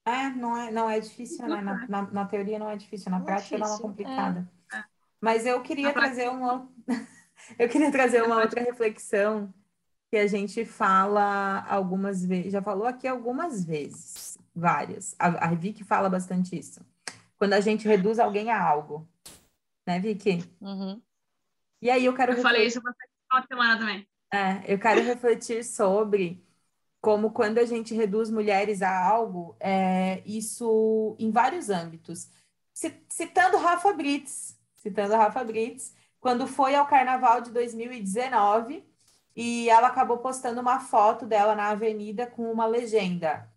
É, 0.06 0.30
não 0.30 0.56
é, 0.56 0.72
não 0.72 0.90
é 0.90 0.98
difícil, 1.02 1.46
né? 1.50 1.60
Na, 1.60 1.86
na, 1.90 2.02
na 2.04 2.26
teoria 2.26 2.58
não 2.58 2.70
é 2.70 2.78
difícil, 2.78 3.12
na 3.12 3.20
não 3.20 3.26
é 3.26 3.28
prática 3.28 3.56
é 3.56 3.58
difícil, 3.58 3.76
uma 3.76 3.90
complicada. 3.90 4.50
É. 4.74 4.84
Mas 5.20 5.46
eu 5.46 5.62
queria 5.62 5.92
trazer 5.92 6.30
uma, 6.30 6.66
eu 7.60 7.68
queria 7.68 7.92
trazer 7.92 8.24
uma 8.24 8.40
outra 8.40 8.64
reflexão 8.64 9.54
que 10.10 10.16
a 10.16 10.28
gente 10.28 10.64
fala 10.64 11.66
algumas 11.68 12.24
vezes, 12.24 12.54
já 12.54 12.62
falou 12.62 12.88
aqui 12.88 13.06
algumas 13.06 13.66
vezes, 13.66 14.38
várias. 14.56 15.14
A, 15.20 15.50
a 15.50 15.54
Vicky 15.54 15.84
fala 15.84 16.10
bastante 16.10 16.58
isso. 16.58 16.80
Quando 17.38 17.52
a 17.52 17.60
gente 17.60 17.86
reduz 17.86 18.18
alguém 18.18 18.50
a 18.50 18.64
algo 18.64 19.06
né, 19.86 20.00
Vicky? 20.00 20.44
Uhum. 20.62 21.02
E 21.82 21.90
aí 21.90 22.06
eu 22.06 22.14
quero. 22.14 22.32
Eu 22.32 22.38
refletir... 22.38 22.56
falei 22.56 22.68
isso 22.68 22.82
uma 23.32 23.46
semana 23.48 23.78
também. 23.78 24.08
É, 24.34 24.74
eu 24.74 24.80
quero 24.80 25.02
refletir 25.02 25.64
sobre 25.64 26.44
como 27.00 27.32
quando 27.32 27.60
a 27.60 27.66
gente 27.66 27.94
reduz 27.94 28.32
mulheres 28.32 28.82
a 28.82 29.06
algo, 29.06 29.56
é, 29.60 30.24
isso 30.26 31.16
em 31.20 31.30
vários 31.30 31.70
âmbitos. 31.70 32.30
Citando 33.08 33.58
Rafa 33.58 33.94
Brits, 33.94 34.60
citando 34.76 35.16
Rafa 35.16 35.44
Brits, 35.44 35.94
quando 36.20 36.48
foi 36.48 36.76
ao 36.76 36.88
carnaval 36.88 37.42
de 37.42 37.52
2019 37.52 38.84
e 39.36 39.70
ela 39.70 39.88
acabou 39.88 40.18
postando 40.18 40.60
uma 40.60 40.80
foto 40.80 41.26
dela 41.26 41.56
na 41.56 41.70
avenida 41.70 42.26
com 42.26 42.52
uma 42.52 42.66
legenda 42.66 43.48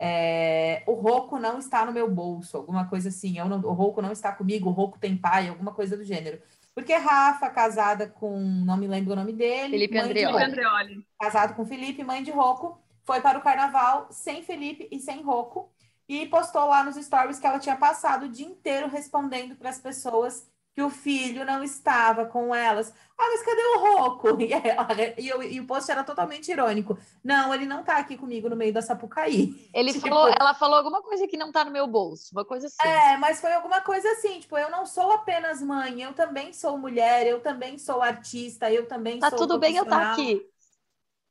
é, 0.00 0.82
o 0.86 0.92
Roco 0.94 1.38
não 1.38 1.58
está 1.58 1.84
no 1.84 1.92
meu 1.92 2.10
bolso, 2.10 2.56
alguma 2.56 2.88
coisa 2.88 3.08
assim, 3.08 3.38
eu 3.38 3.46
não, 3.46 3.58
o 3.60 3.72
Roco 3.72 4.02
não 4.02 4.12
está 4.12 4.32
comigo, 4.32 4.68
o 4.68 4.72
Roco 4.72 4.98
tem 4.98 5.16
pai, 5.16 5.48
alguma 5.48 5.72
coisa 5.72 5.96
do 5.96 6.04
gênero. 6.04 6.40
Porque 6.74 6.94
Rafa, 6.94 7.48
casada 7.50 8.08
com, 8.08 8.36
não 8.40 8.76
me 8.76 8.88
lembro 8.88 9.12
o 9.12 9.16
nome 9.16 9.32
dele. 9.32 9.70
Felipe 9.70 9.96
Andreoli. 9.96 10.44
Andreoli. 10.44 11.06
Casado 11.20 11.54
com 11.54 11.64
Felipe, 11.64 12.02
mãe 12.02 12.22
de 12.22 12.32
Roco, 12.32 12.80
foi 13.04 13.20
para 13.20 13.38
o 13.38 13.42
carnaval 13.42 14.08
sem 14.10 14.42
Felipe 14.42 14.88
e 14.90 14.98
sem 14.98 15.22
Roco. 15.22 15.70
e 16.08 16.26
postou 16.26 16.66
lá 16.66 16.82
nos 16.82 16.96
stories 16.96 17.38
que 17.38 17.46
ela 17.46 17.58
tinha 17.58 17.76
passado 17.76 18.26
o 18.26 18.28
dia 18.28 18.46
inteiro 18.46 18.88
respondendo 18.88 19.54
para 19.54 19.70
as 19.70 19.78
pessoas 19.78 20.46
que 20.74 20.82
o 20.82 20.90
filho 20.90 21.44
não 21.44 21.62
estava 21.62 22.26
com 22.26 22.52
elas. 22.52 22.92
Ah, 23.16 23.28
mas 23.30 23.42
cadê 23.42 23.62
o 23.62 23.78
Roco? 23.78 24.24
E, 24.44 24.50
olha, 24.76 25.14
e, 25.18 25.28
eu, 25.28 25.42
e, 25.42 25.60
o 25.60 25.66
post 25.66 25.90
era 25.90 26.02
totalmente 26.02 26.50
irônico. 26.50 26.98
Não, 27.22 27.54
ele 27.54 27.64
não 27.64 27.80
está 27.80 27.98
aqui 27.98 28.16
comigo 28.16 28.48
no 28.48 28.56
meio 28.56 28.72
da 28.72 28.82
Sapucaí. 28.82 29.70
Ele 29.72 29.92
tipo, 29.92 30.08
falou, 30.08 30.28
ela 30.28 30.54
falou 30.54 30.76
alguma 30.76 31.00
coisa 31.02 31.26
que 31.26 31.36
não 31.36 31.48
está 31.48 31.64
no 31.64 31.70
meu 31.70 31.86
bolso, 31.86 32.30
uma 32.32 32.44
coisa 32.44 32.66
assim. 32.66 32.86
É, 32.86 33.16
mas 33.16 33.40
foi 33.40 33.52
alguma 33.52 33.80
coisa 33.80 34.08
assim, 34.12 34.40
tipo, 34.40 34.58
eu 34.58 34.70
não 34.70 34.84
sou 34.84 35.12
apenas 35.12 35.62
mãe, 35.62 36.02
eu 36.02 36.12
também 36.12 36.52
sou 36.52 36.76
mulher, 36.76 37.26
eu 37.26 37.40
também 37.40 37.78
sou 37.78 38.02
artista, 38.02 38.70
eu 38.70 38.86
também 38.86 39.18
tá 39.18 39.30
sou 39.30 39.38
Tá 39.38 39.44
tudo 39.46 39.58
bem 39.58 39.76
eu 39.76 39.84
estar 39.84 40.00
tá 40.00 40.12
aqui 40.12 40.53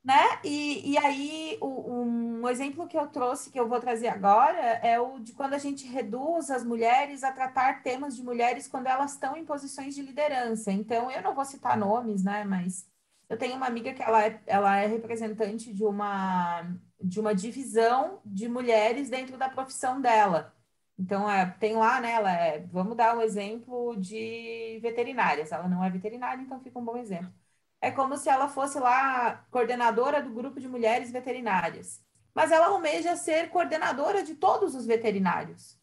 né? 0.03 0.13
E, 0.43 0.91
e 0.91 0.97
aí, 0.97 1.57
o, 1.61 1.93
um 2.43 2.49
exemplo 2.49 2.87
que 2.87 2.97
eu 2.97 3.07
trouxe, 3.07 3.49
que 3.49 3.59
eu 3.59 3.67
vou 3.69 3.79
trazer 3.79 4.07
agora, 4.09 4.57
é 4.57 4.99
o 4.99 5.19
de 5.19 5.31
quando 5.33 5.53
a 5.53 5.57
gente 5.57 5.87
reduz 5.87 6.51
as 6.51 6.63
mulheres 6.63 7.23
a 7.23 7.31
tratar 7.31 7.81
temas 7.83 8.15
de 8.15 8.23
mulheres 8.23 8.67
quando 8.67 8.87
elas 8.87 9.13
estão 9.13 9.37
em 9.37 9.45
posições 9.45 9.95
de 9.95 10.01
liderança. 10.01 10.71
Então, 10.71 11.09
eu 11.09 11.21
não 11.21 11.33
vou 11.33 11.45
citar 11.45 11.77
nomes, 11.77 12.23
né? 12.23 12.43
Mas 12.43 12.85
eu 13.29 13.37
tenho 13.37 13.55
uma 13.55 13.67
amiga 13.67 13.93
que 13.93 14.03
ela 14.03 14.25
é, 14.25 14.41
ela 14.45 14.77
é 14.77 14.87
representante 14.87 15.73
de 15.73 15.83
uma, 15.83 16.63
de 17.01 17.19
uma 17.19 17.33
divisão 17.33 18.19
de 18.25 18.49
mulheres 18.49 19.09
dentro 19.09 19.37
da 19.37 19.49
profissão 19.49 20.01
dela. 20.01 20.53
Então, 20.99 21.29
é, 21.29 21.45
tem 21.59 21.75
lá, 21.75 22.01
né? 22.01 22.11
Ela 22.11 22.31
é, 22.33 22.59
vamos 22.67 22.97
dar 22.97 23.17
um 23.17 23.21
exemplo 23.21 23.95
de 23.97 24.79
veterinárias. 24.81 25.51
Ela 25.51 25.67
não 25.69 25.83
é 25.83 25.89
veterinária, 25.89 26.41
então 26.41 26.59
fica 26.61 26.77
um 26.79 26.85
bom 26.85 26.97
exemplo 26.97 27.31
é 27.83 27.91
como 27.91 28.15
se 28.15 28.29
ela 28.29 28.47
fosse 28.47 28.79
lá 28.79 29.45
coordenadora 29.51 30.21
do 30.21 30.29
grupo 30.29 30.57
de 30.57 30.69
mulheres 30.69 31.11
veterinárias. 31.11 32.01
Mas 32.33 32.49
ela 32.49 32.67
almeja 32.67 33.17
ser 33.17 33.49
coordenadora 33.49 34.23
de 34.23 34.35
todos 34.35 34.73
os 34.73 34.85
veterinários, 34.85 35.77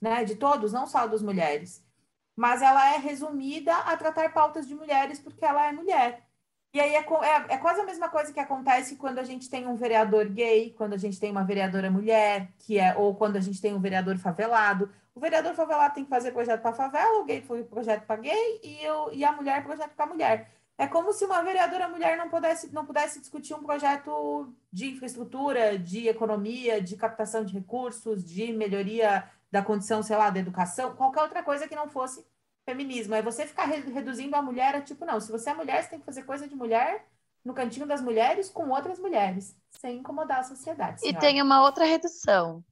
né? 0.00 0.24
De 0.24 0.34
todos, 0.34 0.72
não 0.72 0.84
só 0.84 1.06
dos 1.06 1.22
mulheres. 1.22 1.86
Mas 2.34 2.60
ela 2.60 2.94
é 2.94 2.98
resumida 2.98 3.72
a 3.72 3.96
tratar 3.96 4.32
pautas 4.32 4.66
de 4.66 4.74
mulheres 4.74 5.20
porque 5.20 5.44
ela 5.44 5.64
é 5.68 5.70
mulher. 5.70 6.26
E 6.72 6.80
aí 6.80 6.92
é, 6.96 6.98
é, 6.98 7.54
é, 7.54 7.58
quase 7.58 7.80
a 7.80 7.86
mesma 7.86 8.08
coisa 8.08 8.32
que 8.32 8.40
acontece 8.40 8.96
quando 8.96 9.20
a 9.20 9.24
gente 9.24 9.48
tem 9.48 9.64
um 9.64 9.76
vereador 9.76 10.28
gay, 10.28 10.74
quando 10.76 10.94
a 10.94 10.98
gente 10.98 11.20
tem 11.20 11.30
uma 11.30 11.44
vereadora 11.44 11.88
mulher, 11.88 12.48
que 12.58 12.80
é, 12.80 12.96
ou 12.96 13.14
quando 13.14 13.36
a 13.36 13.40
gente 13.40 13.62
tem 13.62 13.72
um 13.72 13.80
vereador 13.80 14.18
favelado. 14.18 14.90
O 15.14 15.20
vereador 15.20 15.54
favelado 15.54 15.94
tem 15.94 16.02
que 16.02 16.10
fazer 16.10 16.32
projeto 16.32 16.62
para 16.62 16.72
favela, 16.72 17.20
o 17.20 17.24
gay 17.24 17.40
foi 17.42 17.62
projeto 17.62 18.04
para 18.06 18.20
gay 18.20 18.60
e, 18.64 18.84
eu, 18.84 19.12
e 19.12 19.24
a 19.24 19.30
mulher 19.30 19.62
projeto 19.62 19.92
para 19.94 20.06
mulher. 20.06 20.50
É 20.76 20.86
como 20.88 21.12
se 21.12 21.24
uma 21.24 21.40
vereadora 21.42 21.88
mulher 21.88 22.16
não 22.16 22.28
pudesse, 22.28 22.72
não 22.72 22.84
pudesse 22.84 23.20
discutir 23.20 23.54
um 23.54 23.62
projeto 23.62 24.52
de 24.72 24.90
infraestrutura, 24.90 25.78
de 25.78 26.08
economia, 26.08 26.80
de 26.82 26.96
captação 26.96 27.44
de 27.44 27.54
recursos, 27.54 28.24
de 28.24 28.52
melhoria 28.52 29.30
da 29.52 29.62
condição, 29.62 30.02
sei 30.02 30.16
lá, 30.16 30.30
da 30.30 30.40
educação, 30.40 30.96
qualquer 30.96 31.22
outra 31.22 31.42
coisa 31.44 31.68
que 31.68 31.76
não 31.76 31.88
fosse 31.88 32.26
feminismo. 32.64 33.14
É 33.14 33.22
você 33.22 33.46
ficar 33.46 33.66
re 33.66 33.80
reduzindo 33.92 34.34
a 34.34 34.42
mulher 34.42 34.74
a 34.74 34.80
tipo, 34.80 35.04
não, 35.04 35.20
se 35.20 35.30
você 35.30 35.50
é 35.50 35.54
mulher, 35.54 35.82
você 35.82 35.90
tem 35.90 36.00
que 36.00 36.06
fazer 36.06 36.24
coisa 36.24 36.48
de 36.48 36.56
mulher 36.56 37.06
no 37.44 37.54
cantinho 37.54 37.86
das 37.86 38.00
mulheres 38.00 38.48
com 38.48 38.68
outras 38.70 38.98
mulheres, 38.98 39.56
sem 39.70 39.98
incomodar 39.98 40.40
a 40.40 40.44
sociedade. 40.44 41.00
Senhora. 41.00 41.18
E 41.18 41.20
tem 41.20 41.40
uma 41.40 41.62
outra 41.62 41.84
redução, 41.84 42.64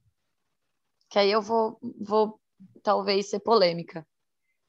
que 1.09 1.19
aí 1.19 1.31
eu 1.31 1.41
vou, 1.41 1.79
vou 2.01 2.37
talvez 2.81 3.29
ser 3.29 3.39
polêmica, 3.39 4.05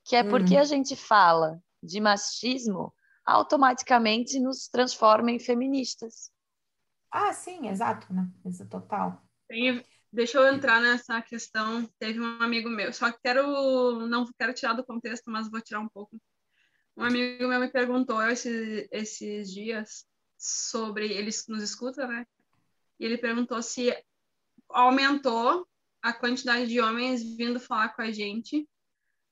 que 0.04 0.14
é 0.14 0.22
porque 0.22 0.56
hum. 0.56 0.60
a 0.60 0.64
gente 0.64 0.94
fala 0.94 1.60
de 1.82 2.00
machismo 2.00 2.94
automaticamente 3.24 4.38
nos 4.38 4.68
transforma 4.68 5.30
em 5.30 5.38
feministas. 5.38 6.30
Ah, 7.10 7.32
sim, 7.32 7.68
exato, 7.68 8.12
né? 8.12 8.28
Isso 8.44 8.66
total. 8.68 9.22
Tem, 9.48 9.84
deixa 10.12 10.38
eu 10.38 10.52
entrar 10.52 10.80
nessa 10.80 11.22
questão. 11.22 11.88
Teve 11.98 12.20
um 12.20 12.42
amigo 12.42 12.68
meu, 12.68 12.92
só 12.92 13.10
que 13.10 13.18
quero 13.22 14.06
não 14.06 14.26
quero 14.38 14.52
tirar 14.52 14.74
do 14.74 14.84
contexto, 14.84 15.30
mas 15.30 15.50
vou 15.50 15.60
tirar 15.60 15.80
um 15.80 15.88
pouco. 15.88 16.20
Um 16.96 17.02
amigo 17.02 17.48
meu 17.48 17.60
me 17.60 17.68
perguntou 17.68 18.22
esses, 18.22 18.86
esses 18.90 19.52
dias 19.52 20.06
sobre 20.36 21.12
ele 21.12 21.30
nos 21.48 21.62
escuta, 21.62 22.06
né? 22.06 22.26
E 22.98 23.04
ele 23.04 23.18
perguntou 23.18 23.60
se 23.62 23.92
aumentou 24.68 25.66
a 26.02 26.12
quantidade 26.12 26.66
de 26.66 26.80
homens 26.80 27.22
vindo 27.22 27.58
falar 27.58 27.90
com 27.90 28.02
a 28.02 28.10
gente 28.10 28.68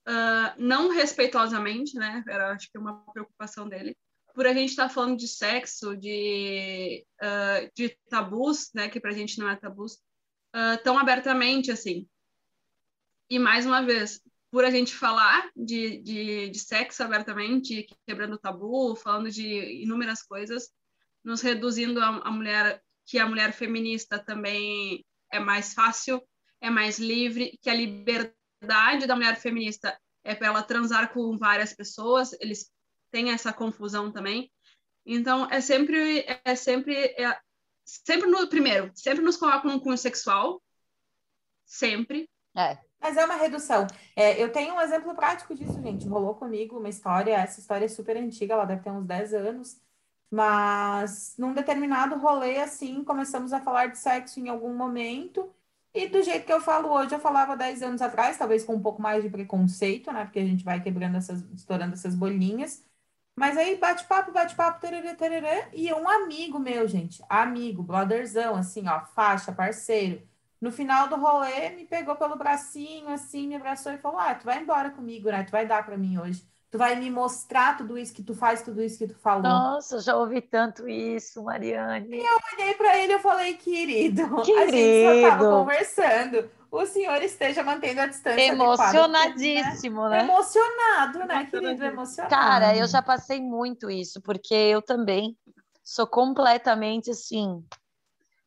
uh, 0.08 0.54
não 0.58 0.90
respeitosamente, 0.90 1.96
né? 1.96 2.22
Era 2.28 2.52
acho 2.52 2.70
que 2.70 2.78
uma 2.78 3.04
preocupação 3.12 3.68
dele, 3.68 3.96
por 4.34 4.46
a 4.46 4.52
gente 4.52 4.70
estar 4.70 4.88
tá 4.88 4.88
falando 4.88 5.16
de 5.16 5.28
sexo, 5.28 5.96
de, 5.96 7.04
uh, 7.22 7.70
de 7.74 7.96
tabus, 8.08 8.70
né? 8.74 8.88
Que 8.88 9.00
para 9.00 9.10
a 9.10 9.14
gente 9.14 9.38
não 9.38 9.48
é 9.48 9.56
tabus, 9.56 9.94
uh, 10.54 10.82
tão 10.82 10.98
abertamente 10.98 11.70
assim. 11.70 12.06
E 13.28 13.38
mais 13.38 13.64
uma 13.64 13.82
vez, 13.82 14.20
por 14.50 14.64
a 14.64 14.70
gente 14.70 14.94
falar 14.94 15.50
de, 15.56 15.98
de, 16.02 16.50
de 16.50 16.58
sexo 16.58 17.02
abertamente, 17.02 17.86
quebrando 18.06 18.38
tabu, 18.38 18.94
falando 18.94 19.30
de 19.30 19.82
inúmeras 19.82 20.22
coisas, 20.22 20.70
nos 21.24 21.40
reduzindo 21.40 22.00
a, 22.00 22.08
a 22.08 22.30
mulher, 22.30 22.82
que 23.06 23.18
a 23.18 23.26
mulher 23.26 23.52
feminista 23.52 24.18
também 24.18 25.04
é 25.32 25.40
mais 25.40 25.72
fácil, 25.72 26.22
é 26.60 26.68
mais 26.68 26.98
livre, 26.98 27.58
que 27.62 27.70
a 27.70 27.74
liberdade 27.74 28.36
liberdade 28.62 29.06
da 29.06 29.16
mulher 29.16 29.36
feminista 29.36 29.98
é 30.24 30.34
para 30.34 30.46
ela 30.46 30.62
transar 30.62 31.12
com 31.12 31.36
várias 31.36 31.72
pessoas, 31.72 32.32
eles 32.40 32.70
têm 33.10 33.30
essa 33.30 33.52
confusão 33.52 34.12
também. 34.12 34.50
Então, 35.04 35.50
é 35.50 35.60
sempre, 35.60 36.24
é 36.44 36.54
sempre, 36.54 36.94
é, 36.94 37.36
sempre 37.84 38.30
no 38.30 38.48
primeiro, 38.48 38.90
sempre 38.94 39.22
nos 39.22 39.36
colocam 39.36 39.72
no 39.72 39.80
cunho 39.80 39.98
sexual, 39.98 40.62
sempre. 41.66 42.30
É. 42.56 42.78
Mas 43.00 43.16
é 43.16 43.24
uma 43.24 43.34
redução. 43.34 43.84
É, 44.14 44.40
eu 44.40 44.52
tenho 44.52 44.74
um 44.74 44.80
exemplo 44.80 45.12
prático 45.14 45.54
disso, 45.56 45.82
gente. 45.82 46.06
Rolou 46.06 46.36
comigo 46.36 46.78
uma 46.78 46.88
história, 46.88 47.34
essa 47.34 47.58
história 47.58 47.86
é 47.86 47.88
super 47.88 48.16
antiga, 48.16 48.54
ela 48.54 48.64
deve 48.64 48.82
ter 48.82 48.90
uns 48.90 49.04
10 49.04 49.34
anos, 49.34 49.80
mas 50.30 51.34
num 51.36 51.52
determinado 51.52 52.16
rolê, 52.16 52.60
assim, 52.60 53.02
começamos 53.02 53.52
a 53.52 53.60
falar 53.60 53.88
de 53.88 53.98
sexo 53.98 54.38
em 54.38 54.48
algum 54.48 54.72
momento, 54.72 55.52
e 55.94 56.08
do 56.08 56.22
jeito 56.22 56.46
que 56.46 56.52
eu 56.52 56.60
falo 56.60 56.90
hoje, 56.90 57.14
eu 57.14 57.20
falava 57.20 57.56
10 57.56 57.82
anos 57.82 58.00
atrás, 58.02 58.38
talvez 58.38 58.64
com 58.64 58.74
um 58.74 58.82
pouco 58.82 59.00
mais 59.02 59.22
de 59.22 59.30
preconceito, 59.30 60.12
né? 60.12 60.24
Porque 60.24 60.38
a 60.38 60.44
gente 60.44 60.64
vai 60.64 60.82
quebrando 60.82 61.16
essas, 61.16 61.42
estourando 61.52 61.94
essas 61.94 62.14
bolinhas. 62.14 62.84
Mas 63.36 63.56
aí, 63.56 63.76
bate-papo, 63.76 64.32
bate-papo, 64.32 64.80
tererê, 64.80 65.14
tererê. 65.14 65.68
E 65.72 65.92
um 65.92 66.08
amigo 66.08 66.58
meu, 66.58 66.86
gente, 66.88 67.22
amigo, 67.28 67.82
brotherzão, 67.82 68.56
assim, 68.56 68.86
ó, 68.88 69.04
faixa, 69.06 69.52
parceiro. 69.52 70.26
No 70.60 70.70
final 70.72 71.08
do 71.08 71.16
rolê, 71.16 71.70
me 71.70 71.86
pegou 71.86 72.16
pelo 72.16 72.36
bracinho, 72.36 73.08
assim, 73.08 73.48
me 73.48 73.56
abraçou 73.56 73.92
e 73.92 73.98
falou: 73.98 74.18
Ah, 74.20 74.34
tu 74.34 74.44
vai 74.44 74.60
embora 74.62 74.90
comigo, 74.90 75.28
né? 75.30 75.42
Tu 75.44 75.50
vai 75.50 75.66
dar 75.66 75.84
para 75.84 75.96
mim 75.98 76.18
hoje 76.18 76.46
tu 76.72 76.78
vai 76.78 76.96
me 76.96 77.10
mostrar 77.10 77.76
tudo 77.76 77.98
isso 77.98 78.14
que 78.14 78.22
tu 78.22 78.34
faz, 78.34 78.62
tudo 78.62 78.82
isso 78.82 78.96
que 78.96 79.06
tu 79.06 79.14
falou. 79.14 79.42
Nossa, 79.42 80.00
já 80.00 80.16
ouvi 80.16 80.40
tanto 80.40 80.88
isso, 80.88 81.44
Mariane. 81.44 82.16
E 82.16 82.24
eu 82.24 82.38
olhei 82.54 82.74
para 82.74 82.98
ele 82.98 83.12
e 83.12 83.18
falei, 83.18 83.54
querido, 83.58 84.22
querido, 84.42 84.58
a 84.58 84.66
gente 84.70 85.04
só 85.04 85.12
estava 85.12 85.50
conversando. 85.50 86.50
O 86.70 86.86
senhor 86.86 87.22
esteja 87.22 87.62
mantendo 87.62 88.00
a 88.00 88.06
distância. 88.06 88.40
Emocionadíssimo, 88.40 90.00
adequada, 90.00 90.08
né? 90.08 90.22
né? 90.22 90.32
Emocionado, 90.32 91.18
né, 91.18 91.46
querido? 91.50 91.84
Emocionado. 91.84 92.34
Cara, 92.34 92.74
eu 92.74 92.86
já 92.86 93.02
passei 93.02 93.42
muito 93.42 93.90
isso, 93.90 94.22
porque 94.22 94.54
eu 94.54 94.80
também 94.80 95.36
sou 95.84 96.06
completamente 96.06 97.10
assim. 97.10 97.62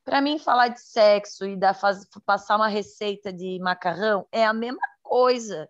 Para 0.03 0.19
mim, 0.19 0.39
falar 0.39 0.69
de 0.69 0.81
sexo 0.81 1.45
e 1.45 1.55
dar, 1.55 1.75
faz, 1.75 2.07
passar 2.25 2.55
uma 2.55 2.67
receita 2.67 3.31
de 3.31 3.59
macarrão 3.59 4.25
é 4.31 4.43
a 4.43 4.53
mesma 4.53 4.81
coisa 5.03 5.69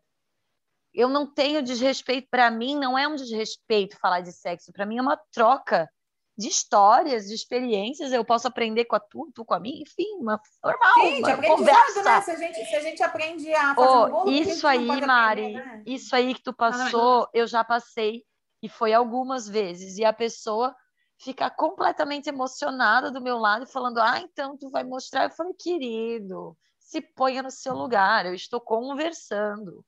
eu 0.96 1.10
não 1.10 1.32
tenho 1.32 1.62
desrespeito. 1.62 2.28
Para 2.30 2.50
mim, 2.50 2.76
não 2.76 2.98
é 2.98 3.08
um 3.08 3.16
desrespeito 3.16 3.98
falar 4.00 4.22
de 4.22 4.32
sexo. 4.32 4.72
Para 4.72 4.86
mim, 4.86 4.98
é 4.98 5.02
uma 5.02 5.20
troca 5.32 5.90
de 6.38 6.48
histórias, 6.48 7.28
de 7.28 7.34
experiências. 7.34 8.12
Eu 8.12 8.26
posso 8.26 8.48
aprender 8.48 8.86
com 8.86 8.96
a 8.96 9.00
tu, 9.00 9.32
tu 9.34 9.46
com 9.46 9.54
a 9.54 9.60
mim, 9.60 9.82
enfim, 9.82 10.18
uma 10.20 10.40
normal. 10.64 10.94
Sim, 10.96 11.20
uma 11.20 11.42
conversa. 11.42 12.04
Né? 12.04 12.22
Se, 12.22 12.32
a 12.32 12.36
gente, 12.36 12.66
se 12.66 12.76
a 12.76 12.82
gente 12.82 13.04
aprende 13.04 13.54
a 13.54 13.76
fazer 13.76 13.88
oh, 13.88 14.06
um 14.06 14.10
bolo, 14.10 14.32
isso 14.32 14.68
aí, 14.68 15.06
Mari, 15.06 15.54
né? 15.54 15.84
isso 15.86 16.16
aí 16.16 16.34
que 16.34 16.44
tu 16.44 16.54
passou, 16.54 17.28
eu 17.34 17.48
já 17.48 17.64
passei 17.64 18.24
e 18.62 18.70
foi 18.70 18.94
algumas 18.94 19.48
vezes. 19.48 19.98
E 19.98 20.06
a 20.06 20.14
pessoa 20.14 20.76
fica 21.20 21.50
completamente 21.50 22.28
emocionada 22.28 23.12
do 23.12 23.22
meu 23.22 23.38
lado, 23.38 23.66
falando: 23.66 24.00
Ah, 24.00 24.20
então 24.20 24.58
tu 24.58 24.70
vai 24.70 24.84
mostrar. 24.84 25.26
Eu 25.26 25.32
falei, 25.32 25.54
querido, 25.54 26.58
se 26.80 27.02
ponha 27.02 27.42
no 27.42 27.52
seu 27.52 27.74
lugar, 27.74 28.26
eu 28.26 28.34
estou 28.34 28.60
conversando. 28.60 29.84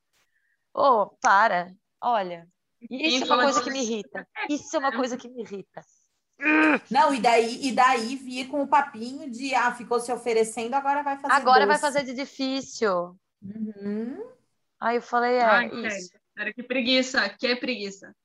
Ô, 0.74 1.01
oh, 1.01 1.07
para. 1.22 1.74
Olha, 2.01 2.47
isso 2.89 3.32
é 3.32 3.36
uma 3.36 3.43
coisa 3.43 3.63
que 3.63 3.72
me 3.72 3.82
irrita. 3.82 4.28
Isso 4.49 4.76
é 4.76 4.80
uma 4.80 4.91
coisa 4.91 5.18
que 5.18 5.28
me 5.28 5.41
irrita. 5.41 5.82
Não, 6.91 7.13
e 7.13 7.20
daí, 7.20 7.68
e 7.68 7.72
daí 7.72 8.15
vir 8.15 8.47
com 8.47 8.61
o 8.61 8.68
papinho 8.68 9.30
de 9.30 9.55
ah, 9.55 9.74
ficou 9.74 9.99
se 9.99 10.11
oferecendo, 10.11 10.76
agora 10.76 11.01
vai 11.01 11.18
fazer. 11.18 11.34
Agora 11.34 11.65
doce. 11.65 11.68
vai 11.68 11.78
fazer 11.80 12.03
de 12.03 12.13
difícil. 12.13 13.18
Uhum. 13.41 14.24
Aí 14.80 14.97
eu 14.97 15.01
falei, 15.01 15.38
é, 15.38 15.43
Ai, 15.43 15.70
isso. 15.88 16.11
Cara, 16.36 16.53
que 16.53 16.61
preguiça, 16.61 17.28
que 17.30 17.55
preguiça. 17.55 18.15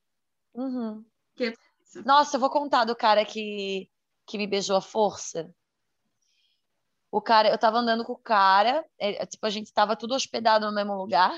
Uhum. 0.53 1.03
Que 1.35 1.51
preguiça. 1.51 2.03
Nossa, 2.05 2.35
eu 2.35 2.39
vou 2.39 2.51
contar 2.51 2.85
do 2.85 2.95
cara 2.95 3.25
que, 3.25 3.89
que 4.27 4.37
me 4.37 4.45
beijou 4.45 4.77
à 4.77 4.81
força. 4.81 5.51
O 7.11 7.21
cara, 7.21 7.49
eu 7.49 7.57
tava 7.57 7.77
andando 7.77 8.03
com 8.03 8.13
o 8.13 8.17
cara, 8.17 8.85
é, 8.99 9.25
tipo, 9.25 9.45
a 9.45 9.49
gente 9.49 9.73
tava 9.73 9.95
tudo 9.95 10.13
hospedado 10.15 10.65
no 10.65 10.73
mesmo 10.73 10.93
lugar. 10.93 11.35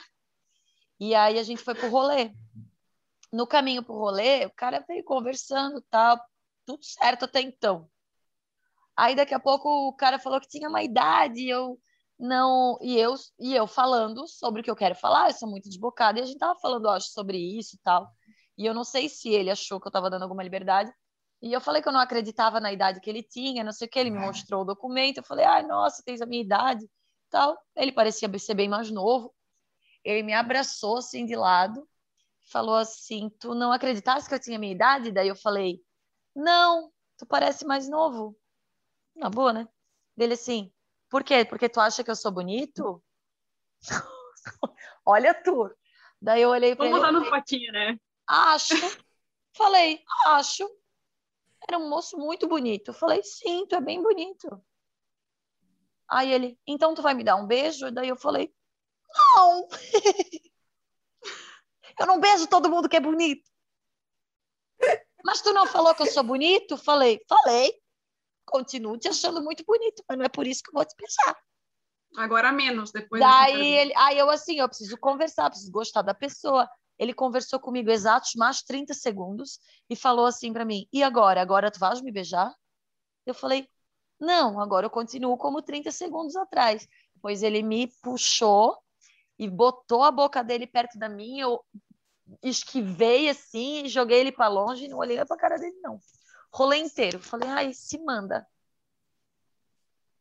E 0.99 1.13
aí 1.13 1.37
a 1.37 1.43
gente 1.43 1.63
foi 1.63 1.75
pro 1.75 1.89
rolê. 1.89 2.31
No 3.31 3.45
caminho 3.45 3.83
pro 3.83 3.97
rolê, 3.97 4.45
o 4.45 4.51
cara 4.51 4.83
veio 4.87 5.03
conversando, 5.03 5.81
tal, 5.89 6.19
tudo 6.65 6.83
certo 6.83 7.25
até 7.25 7.41
então. 7.41 7.89
Aí 8.95 9.13
daqui 9.15 9.33
a 9.33 9.39
pouco 9.39 9.67
o 9.89 9.93
cara 9.93 10.17
falou 10.17 10.39
que 10.39 10.47
tinha 10.47 10.69
uma 10.69 10.81
idade, 10.81 11.47
eu 11.47 11.77
não, 12.17 12.77
e 12.81 12.97
eu 12.97 13.13
e 13.39 13.53
eu 13.53 13.67
falando 13.67 14.25
sobre 14.27 14.61
o 14.61 14.63
que 14.63 14.71
eu 14.71 14.75
quero 14.75 14.95
falar, 14.95 15.29
eu 15.29 15.33
sou 15.33 15.49
muito 15.49 15.67
desbocada 15.67 16.17
e 16.17 16.23
a 16.23 16.25
gente 16.25 16.37
tava 16.37 16.57
falando, 16.59 16.87
acho, 16.89 17.09
sobre 17.11 17.37
isso 17.37 17.77
tal. 17.83 18.07
E 18.57 18.65
eu 18.65 18.73
não 18.73 18.85
sei 18.85 19.09
se 19.09 19.29
ele 19.29 19.51
achou 19.51 19.81
que 19.81 19.87
eu 19.87 19.91
tava 19.91 20.09
dando 20.09 20.23
alguma 20.23 20.43
liberdade. 20.43 20.89
E 21.41 21.51
eu 21.51 21.59
falei 21.59 21.81
que 21.81 21.89
eu 21.89 21.93
não 21.93 21.99
acreditava 21.99 22.59
na 22.61 22.71
idade 22.71 23.01
que 23.01 23.09
ele 23.09 23.21
tinha, 23.21 23.63
não 23.63 23.73
sei 23.73 23.87
o 23.87 23.89
que, 23.91 23.99
ele 23.99 24.09
me 24.09 24.19
mostrou 24.19 24.61
o 24.61 24.65
documento, 24.65 25.17
eu 25.17 25.23
falei: 25.23 25.45
"Ai, 25.45 25.63
nossa, 25.63 26.01
tens 26.05 26.21
a 26.21 26.25
minha 26.25 26.41
idade". 26.41 26.89
Tal. 27.29 27.57
Ele 27.75 27.91
parecia 27.91 28.29
ser 28.39 28.53
bem 28.53 28.69
mais 28.69 28.89
novo. 28.89 29.33
Ele 30.05 30.23
me 30.23 30.33
abraçou 30.33 30.97
assim 30.97 31.25
de 31.25 31.35
lado, 31.35 31.85
falou 32.51 32.75
assim: 32.75 33.29
"Tu 33.39 33.53
não 33.53 33.71
acreditasse 33.71 34.29
que 34.29 34.35
eu 34.35 34.39
tinha 34.39 34.59
minha 34.59 34.71
idade?" 34.71 35.11
Daí 35.11 35.27
eu 35.27 35.35
falei: 35.35 35.81
"Não, 36.33 36.91
tu 37.17 37.25
parece 37.25 37.65
mais 37.65 37.89
novo". 37.89 38.37
Na 39.15 39.29
boa, 39.29 39.51
né? 39.51 39.67
Dele 40.15 40.35
assim: 40.35 40.71
por 41.09 41.23
quê? 41.23 41.45
Porque 41.45 41.69
tu 41.69 41.79
acha 41.79 42.03
que 42.03 42.11
eu 42.11 42.15
sou 42.15 42.31
bonito? 42.31 43.03
Olha 45.05 45.33
tu. 45.33 45.69
Daí 46.21 46.41
eu 46.41 46.49
olhei 46.49 46.75
para 46.75 46.85
ele. 46.85 46.93
Vamos 46.99 47.07
botar 47.07 47.19
no 47.19 47.25
fotinho, 47.25 47.71
né? 47.71 47.99
Acho. 48.27 48.75
Falei, 49.55 50.03
acho. 50.27 50.69
Era 51.67 51.77
um 51.77 51.89
moço 51.89 52.17
muito 52.17 52.47
bonito. 52.47 52.89
Eu 52.89 52.93
falei, 52.93 53.23
sim, 53.23 53.65
tu 53.67 53.75
é 53.75 53.81
bem 53.81 54.01
bonito. 54.01 54.61
Aí 56.07 56.31
ele, 56.31 56.59
então 56.67 56.93
tu 56.93 57.01
vai 57.01 57.13
me 57.13 57.23
dar 57.23 57.35
um 57.35 57.47
beijo? 57.47 57.89
Daí 57.91 58.09
eu 58.09 58.15
falei, 58.15 58.53
não. 59.16 59.68
eu 61.99 62.07
não 62.07 62.20
beijo 62.20 62.47
todo 62.47 62.70
mundo 62.70 62.89
que 62.89 62.97
é 62.97 62.99
bonito. 62.99 63.49
Mas 65.24 65.41
tu 65.41 65.53
não 65.53 65.66
falou 65.66 65.95
que 65.95 66.03
eu 66.03 66.07
sou 66.07 66.24
bonito? 66.24 66.78
Falei, 66.78 67.20
falei 67.28 67.74
continuo 68.45 68.97
te 68.97 69.09
achando 69.09 69.41
muito 69.43 69.66
bonito, 69.66 70.03
mas 70.07 70.18
não 70.18 70.26
é 70.26 70.30
por 70.30 70.47
isso 70.47 70.61
que 70.63 70.70
eu 70.70 70.74
vou 70.74 70.86
te 70.86 70.95
beijar. 70.95 71.38
Agora 72.16 72.51
menos, 72.51 72.91
depois. 72.91 73.22
Daí 73.22 73.74
ele, 73.74 73.93
aí 73.97 74.18
eu 74.18 74.30
assim, 74.30 74.59
eu 74.59 74.70
preciso 74.70 74.97
conversar, 74.97 75.49
preciso 75.49 75.72
gostar 75.72 76.01
da 76.01 76.13
pessoa. 76.13 76.70
Ele 76.97 77.13
conversou 77.13 77.59
comigo 77.59 77.91
exatos 77.91 78.32
mais 78.36 78.61
30 78.61 78.93
segundos 78.93 79.59
e 79.89 79.95
falou 79.95 80.26
assim 80.26 80.53
para 80.53 80.63
mim: 80.63 80.88
"E 80.93 81.03
agora? 81.03 81.41
Agora 81.41 81.70
tu 81.70 81.80
vais 81.80 82.01
me 82.01 82.11
beijar?" 82.11 82.53
Eu 83.26 83.34
falei: 83.34 83.68
"Não, 84.18 84.61
agora 84.61 84.86
eu 84.86 84.89
continuo 84.89 85.38
como 85.38 85.61
30 85.61 85.91
segundos 85.91 86.38
atrás." 86.38 86.88
Pois 87.22 87.43
ele 87.43 87.61
me 87.63 87.91
puxou 88.01 88.78
e 89.38 89.49
botou 89.49 90.03
a 90.03 90.11
boca 90.11 90.43
dele 90.43 90.67
perto 90.67 90.97
da 90.97 91.09
minha, 91.09 91.43
eu 91.43 91.65
esquivei 92.41 93.29
assim, 93.29 93.88
joguei 93.88 94.19
ele 94.19 94.31
para 94.31 94.47
longe 94.47 94.86
e 94.86 94.88
não 94.88 94.97
olhei 94.97 95.23
para 95.25 95.36
a 95.36 95.39
cara 95.39 95.57
dele 95.57 95.77
não 95.81 95.99
rolê 96.55 96.77
inteiro. 96.77 97.19
Falei, 97.19 97.49
ai, 97.49 97.73
se 97.73 97.97
manda. 97.99 98.47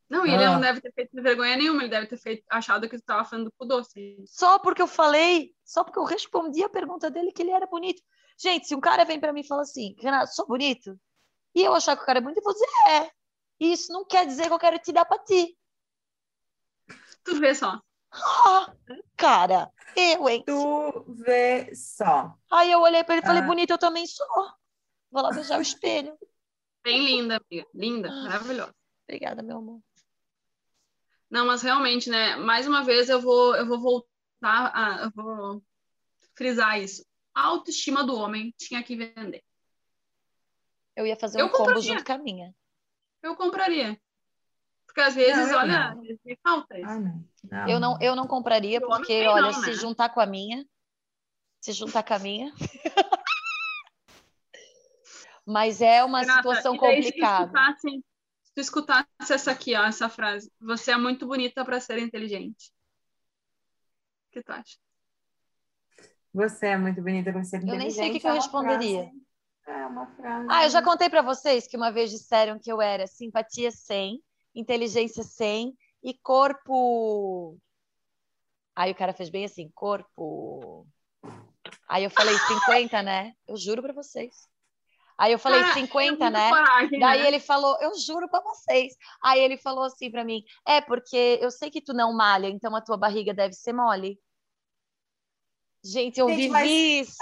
Não, 0.08 0.26
e 0.26 0.30
ele 0.34 0.44
ah. 0.44 0.52
não 0.52 0.60
deve 0.60 0.80
ter 0.80 0.92
feito 0.92 1.22
vergonha 1.22 1.56
nenhuma, 1.56 1.82
ele 1.82 1.90
deve 1.90 2.06
ter 2.06 2.18
feito, 2.18 2.44
achado 2.50 2.88
que 2.88 2.96
tu 2.96 3.00
estava 3.00 3.24
falando 3.24 3.52
com 3.56 3.66
doce. 3.66 4.22
Só 4.26 4.58
porque 4.58 4.82
eu 4.82 4.86
falei, 4.86 5.54
só 5.64 5.82
porque 5.82 5.98
eu 5.98 6.04
respondi 6.04 6.62
a 6.62 6.68
pergunta 6.68 7.10
dele 7.10 7.32
que 7.32 7.42
ele 7.42 7.52
era 7.52 7.66
bonito. 7.66 8.02
Gente, 8.36 8.66
se 8.66 8.74
um 8.74 8.80
cara 8.80 9.04
vem 9.04 9.18
para 9.18 9.32
mim 9.32 9.40
e 9.40 9.46
fala 9.46 9.62
assim, 9.62 9.94
Renato, 9.98 10.34
sou 10.34 10.46
bonito, 10.46 10.98
e 11.54 11.62
eu 11.62 11.74
achar 11.74 11.96
que 11.96 12.02
o 12.02 12.06
cara 12.06 12.18
é 12.18 12.22
bonito, 12.22 12.38
eu 12.38 12.44
vou 12.44 12.52
dizer, 12.52 12.66
é. 12.90 13.10
E 13.60 13.72
isso 13.72 13.92
não 13.92 14.04
quer 14.04 14.26
dizer 14.26 14.48
que 14.48 14.52
eu 14.52 14.58
quero 14.58 14.78
te 14.78 14.92
dar 14.92 15.04
para 15.04 15.22
ti. 15.22 15.56
Tu 17.24 17.40
vê 17.40 17.54
só. 17.54 17.80
Ah, 18.14 18.72
cara, 19.16 19.70
eu, 19.96 20.28
hein? 20.28 20.44
Tu 20.46 21.04
vê 21.08 21.74
só. 21.74 22.36
Aí 22.50 22.70
eu 22.70 22.80
olhei 22.80 23.02
para 23.02 23.16
ele 23.16 23.24
e 23.24 23.26
falei, 23.26 23.42
ah. 23.42 23.46
bonito, 23.46 23.70
eu 23.70 23.78
também 23.78 24.06
sou. 24.06 24.26
Vou 25.10 25.22
lá 25.22 25.30
beijar 25.30 25.58
o 25.58 25.62
espelho. 25.62 26.16
Bem 26.82 27.04
linda, 27.04 27.36
amiga. 27.36 27.68
Linda, 27.74 28.08
ah, 28.08 28.22
maravilhosa. 28.22 28.74
Obrigada, 29.04 29.42
meu 29.42 29.58
amor. 29.58 29.80
Não, 31.30 31.46
mas 31.46 31.62
realmente, 31.62 32.08
né? 32.08 32.36
Mais 32.36 32.66
uma 32.66 32.84
vez 32.84 33.08
eu 33.08 33.20
vou, 33.20 33.56
eu 33.56 33.66
vou 33.66 33.80
voltar, 33.80 34.70
a, 34.74 35.04
eu 35.04 35.10
vou 35.14 35.62
frisar 36.36 36.80
isso. 36.80 37.04
A 37.34 37.46
autoestima 37.46 38.04
do 38.04 38.14
homem 38.14 38.54
tinha 38.56 38.82
que 38.82 38.94
vender. 38.94 39.42
Eu 40.94 41.06
ia 41.06 41.16
fazer 41.16 41.40
eu 41.40 41.46
um 41.46 41.48
compraria. 41.48 41.74
combo 41.74 41.86
junto 41.86 42.04
com 42.04 42.12
a 42.12 42.18
minha. 42.18 42.54
Eu 43.22 43.34
compraria. 43.34 44.00
Porque 44.94 45.08
às 45.08 45.14
vezes, 45.16 45.50
não, 45.50 45.58
olha, 45.58 45.96
me 46.24 46.38
falta 46.40 46.78
isso. 46.78 46.88
Ah, 46.88 47.00
não. 47.00 47.24
Não. 47.50 47.68
Eu, 47.68 47.80
não, 47.80 47.98
eu 48.00 48.14
não 48.14 48.28
compraria, 48.28 48.80
porque, 48.80 49.26
olha, 49.26 49.50
não, 49.50 49.52
se 49.52 49.70
né? 49.70 49.72
juntar 49.72 50.10
com 50.10 50.20
a 50.20 50.26
minha, 50.26 50.64
se 51.60 51.72
juntar 51.72 52.04
com 52.04 52.14
a 52.14 52.18
minha. 52.20 52.52
mas 55.44 55.82
é 55.82 56.04
uma 56.04 56.20
Renata, 56.20 56.36
situação 56.38 56.76
complicada. 56.78 57.74
Se 57.76 58.02
tu, 58.54 58.60
escutasse, 58.60 59.08
essa 59.32 59.50
aqui, 59.50 59.74
ó, 59.74 59.84
essa 59.84 60.08
frase, 60.08 60.48
você 60.60 60.92
é 60.92 60.96
muito 60.96 61.26
bonita 61.26 61.64
para 61.64 61.80
ser 61.80 61.98
inteligente. 61.98 62.72
O 64.28 64.30
que 64.30 64.44
tu 64.44 64.52
acha? 64.52 64.78
Você 66.32 66.68
é 66.68 66.78
muito 66.78 67.02
bonita 67.02 67.32
para 67.32 67.42
ser 67.42 67.56
inteligente. 67.56 67.80
Eu 67.80 67.84
nem 67.84 67.90
sei 67.90 68.10
o 68.10 68.12
que, 68.12 68.20
que 68.20 68.26
eu 68.28 68.30
é 68.30 68.34
responderia. 68.34 69.02
Frase. 69.02 69.24
É 69.66 69.86
uma 69.86 70.06
frase. 70.06 70.46
Ah, 70.48 70.64
eu 70.64 70.70
já 70.70 70.80
contei 70.80 71.10
para 71.10 71.20
vocês 71.20 71.66
que 71.66 71.76
uma 71.76 71.90
vez 71.90 72.12
disseram 72.12 72.60
que 72.60 72.70
eu 72.70 72.80
era 72.80 73.08
simpatia 73.08 73.72
100, 73.72 74.22
inteligência 74.54 75.22
100 75.22 75.76
e 76.02 76.14
corpo. 76.14 77.58
Aí 78.76 78.92
o 78.92 78.94
cara 78.94 79.12
fez 79.12 79.30
bem 79.30 79.44
assim, 79.44 79.70
corpo. 79.74 80.86
Aí 81.88 82.04
eu 82.04 82.10
falei 82.10 82.36
50, 82.36 83.02
né? 83.02 83.32
Eu 83.46 83.56
juro 83.56 83.82
para 83.82 83.92
vocês. 83.92 84.48
Aí 85.16 85.32
eu 85.32 85.38
falei, 85.38 85.60
ah, 85.60 85.72
50, 85.74 86.24
é 86.24 86.30
né? 86.30 86.48
Coragem, 86.50 86.98
Daí 86.98 87.22
né? 87.22 87.28
ele 87.28 87.38
falou, 87.38 87.78
eu 87.80 87.96
juro 87.98 88.28
para 88.28 88.40
vocês. 88.40 88.96
Aí 89.22 89.40
ele 89.40 89.56
falou 89.56 89.84
assim 89.84 90.10
para 90.10 90.24
mim, 90.24 90.42
é 90.66 90.80
porque 90.80 91.38
eu 91.40 91.50
sei 91.52 91.70
que 91.70 91.80
tu 91.80 91.94
não 91.94 92.12
malha, 92.12 92.48
então 92.48 92.74
a 92.74 92.80
tua 92.80 92.96
barriga 92.96 93.32
deve 93.32 93.54
ser 93.54 93.72
mole. 93.72 94.18
Gente, 95.84 96.18
eu 96.18 96.28
Gente, 96.28 96.36
vivi 96.36 96.50
mas... 96.50 96.68
isso. 96.68 97.18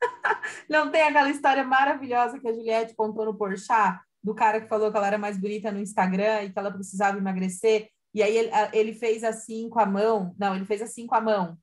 não 0.70 0.90
tem 0.90 1.02
aquela 1.02 1.28
história 1.28 1.64
maravilhosa 1.64 2.38
que 2.38 2.48
a 2.48 2.52
Juliette 2.52 2.94
contou 2.94 3.26
no 3.26 3.36
Porchat, 3.36 4.00
do 4.22 4.34
cara 4.34 4.60
que 4.60 4.68
falou 4.68 4.90
que 4.90 4.96
ela 4.96 5.06
era 5.06 5.18
mais 5.18 5.38
bonita 5.38 5.72
no 5.72 5.80
Instagram 5.80 6.42
e 6.42 6.52
que 6.52 6.58
ela 6.58 6.70
precisava 6.70 7.18
emagrecer. 7.18 7.88
E 8.14 8.22
aí 8.22 8.36
ele, 8.36 8.50
ele 8.72 8.94
fez 8.94 9.24
assim 9.24 9.68
com 9.68 9.80
a 9.80 9.86
mão. 9.86 10.34
Não, 10.38 10.54
ele 10.54 10.64
fez 10.64 10.82
assim 10.82 11.06
com 11.06 11.14
a 11.14 11.20
mão. 11.20 11.56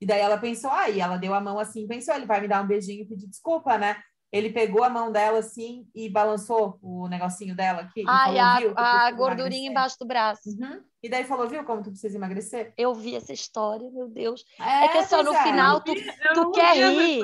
E 0.00 0.06
daí 0.06 0.20
ela 0.20 0.38
pensou, 0.38 0.70
aí 0.70 1.00
ah, 1.00 1.04
ela 1.04 1.16
deu 1.18 1.34
a 1.34 1.40
mão 1.40 1.58
assim, 1.58 1.86
pensou, 1.86 2.14
ele 2.14 2.24
vai 2.24 2.40
me 2.40 2.48
dar 2.48 2.62
um 2.62 2.66
beijinho 2.66 3.02
e 3.02 3.06
pedir 3.06 3.28
desculpa, 3.28 3.76
né? 3.76 3.96
ele 4.32 4.50
pegou 4.50 4.84
a 4.84 4.90
mão 4.90 5.10
dela 5.10 5.40
assim 5.40 5.86
e 5.94 6.08
balançou 6.08 6.78
o 6.80 7.08
negocinho 7.08 7.54
dela 7.54 7.82
aqui. 7.82 8.04
Ai, 8.06 8.36
falou, 8.62 8.74
a, 8.76 9.06
a 9.06 9.10
gordurinha 9.10 9.46
emagrecer. 9.46 9.70
embaixo 9.70 9.96
do 9.98 10.06
braço. 10.06 10.48
Uhum. 10.48 10.80
E 11.02 11.08
daí 11.08 11.24
falou, 11.24 11.48
viu 11.48 11.64
como 11.64 11.82
tu 11.82 11.90
precisa 11.90 12.16
emagrecer? 12.16 12.72
Eu 12.76 12.94
vi 12.94 13.16
essa 13.16 13.32
história, 13.32 13.90
meu 13.90 14.08
Deus. 14.08 14.44
É, 14.60 14.84
é 14.84 14.88
que 14.88 15.04
só 15.04 15.22
no 15.22 15.34
é. 15.34 15.42
final 15.42 15.80
tu, 15.80 15.92
tu 16.34 16.50
quer 16.52 16.76
rir. 16.76 17.22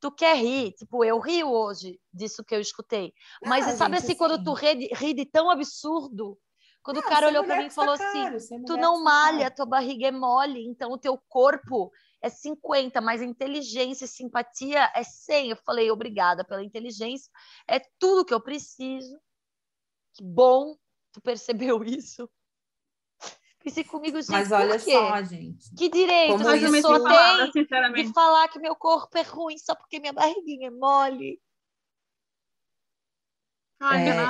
Tu 0.00 0.10
quer 0.12 0.36
rir, 0.36 0.72
tipo, 0.72 1.04
eu 1.04 1.18
rio 1.18 1.50
hoje 1.50 2.00
disso 2.12 2.42
que 2.42 2.54
eu 2.54 2.60
escutei. 2.60 3.12
Mas 3.44 3.68
ah, 3.68 3.76
sabe 3.76 3.96
gente, 3.96 4.04
assim, 4.06 4.14
quando 4.16 4.42
tu 4.42 4.54
ri, 4.54 4.88
ri 4.94 5.12
de 5.12 5.26
tão 5.26 5.50
absurdo, 5.50 6.38
quando 6.82 6.98
o 6.98 7.02
cara 7.02 7.28
olhou 7.28 7.44
para 7.44 7.58
mim 7.58 7.66
e 7.66 7.70
falou 7.70 7.94
assim: 7.94 8.64
Tu 8.66 8.76
não 8.76 9.02
malha, 9.04 9.50
tua 9.50 9.66
barriga 9.66 10.06
é 10.06 10.10
mole, 10.10 10.66
então 10.66 10.90
o 10.92 10.98
teu 10.98 11.18
corpo 11.28 11.92
é 12.22 12.28
50, 12.28 13.00
mas 13.00 13.20
a 13.20 13.24
inteligência 13.24 14.04
e 14.04 14.08
simpatia 14.08 14.90
é 14.94 15.02
100. 15.02 15.50
Eu 15.50 15.56
falei, 15.56 15.90
obrigada 15.90 16.44
pela 16.44 16.64
inteligência, 16.64 17.30
é 17.68 17.80
tudo 17.98 18.24
que 18.24 18.32
eu 18.32 18.40
preciso. 18.40 19.18
Que 20.14 20.24
bom, 20.24 20.76
tu 21.12 21.20
percebeu 21.20 21.82
isso. 21.84 22.28
Pensei 23.62 23.84
comigo, 23.84 24.20
gente, 24.20 24.30
Mas 24.30 24.50
olha 24.50 24.78
só, 24.78 25.22
gente. 25.22 25.74
Que 25.74 25.90
direito 25.90 26.32
Como 26.32 26.48
a 26.48 26.52
pessoa 26.52 27.50
tem 27.52 28.04
de 28.06 28.12
falar 28.12 28.48
que 28.48 28.58
meu 28.58 28.74
corpo 28.74 29.16
é 29.18 29.22
ruim 29.22 29.58
só 29.58 29.74
porque 29.74 30.00
minha 30.00 30.12
barriguinha 30.12 30.68
é 30.68 30.70
mole. 30.70 31.40
Ai, 33.78 34.08
é, 34.08 34.26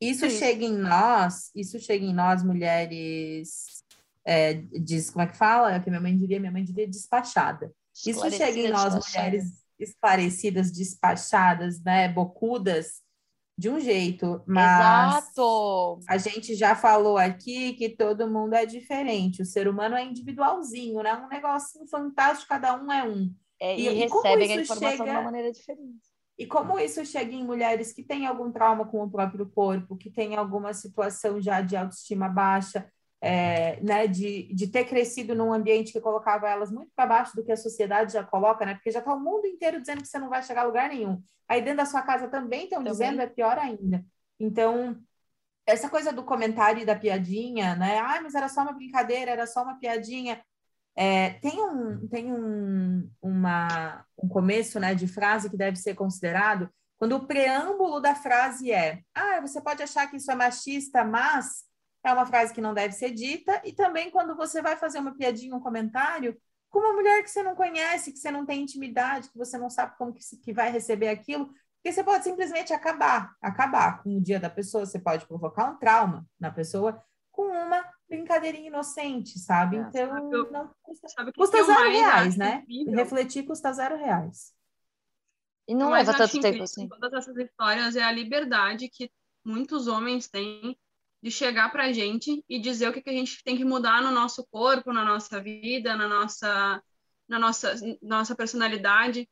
isso 0.00 0.28
chega 0.30 0.64
em 0.64 0.76
nós, 0.76 1.50
isso 1.54 1.78
chega 1.80 2.04
em 2.04 2.14
nós, 2.14 2.42
mulheres 2.42 3.84
é, 4.24 4.54
diz, 4.54 5.10
como 5.10 5.24
é 5.24 5.26
que 5.26 5.36
fala? 5.36 5.80
Que 5.80 5.88
minha 5.88 6.00
mãe 6.00 6.16
diria, 6.16 6.38
minha 6.38 6.52
mãe 6.52 6.62
diria 6.62 6.86
despachada. 6.86 7.72
Isso 8.06 8.30
chega 8.30 8.58
em 8.58 8.68
nós, 8.68 8.94
mulheres 8.94 9.64
esclarecidas, 9.78 10.70
despachadas, 10.70 11.80
né, 11.80 12.08
bocudas, 12.08 13.00
de 13.58 13.68
um 13.68 13.80
jeito, 13.80 14.40
mas 14.46 15.18
Exato. 15.26 15.98
a 16.06 16.16
gente 16.16 16.54
já 16.54 16.76
falou 16.76 17.18
aqui 17.18 17.72
que 17.72 17.88
todo 17.88 18.30
mundo 18.30 18.54
é 18.54 18.64
diferente, 18.64 19.42
o 19.42 19.44
ser 19.44 19.66
humano 19.66 19.96
é 19.96 20.04
individualzinho, 20.04 21.02
né? 21.02 21.12
Um 21.16 21.26
negocinho 21.28 21.84
fantástico, 21.88 22.48
cada 22.48 22.80
um 22.80 22.92
é 22.92 23.02
um. 23.02 23.34
É, 23.60 23.76
e, 23.76 23.88
e 23.88 23.94
recebem 23.94 24.52
a 24.52 24.60
informação 24.60 24.90
chega... 24.90 25.04
de 25.04 25.10
uma 25.10 25.22
maneira 25.22 25.50
diferente. 25.50 26.06
e 26.38 26.46
como 26.46 26.78
isso 26.78 27.04
chega 27.04 27.34
em 27.34 27.42
mulheres 27.42 27.92
que 27.92 28.04
têm 28.04 28.28
algum 28.28 28.52
trauma 28.52 28.86
com 28.86 29.02
o 29.02 29.10
próprio 29.10 29.44
corpo, 29.46 29.96
que 29.96 30.08
têm 30.08 30.36
alguma 30.36 30.72
situação 30.72 31.40
já 31.40 31.60
de 31.60 31.76
autoestima 31.76 32.28
baixa, 32.28 32.88
é, 33.20 33.80
né, 33.82 34.06
de, 34.06 34.52
de 34.54 34.68
ter 34.68 34.84
crescido 34.84 35.34
num 35.34 35.52
ambiente 35.52 35.92
que 35.92 36.00
colocava 36.00 36.48
elas 36.48 36.70
muito 36.70 36.90
para 36.94 37.06
baixo 37.06 37.34
do 37.34 37.44
que 37.44 37.52
a 37.52 37.56
sociedade 37.56 38.12
já 38.12 38.22
coloca, 38.24 38.64
né? 38.64 38.74
Porque 38.74 38.90
já 38.90 39.00
está 39.00 39.12
o 39.14 39.20
mundo 39.20 39.46
inteiro 39.46 39.80
dizendo 39.80 40.02
que 40.02 40.08
você 40.08 40.18
não 40.18 40.28
vai 40.28 40.42
chegar 40.42 40.62
a 40.62 40.66
lugar 40.66 40.88
nenhum. 40.88 41.22
Aí 41.48 41.60
dentro 41.60 41.78
da 41.78 41.86
sua 41.86 42.02
casa 42.02 42.28
também 42.28 42.64
estão 42.64 42.82
dizendo, 42.82 43.20
é 43.20 43.26
pior 43.26 43.58
ainda. 43.58 44.04
Então, 44.38 44.96
essa 45.66 45.88
coisa 45.88 46.12
do 46.12 46.24
comentário 46.24 46.82
e 46.82 46.86
da 46.86 46.94
piadinha, 46.94 47.74
né? 47.74 47.98
Ah, 47.98 48.20
mas 48.22 48.34
era 48.34 48.48
só 48.48 48.62
uma 48.62 48.72
brincadeira, 48.72 49.30
era 49.32 49.46
só 49.46 49.62
uma 49.62 49.78
piadinha. 49.78 50.40
É, 50.96 51.30
tem 51.34 51.60
um, 51.60 52.08
tem 52.08 52.32
um, 52.32 53.10
uma, 53.22 54.04
um 54.22 54.28
começo 54.28 54.80
né, 54.80 54.94
de 54.94 55.06
frase 55.06 55.48
que 55.50 55.56
deve 55.56 55.76
ser 55.76 55.94
considerado 55.94 56.68
quando 56.98 57.12
o 57.12 57.26
preâmbulo 57.26 58.00
da 58.00 58.14
frase 58.14 58.72
é: 58.72 59.00
Ah, 59.14 59.40
você 59.40 59.60
pode 59.60 59.82
achar 59.82 60.08
que 60.08 60.16
isso 60.16 60.30
é 60.30 60.34
machista, 60.34 61.04
mas 61.04 61.64
é 62.04 62.12
uma 62.12 62.26
frase 62.26 62.54
que 62.54 62.60
não 62.60 62.74
deve 62.74 62.94
ser 62.94 63.10
dita, 63.10 63.60
e 63.64 63.72
também 63.72 64.10
quando 64.10 64.36
você 64.36 64.62
vai 64.62 64.76
fazer 64.76 64.98
uma 64.98 65.14
piadinha, 65.14 65.54
um 65.54 65.60
comentário, 65.60 66.36
com 66.70 66.78
uma 66.78 66.92
mulher 66.92 67.22
que 67.22 67.30
você 67.30 67.42
não 67.42 67.54
conhece, 67.54 68.12
que 68.12 68.18
você 68.18 68.30
não 68.30 68.44
tem 68.44 68.62
intimidade, 68.62 69.30
que 69.30 69.38
você 69.38 69.56
não 69.56 69.70
sabe 69.70 69.96
como 69.96 70.12
que, 70.12 70.20
que 70.36 70.52
vai 70.52 70.70
receber 70.70 71.08
aquilo, 71.08 71.46
porque 71.76 71.92
você 71.92 72.04
pode 72.04 72.24
simplesmente 72.24 72.72
acabar, 72.72 73.34
acabar 73.40 74.02
com 74.02 74.16
o 74.16 74.20
dia 74.20 74.38
da 74.38 74.50
pessoa, 74.50 74.84
você 74.84 74.98
pode 74.98 75.26
provocar 75.26 75.70
um 75.70 75.76
trauma 75.76 76.26
na 76.38 76.50
pessoa 76.50 77.02
com 77.30 77.46
uma 77.46 77.84
brincadeirinha 78.08 78.66
inocente, 78.66 79.38
sabe? 79.38 79.76
É, 79.76 79.80
então, 79.80 80.08
sabe 80.08 80.36
eu, 80.36 80.50
não 80.50 80.70
custa, 80.82 81.32
custa 81.32 81.64
zero 81.64 81.90
reais, 81.90 82.36
né? 82.36 82.64
Incrível. 82.68 82.94
Refletir 82.94 83.44
custa 83.44 83.72
zero 83.72 83.96
reais. 83.96 84.52
E 85.68 85.74
não 85.74 85.90
leva 85.90 86.14
tanto 86.14 86.40
tempo 86.40 86.62
assim. 86.62 86.88
Todas 86.88 87.12
essas 87.12 87.36
histórias 87.36 87.94
é 87.94 88.02
a 88.02 88.10
liberdade 88.10 88.88
que 88.88 89.10
muitos 89.44 89.86
homens 89.86 90.26
têm 90.26 90.76
de 91.22 91.30
chegar 91.30 91.70
para 91.70 91.84
a 91.84 91.92
gente 91.92 92.44
e 92.48 92.60
dizer 92.60 92.88
o 92.88 92.92
que, 92.92 93.02
que 93.02 93.10
a 93.10 93.12
gente 93.12 93.42
tem 93.42 93.56
que 93.56 93.64
mudar 93.64 94.02
no 94.02 94.10
nosso 94.10 94.46
corpo, 94.50 94.92
na 94.92 95.04
nossa 95.04 95.40
vida, 95.40 95.96
na 95.96 96.06
nossa, 96.06 96.82
na 97.28 97.38
nossa, 97.38 97.74
nossa 98.00 98.34
personalidade. 98.34 99.28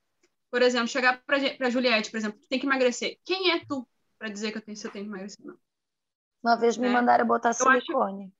Por 0.50 0.62
exemplo, 0.62 0.88
chegar 0.88 1.22
para 1.24 1.36
a 1.66 1.70
Juliette, 1.70 2.10
por 2.10 2.16
exemplo, 2.16 2.40
tem 2.48 2.58
que 2.58 2.66
emagrecer. 2.66 3.18
Quem 3.24 3.52
é 3.52 3.64
tu 3.64 3.86
para 4.18 4.28
dizer 4.28 4.50
que 4.50 4.58
eu 4.58 4.62
tenho, 4.62 4.76
se 4.76 4.86
eu 4.86 4.90
tenho 4.90 5.04
que 5.04 5.10
emagrecer? 5.10 5.44
Não. 5.44 5.56
Uma 6.42 6.56
vez 6.56 6.76
me 6.76 6.86
é. 6.86 6.90
mandaram 6.90 7.26
botar 7.26 7.52
silicone. 7.52 8.24
Acho, 8.24 8.32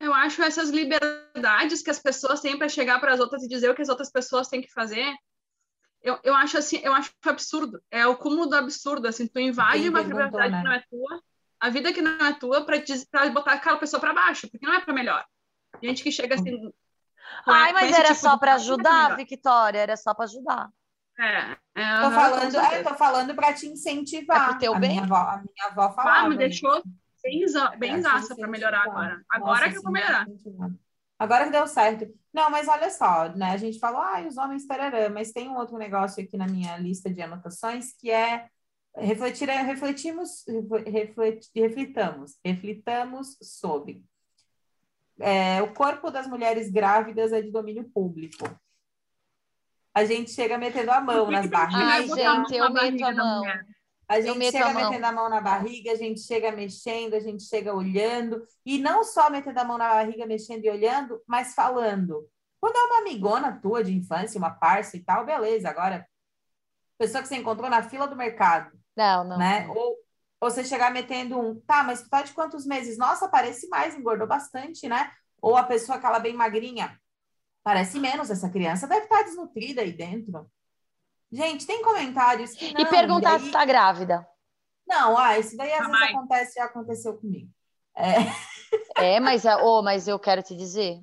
eu 0.00 0.14
acho 0.14 0.42
essas 0.42 0.70
liberdades 0.70 1.82
que 1.82 1.90
as 1.90 1.98
pessoas 1.98 2.40
têm 2.40 2.56
para 2.56 2.68
chegar 2.68 3.00
para 3.00 3.12
as 3.12 3.20
outras 3.20 3.42
e 3.42 3.48
dizer 3.48 3.70
o 3.70 3.74
que 3.74 3.82
as 3.82 3.88
outras 3.88 4.10
pessoas 4.10 4.48
têm 4.48 4.60
que 4.60 4.72
fazer. 4.72 5.14
Eu, 6.00 6.18
eu 6.22 6.34
acho 6.34 6.56
assim, 6.58 6.78
eu 6.78 6.92
acho 6.92 7.12
absurdo. 7.24 7.82
É 7.90 8.06
o 8.06 8.16
cúmulo 8.16 8.46
do 8.46 8.54
absurdo. 8.54 9.08
Assim, 9.08 9.26
tu 9.26 9.40
invade 9.40 9.88
uma 9.88 10.00
liberdade 10.00 10.52
né? 10.52 10.58
que 10.58 10.64
não 10.64 10.72
é 10.72 10.84
tua 10.88 11.22
a 11.60 11.70
vida 11.70 11.92
que 11.92 12.02
não 12.02 12.26
é 12.26 12.32
tua 12.34 12.64
para 12.64 13.30
botar 13.30 13.52
aquela 13.52 13.78
pessoa 13.78 14.00
para 14.00 14.14
baixo, 14.14 14.48
porque 14.50 14.66
não 14.66 14.74
é 14.74 14.80
para 14.80 14.94
melhor. 14.94 15.24
Gente 15.82 16.02
que 16.02 16.12
chega 16.12 16.34
assim. 16.34 16.72
Ai, 17.46 17.72
mas 17.72 17.92
era 17.92 18.08
tipo 18.08 18.20
só 18.20 18.38
para 18.38 18.54
ajudar, 18.54 19.16
Victoria, 19.16 19.80
era 19.80 19.96
só 19.96 20.14
para 20.14 20.24
ajudar. 20.24 20.68
É, 21.18 21.56
é 21.74 22.00
tô 22.00 22.10
falando, 22.12 22.56
é, 22.56 22.82
tô 22.82 22.94
falando 22.94 23.34
para 23.34 23.52
te 23.52 23.66
incentivar. 23.66 24.42
É 24.42 24.50
pro 24.50 24.58
teu 24.58 24.74
a 24.74 24.78
bem. 24.78 24.90
Minha 24.90 25.02
avó, 25.02 25.16
a 25.16 25.36
minha 25.38 25.66
avó 25.66 25.92
falava. 25.92 26.26
Ah, 26.26 26.28
me 26.28 26.36
deixou 26.36 26.82
bem, 27.22 27.44
bem 27.76 28.00
zaça 28.00 28.36
para 28.36 28.46
melhorar 28.46 28.82
agora. 28.82 29.20
Agora 29.30 29.60
Nossa, 29.60 29.70
que 29.70 29.78
eu 29.78 29.82
vou 29.82 29.92
melhorar. 29.92 30.26
Agora 31.18 31.44
que 31.44 31.50
deu 31.50 31.66
certo. 31.66 32.06
Não, 32.32 32.50
mas 32.50 32.68
olha 32.68 32.88
só, 32.90 33.28
né? 33.30 33.50
A 33.50 33.56
gente 33.56 33.80
falou, 33.80 34.00
ah, 34.00 34.20
os 34.20 34.36
homens 34.36 34.66
tararã, 34.66 35.08
mas 35.08 35.32
tem 35.32 35.48
um 35.48 35.56
outro 35.56 35.76
negócio 35.76 36.22
aqui 36.22 36.36
na 36.36 36.46
minha 36.46 36.76
lista 36.76 37.12
de 37.12 37.20
anotações 37.20 37.92
que 37.98 38.10
é 38.10 38.48
refletir, 38.96 39.48
refletimos, 39.48 40.44
reflet, 40.86 41.48
reflitamos, 41.54 42.38
reflitamos 42.44 43.36
sobre. 43.42 44.04
É, 45.20 45.60
o 45.62 45.74
corpo 45.74 46.10
das 46.10 46.26
mulheres 46.26 46.70
grávidas 46.70 47.32
é 47.32 47.40
de 47.40 47.50
domínio 47.50 47.88
público. 47.92 48.48
A 49.92 50.04
gente 50.04 50.30
chega 50.30 50.56
metendo 50.56 50.92
a 50.92 51.00
mão 51.00 51.30
nas 51.30 51.46
barrigas. 51.46 51.82
Ai, 51.82 52.06
gente, 52.06 52.54
eu 52.54 52.72
meto 52.72 53.04
a 53.04 53.12
mão. 53.12 53.42
A 54.08 54.20
gente 54.20 54.50
chega 54.50 54.66
a 54.66 54.74
metendo 54.74 55.06
a 55.06 55.12
mão 55.12 55.28
na 55.28 55.40
barriga, 55.40 55.92
a 55.92 55.96
gente 55.96 56.20
chega 56.20 56.50
mexendo, 56.50 57.14
a 57.14 57.20
gente 57.20 57.42
chega 57.42 57.74
olhando. 57.74 58.42
E 58.64 58.78
não 58.78 59.04
só 59.04 59.28
metendo 59.28 59.60
a 59.60 59.64
mão 59.64 59.76
na 59.76 59.88
barriga, 59.88 60.24
mexendo 60.24 60.64
e 60.64 60.70
olhando, 60.70 61.20
mas 61.26 61.52
falando. 61.54 62.26
Quando 62.60 62.76
é 62.76 62.84
uma 62.84 62.98
amigona 63.00 63.60
tua 63.60 63.84
de 63.84 63.94
infância, 63.94 64.38
uma 64.38 64.50
parça 64.50 64.96
e 64.96 65.00
tal, 65.00 65.26
beleza. 65.26 65.68
Agora, 65.68 66.06
pessoa 66.98 67.22
que 67.22 67.28
você 67.28 67.36
encontrou 67.36 67.70
na 67.70 67.82
fila 67.82 68.06
do 68.06 68.16
mercado, 68.16 68.78
não, 68.98 69.22
não. 69.22 69.38
Né? 69.38 69.68
Ou, 69.68 69.96
ou 70.40 70.50
você 70.50 70.64
chegar 70.64 70.90
metendo 70.90 71.38
um, 71.38 71.60
tá, 71.60 71.84
mas 71.84 72.02
tu 72.02 72.10
tá 72.10 72.22
de 72.22 72.32
quantos 72.32 72.66
meses? 72.66 72.98
Nossa, 72.98 73.28
parece 73.28 73.68
mais, 73.68 73.94
engordou 73.94 74.26
bastante, 74.26 74.88
né? 74.88 75.12
Ou 75.40 75.56
a 75.56 75.62
pessoa, 75.62 75.98
aquela 75.98 76.18
bem 76.18 76.34
magrinha, 76.34 77.00
parece 77.62 78.00
menos, 78.00 78.28
essa 78.28 78.50
criança 78.50 78.88
deve 78.88 79.04
estar 79.04 79.18
tá 79.18 79.22
desnutrida 79.22 79.82
aí 79.82 79.92
dentro. 79.92 80.50
Gente, 81.30 81.64
tem 81.64 81.80
comentários 81.80 82.52
que 82.54 82.72
não. 82.74 82.80
E 82.80 82.86
perguntar 82.86 83.38
daí... 83.38 83.46
se 83.46 83.52
tá 83.52 83.64
grávida. 83.64 84.26
Não, 84.84 85.16
ah, 85.16 85.38
isso 85.38 85.56
daí 85.56 85.72
às 85.72 85.86
vezes 85.86 86.02
acontece, 86.02 86.54
já 86.54 86.64
aconteceu 86.64 87.16
comigo. 87.18 87.50
É, 87.94 89.14
é 89.16 89.20
mas, 89.20 89.44
oh, 89.62 89.82
mas 89.82 90.08
eu 90.08 90.18
quero 90.18 90.42
te 90.42 90.56
dizer. 90.56 91.00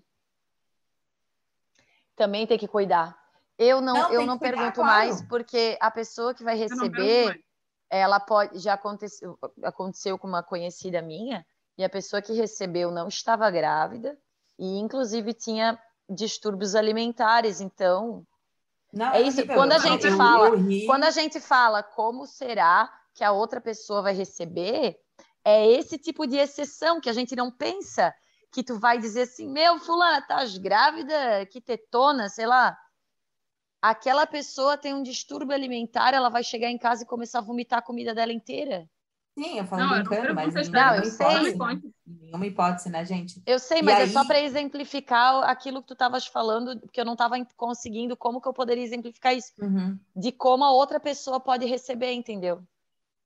Também 2.16 2.46
tem 2.46 2.58
que 2.58 2.68
cuidar. 2.68 3.16
Eu 3.58 3.80
não, 3.80 3.94
não 3.94 4.12
eu 4.12 4.26
não 4.26 4.38
cuidar, 4.38 4.58
pergunto 4.58 4.82
claro. 4.82 4.90
mais, 4.90 5.22
porque 5.22 5.78
a 5.80 5.90
pessoa 5.90 6.34
que 6.34 6.44
vai 6.44 6.58
receber 6.58 7.40
ela 7.90 8.20
pode 8.20 8.60
já 8.60 8.74
aconteceu 8.74 9.38
aconteceu 9.64 10.18
com 10.18 10.28
uma 10.28 10.44
conhecida 10.44 11.02
minha 11.02 11.46
e 11.78 11.84
a 11.84 11.90
pessoa 11.90 12.22
que 12.22 12.34
recebeu 12.34 12.92
não 12.92 13.08
estava 13.08 13.50
grávida 13.50 14.18
e 14.58 14.80
inclusive 14.80 15.34
tinha 15.34 15.80
distúrbios 16.10 16.76
alimentares 16.76 17.62
então 17.62 18.26
não, 18.92 19.14
é 19.14 19.22
isso 19.22 19.46
quando 19.48 19.74
a 19.74 19.80
gente 19.80 20.08
eu, 20.08 20.18
fala 20.18 20.52
quando 20.86 21.04
a 21.04 21.12
gente 21.12 21.40
fala 21.40 21.84
como 21.84 22.26
será 22.26 22.92
que 23.14 23.24
a 23.24 23.32
outra 23.32 23.62
pessoa 23.62 24.02
vai 24.02 24.14
receber 24.14 24.98
é 25.44 25.68
esse 25.68 25.98
tipo 25.98 26.26
de 26.26 26.38
exceção 26.38 27.00
que 27.00 27.10
a 27.10 27.14
gente 27.14 27.36
não 27.36 27.52
pensa 27.52 28.14
que 28.52 28.64
tu 28.64 28.80
vai 28.80 28.98
dizer 28.98 29.24
assim 29.24 29.50
meu 29.50 29.80
fulana 29.80 30.20
estás 30.20 30.58
grávida 30.58 31.46
que 31.46 31.62
tetona 31.62 32.30
sei 32.30 32.48
lá 32.48 32.78
aquela 33.90 34.26
pessoa 34.26 34.78
tem 34.78 34.94
um 34.94 35.04
distúrbio 35.04 35.54
alimentar, 35.54 36.14
ela 36.14 36.30
vai 36.30 36.44
chegar 36.44 36.70
em 36.70 36.78
casa 36.78 37.04
e 37.04 37.08
começar 37.08 37.40
a 37.40 37.44
vomitar 37.44 37.80
a 37.80 37.82
comida 37.82 38.14
dela 38.14 38.34
inteira. 38.34 38.90
Sim, 39.38 39.60
eu 39.60 39.66
falo 39.66 39.82
não, 39.84 39.90
brincando, 39.96 40.34
mas 40.34 40.54
não, 40.70 40.96
eu 40.96 41.06
sei. 41.06 41.58
Nenhuma 42.06 42.48
hipótese, 42.48 42.90
né, 42.90 43.04
gente? 43.04 43.42
Eu 43.46 43.60
sei, 43.60 43.82
mas 43.82 43.98
e 43.98 44.00
é 44.00 44.04
aí... 44.04 44.10
só 44.10 44.26
para 44.26 44.40
exemplificar 44.40 45.44
aquilo 45.44 45.82
que 45.82 45.90
tu 45.90 45.94
estavas 45.94 46.26
falando, 46.26 46.80
porque 46.80 47.02
eu 47.02 47.06
não 47.06 47.14
estava 47.14 47.36
conseguindo 47.58 48.16
como 48.16 48.40
que 48.40 48.48
eu 48.48 48.54
poderia 48.54 48.84
exemplificar 48.84 49.36
isso. 49.36 49.52
Uhum. 49.60 50.00
De 50.16 50.32
como 50.32 50.64
a 50.64 50.72
outra 50.72 51.02
pessoa 51.02 51.38
pode 51.40 51.66
receber, 51.66 52.14
entendeu? 52.14 52.64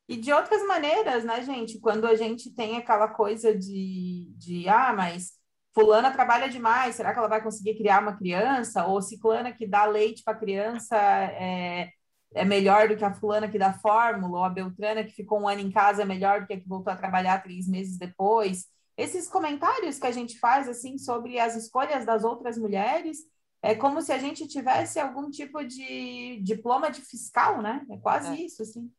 E 0.07 0.18
de 0.18 0.34
outras 0.34 0.66
maneiras, 0.66 1.24
né, 1.24 1.43
gente? 1.43 1.80
Quando 1.80 2.07
a 2.07 2.16
gente 2.16 2.49
tem 2.49 2.76
aquela 2.76 3.10
coisa 3.10 3.55
de, 3.55 4.34
de 4.36 4.68
ah, 4.68 4.91
mas 4.91 5.39
fulana 5.80 6.12
trabalha 6.12 6.50
demais, 6.50 6.96
será 6.96 7.14
que 7.14 7.20
ela 7.20 7.28
vai 7.28 7.42
conseguir 7.42 7.76
criar 7.76 8.02
uma 8.02 8.18
criança? 8.18 8.86
Ou 8.86 9.02
ciclana 9.02 9.52
que 9.52 9.66
dá 9.66 9.86
leite 9.86 10.24
para 10.24 10.34
a 10.34 10.40
criança 10.40 10.96
é, 10.98 11.90
é 12.34 12.46
melhor 12.46 12.88
do 12.88 12.98
que 12.98 13.06
a 13.06 13.14
fulana 13.14 13.48
que 13.48 13.58
dá 13.58 13.74
fórmula, 13.74 14.40
ou 14.40 14.44
a 14.44 14.50
Beltrana 14.50 15.04
que 15.04 15.14
ficou 15.14 15.42
um 15.42 15.48
ano 15.48 15.62
em 15.62 15.72
casa 15.72 16.02
é 16.02 16.06
melhor 16.06 16.42
do 16.42 16.48
que 16.48 16.54
a 16.54 16.60
que 16.60 16.68
voltou 16.68 16.92
a 16.92 16.98
trabalhar 16.98 17.42
três 17.42 17.68
meses 17.68 17.98
depois. 17.98 18.68
Esses 18.98 19.30
comentários 19.30 19.98
que 19.98 20.08
a 20.08 20.12
gente 20.12 20.38
faz 20.40 20.68
assim 20.68 20.98
sobre 20.98 21.40
as 21.40 21.56
escolhas 21.56 22.06
das 22.06 22.24
outras 22.24 22.58
mulheres 22.58 23.20
é 23.62 23.76
como 23.76 24.02
se 24.02 24.12
a 24.12 24.18
gente 24.18 24.48
tivesse 24.48 25.00
algum 25.00 25.30
tipo 25.30 25.64
de 25.64 26.42
diploma 26.44 26.90
de 26.90 27.02
fiscal, 27.02 27.62
né? 27.62 27.86
É 27.90 27.98
quase 27.98 28.30
é. 28.30 28.36
isso, 28.36 28.62
assim. 28.62 28.92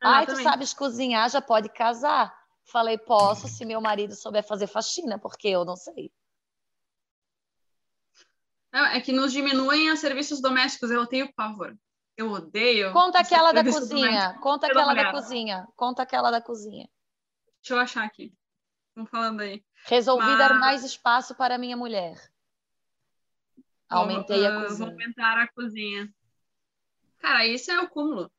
Ai, 0.00 0.26
tu 0.26 0.40
sabes 0.42 0.72
cozinhar, 0.72 1.28
já 1.28 1.40
pode 1.40 1.68
casar. 1.68 2.32
Falei, 2.64 2.98
posso 2.98 3.48
se 3.48 3.64
meu 3.64 3.80
marido 3.80 4.14
souber 4.14 4.46
fazer 4.46 4.66
faxina, 4.66 5.18
porque 5.18 5.48
eu 5.48 5.64
não 5.64 5.74
sei. 5.74 6.12
É 8.72 9.00
que 9.00 9.12
nos 9.12 9.32
diminuem 9.32 9.90
a 9.90 9.96
serviços 9.96 10.40
domésticos, 10.40 10.90
eu 10.90 11.06
tenho 11.06 11.32
pavor. 11.34 11.76
Eu 12.16 12.30
odeio. 12.30 12.92
Conta 12.92 13.20
aquela 13.20 13.52
da 13.52 13.64
cozinha. 13.64 14.36
Conta 14.40 14.66
aquela 14.66 14.94
da 14.94 15.12
cozinha. 15.12 15.68
Conta 15.76 16.02
aquela 16.02 16.30
da 16.30 16.40
cozinha. 16.40 16.88
Deixa 17.62 17.74
eu 17.74 17.78
achar 17.78 18.04
aqui. 18.04 18.34
Vamos 18.94 19.10
falando 19.10 19.40
aí. 19.40 19.64
Resolvi 19.86 20.26
Mas... 20.26 20.38
dar 20.38 20.54
mais 20.58 20.84
espaço 20.84 21.34
para 21.34 21.56
minha 21.56 21.76
mulher. 21.76 22.16
Aumentei 23.88 24.44
a 24.44 24.62
cozinha. 24.62 24.78
Vou 24.78 24.88
aumentar 24.88 25.38
a 25.38 25.48
cozinha. 25.48 26.12
Cara, 27.20 27.46
isso 27.46 27.70
é 27.70 27.80
o 27.80 27.88
cúmulo 27.88 28.30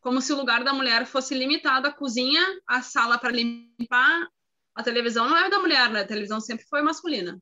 como 0.00 0.20
se 0.20 0.32
o 0.32 0.36
lugar 0.36 0.64
da 0.64 0.72
mulher 0.72 1.06
fosse 1.06 1.34
limitado 1.34 1.86
à 1.86 1.92
cozinha, 1.92 2.42
à 2.66 2.82
sala 2.82 3.18
para 3.18 3.30
limpar. 3.30 4.28
A 4.74 4.82
televisão 4.82 5.28
não 5.28 5.36
é 5.36 5.50
da 5.50 5.58
mulher, 5.58 5.90
né? 5.90 6.00
A 6.00 6.06
televisão 6.06 6.40
sempre 6.40 6.64
foi 6.66 6.82
masculina. 6.82 7.38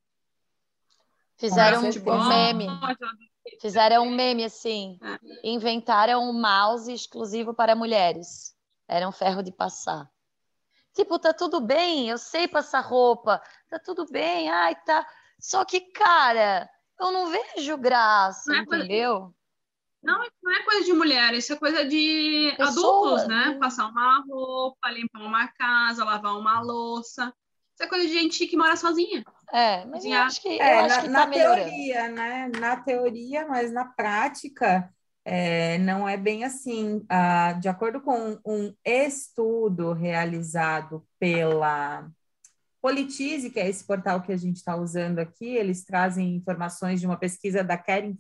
Fizeram 1.37 1.81
um 1.83 2.29
meme. 2.29 2.67
Fizeram 3.61 4.07
um 4.07 4.11
meme 4.11 4.45
assim. 4.45 4.99
É. 5.03 5.19
Inventaram 5.49 6.23
um 6.29 6.33
mouse 6.33 6.93
exclusivo 6.93 7.55
para 7.55 7.77
mulheres. 7.77 8.55
Era 8.89 9.09
um 9.09 9.13
ferro 9.13 9.43
de 9.43 9.53
passar. 9.53 10.09
Tipo, 10.95 11.19
tá 11.19 11.35
tudo 11.35 11.61
bem, 11.61 12.09
eu 12.09 12.17
sei 12.17 12.49
passar 12.49 12.81
roupa, 12.81 13.43
tá 13.69 13.79
tudo 13.79 14.07
bem, 14.11 14.49
ai, 14.51 14.75
tá. 14.77 15.07
Só 15.39 15.63
que, 15.63 15.79
cara, 15.93 16.67
eu 16.99 17.13
não 17.13 17.31
vejo 17.31 17.77
graça, 17.77 18.51
Não 18.51 18.61
é 18.61 18.65
coisa- 18.65 18.85
entendeu? 18.85 19.35
Não, 20.03 20.19
não 20.43 20.53
é 20.53 20.63
coisa 20.63 20.85
de 20.85 20.93
mulher, 20.95 21.35
isso 21.35 21.53
é 21.53 21.57
coisa 21.57 21.85
de 21.85 22.55
Pessoas, 22.57 22.79
adultos, 22.79 23.29
né? 23.29 23.47
né? 23.51 23.59
Passar 23.59 23.89
uma 23.89 24.25
roupa, 24.27 24.89
limpar 24.91 25.21
uma 25.21 25.49
casa, 25.49 26.05
lavar 26.05 26.39
uma 26.39 26.61
louça. 26.61 27.35
Isso 27.75 27.83
é 27.83 27.87
coisa 27.89 28.07
de 28.07 28.13
gente 28.15 28.47
que 28.47 28.57
mora 28.57 28.77
sozinha. 28.77 29.23
É, 29.53 29.85
mas 29.87 30.05
eu 30.05 30.21
acho 30.21 30.41
que, 30.43 30.49
eu 30.49 30.61
É, 30.61 30.81
acho 30.81 31.01
na, 31.01 31.01
que 31.01 31.09
na 31.09 31.21
tá 31.21 31.27
melhorando. 31.27 31.73
teoria, 31.73 32.09
né? 32.09 32.49
Na 32.49 32.77
teoria, 32.77 33.47
mas 33.47 33.73
na 33.73 33.85
prática 33.87 34.93
é, 35.25 35.79
não 35.79 36.09
é 36.09 36.17
bem 36.17 36.45
assim. 36.45 37.05
Ah, 37.09 37.53
de 37.55 37.69
acordo 37.69 38.01
com 38.01 38.39
um 38.47 38.75
estudo 38.85 39.93
realizado 39.93 41.07
pela 41.19 42.09
Politize, 42.83 43.51
que 43.51 43.61
é 43.61 43.69
esse 43.69 43.85
portal 43.87 44.23
que 44.23 44.33
a 44.33 44.37
gente 44.37 44.57
está 44.57 44.77
usando 44.77 45.19
aqui, 45.19 45.47
eles 45.57 45.85
trazem 45.85 46.37
informações 46.37 47.01
de 47.01 47.07
uma 47.07 47.19
pesquisa 47.19 47.65
da 47.65 47.77
Caring 47.79 48.17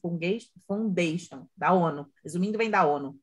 Foundation, 0.66 1.46
da 1.56 1.72
ONU. 1.72 2.06
Resumindo, 2.24 2.58
vem 2.58 2.70
da 2.70 2.86
ONU. 2.86 3.18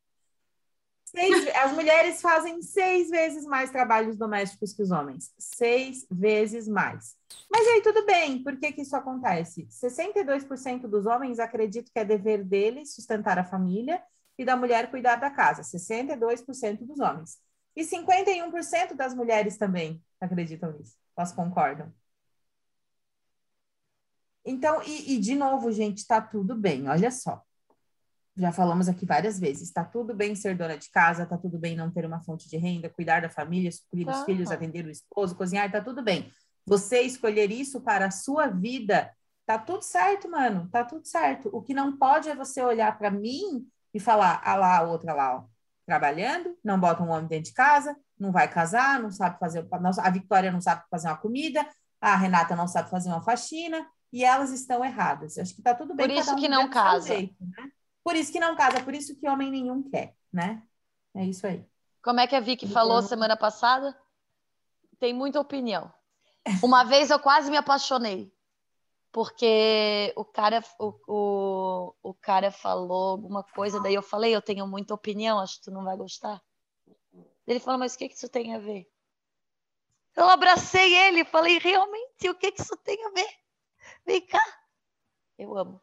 Seis- 1.16 1.48
as 1.56 1.72
mulheres 1.74 2.22
fazem 2.22 2.62
seis 2.62 3.10
vezes 3.10 3.46
mais 3.46 3.70
trabalhos 3.70 4.18
domésticos 4.18 4.74
que 4.74 4.82
os 4.82 4.90
homens. 4.92 5.32
Seis 5.38 6.06
vezes 6.10 6.68
mais. 6.68 7.16
Mas 7.52 7.68
aí 7.68 7.82
tudo 7.82 8.06
bem, 8.06 8.44
por 8.44 8.58
que, 8.58 8.72
que 8.72 8.82
isso 8.82 8.96
acontece? 8.96 9.68
62% 9.70 10.88
dos 10.88 11.06
homens 11.06 11.38
acreditam 11.40 11.92
que 11.94 12.00
é 12.00 12.06
dever 12.06 12.44
deles 12.44 12.96
sustentar 12.96 13.38
a 13.38 13.44
família 13.44 14.02
e 14.38 14.44
da 14.44 14.56
mulher 14.56 14.90
cuidar 14.90 15.18
da 15.18 15.30
casa. 15.30 15.62
62% 15.64 16.84
dos 16.86 17.00
homens. 17.00 17.38
E 17.76 17.84
51% 17.84 18.96
das 18.96 19.14
mulheres 19.14 19.58
também 19.58 20.04
acreditam 20.20 20.72
nisso. 20.72 20.96
Elas 21.16 21.32
concordam. 21.32 21.94
Então, 24.46 24.82
e, 24.84 25.16
e 25.16 25.20
de 25.20 25.36
novo, 25.36 25.72
gente, 25.72 26.00
está 26.00 26.22
tudo 26.22 26.56
bem, 26.56 26.88
olha 26.90 27.12
só. 27.12 27.42
Já 28.36 28.52
falamos 28.52 28.90
aqui 28.90 29.06
várias 29.06 29.40
vezes, 29.40 29.64
está 29.68 29.84
tudo 29.84 30.16
bem 30.16 30.36
ser 30.36 30.58
dona 30.58 30.76
de 30.76 30.90
casa, 30.90 31.24
está 31.24 31.38
tudo 31.38 31.60
bem 31.60 31.76
não 31.76 31.92
ter 31.92 32.04
uma 32.06 32.20
fonte 32.20 32.50
de 32.50 32.58
renda, 32.58 32.90
cuidar 32.90 33.22
da 33.22 33.30
família, 33.30 33.72
suprir 33.72 34.08
os 34.10 34.18
Tá. 34.20 34.26
filhos, 34.26 34.50
atender 34.50 34.86
o 34.86 34.90
esposo, 34.90 35.36
cozinhar, 35.36 35.68
está 35.68 35.80
tudo 35.82 36.02
bem. 36.02 36.32
Você 36.66 37.02
escolher 37.02 37.52
isso 37.52 37.82
para 37.82 38.08
a 38.08 38.12
sua 38.12 38.48
vida, 38.48 39.12
tá 39.46 39.60
tudo 39.60 39.84
certo, 39.84 40.30
mano, 40.32 40.68
tá 40.72 40.84
tudo 40.84 41.06
certo. 41.08 41.50
O 41.54 41.62
que 41.62 41.76
não 41.76 41.96
pode 41.96 42.28
é 42.28 42.36
você 42.36 42.62
olhar 42.64 42.98
para 42.98 43.12
mim 43.12 43.68
e 43.94 44.00
falar, 44.00 44.42
ah 44.44 44.56
lá, 44.56 44.78
a 44.78 44.82
outra 44.84 45.14
lá, 45.14 45.36
ó, 45.38 45.44
trabalhando, 45.86 46.58
não 46.64 46.80
bota 46.80 47.04
um 47.04 47.10
homem 47.12 47.28
dentro 47.28 47.52
de 47.52 47.54
casa, 47.54 47.96
não 48.18 48.32
vai 48.32 48.48
casar, 48.50 49.00
não 49.00 49.12
sabe 49.12 49.38
fazer, 49.38 49.68
não- 49.80 49.92
a 50.02 50.10
Vitória 50.10 50.52
não 50.52 50.62
sabe 50.62 50.82
fazer 50.90 51.08
uma 51.08 51.18
comida, 51.18 51.68
a 52.02 52.16
Renata 52.16 52.56
não 52.56 52.68
sabe 52.68 52.90
fazer 52.90 53.10
uma 53.10 53.22
faxina, 53.22 53.86
e 54.12 54.24
elas 54.24 54.52
estão 54.52 54.84
erradas. 54.84 55.38
Acho 55.38 55.56
que 55.56 55.62
tá 55.62 55.74
tudo 55.76 55.94
bem. 55.96 56.08
Por 56.08 56.16
isso 56.16 56.34
um 56.34 56.36
que 56.36 56.48
não 56.48 56.70
casa. 56.70 57.08
jeito, 57.08 57.36
né? 57.42 57.70
Por 58.04 58.16
isso 58.16 58.32
que 58.32 58.40
não 58.40 58.56
casa, 58.56 58.84
por 58.84 58.94
isso 58.94 59.16
que 59.16 59.28
homem 59.30 59.50
nenhum 59.50 59.82
quer, 59.90 60.16
né? 60.32 60.62
É 61.16 61.24
isso 61.26 61.48
aí. 61.48 61.66
Como 62.02 62.20
é 62.20 62.28
que 62.28 62.36
a 62.36 62.40
Vicky 62.40 62.68
falou 62.68 62.98
Então- 62.98 63.08
semana 63.08 63.38
passada? 63.38 63.98
Tem 65.00 65.14
muita 65.14 65.40
opinião. 65.40 65.92
Uma 66.64 66.84
vez 66.84 67.10
eu 67.10 67.20
quase 67.20 67.50
me 67.50 67.56
apaixonei, 67.58 68.34
porque 69.12 70.14
o 70.18 70.26
cara, 70.26 70.62
o, 70.80 70.94
o, 71.08 71.94
o 72.04 72.14
cara 72.14 72.52
falou 72.52 73.12
alguma 73.12 73.44
coisa, 73.44 73.80
daí 73.80 73.94
eu 73.94 74.02
falei, 74.02 74.36
eu 74.36 74.42
tenho 74.42 74.68
muita 74.68 74.94
opinião, 74.94 75.40
acho 75.40 75.58
que 75.58 75.64
tu 75.66 75.72
não 75.72 75.84
vai 75.86 75.96
gostar. 75.96 76.42
Ele 77.48 77.60
falou, 77.60 77.80
mas 77.80 77.94
o 77.96 77.98
que 77.98 78.10
que 78.10 78.16
isso 78.16 78.28
tem 78.30 78.56
a 78.56 78.60
ver? 78.60 78.90
Eu 80.16 80.30
abracei 80.30 80.94
ele 80.96 81.22
e 81.22 81.26
falei, 81.26 81.58
realmente, 81.58 82.30
o 82.30 82.36
que 82.36 82.52
que 82.52 82.62
isso 82.62 82.76
tem 82.78 83.04
a 83.06 83.10
ver? 83.10 83.30
Vem 84.06 84.26
cá. 84.26 84.44
Eu 85.38 85.58
amo. 85.58 85.82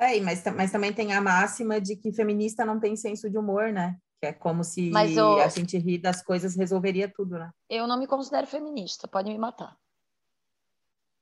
É, 0.00 0.18
mas, 0.22 0.42
mas 0.56 0.72
também 0.72 0.94
tem 0.94 1.12
a 1.12 1.20
máxima 1.20 1.78
de 1.78 1.94
que 1.94 2.10
feminista 2.10 2.64
não 2.64 2.80
tem 2.80 2.96
senso 2.96 3.28
de 3.28 3.36
humor, 3.36 3.70
né? 3.70 3.98
Que 4.18 4.28
é 4.28 4.32
como 4.32 4.64
se 4.64 4.88
Mas 4.88 5.16
a 5.18 5.48
gente 5.48 5.76
rir 5.76 5.98
das 5.98 6.22
coisas 6.22 6.56
resolveria 6.56 7.06
tudo, 7.06 7.38
né? 7.38 7.52
Eu 7.68 7.86
não 7.86 7.98
me 7.98 8.06
considero 8.06 8.46
feminista, 8.46 9.06
pode 9.06 9.30
me 9.30 9.36
matar. 9.36 9.76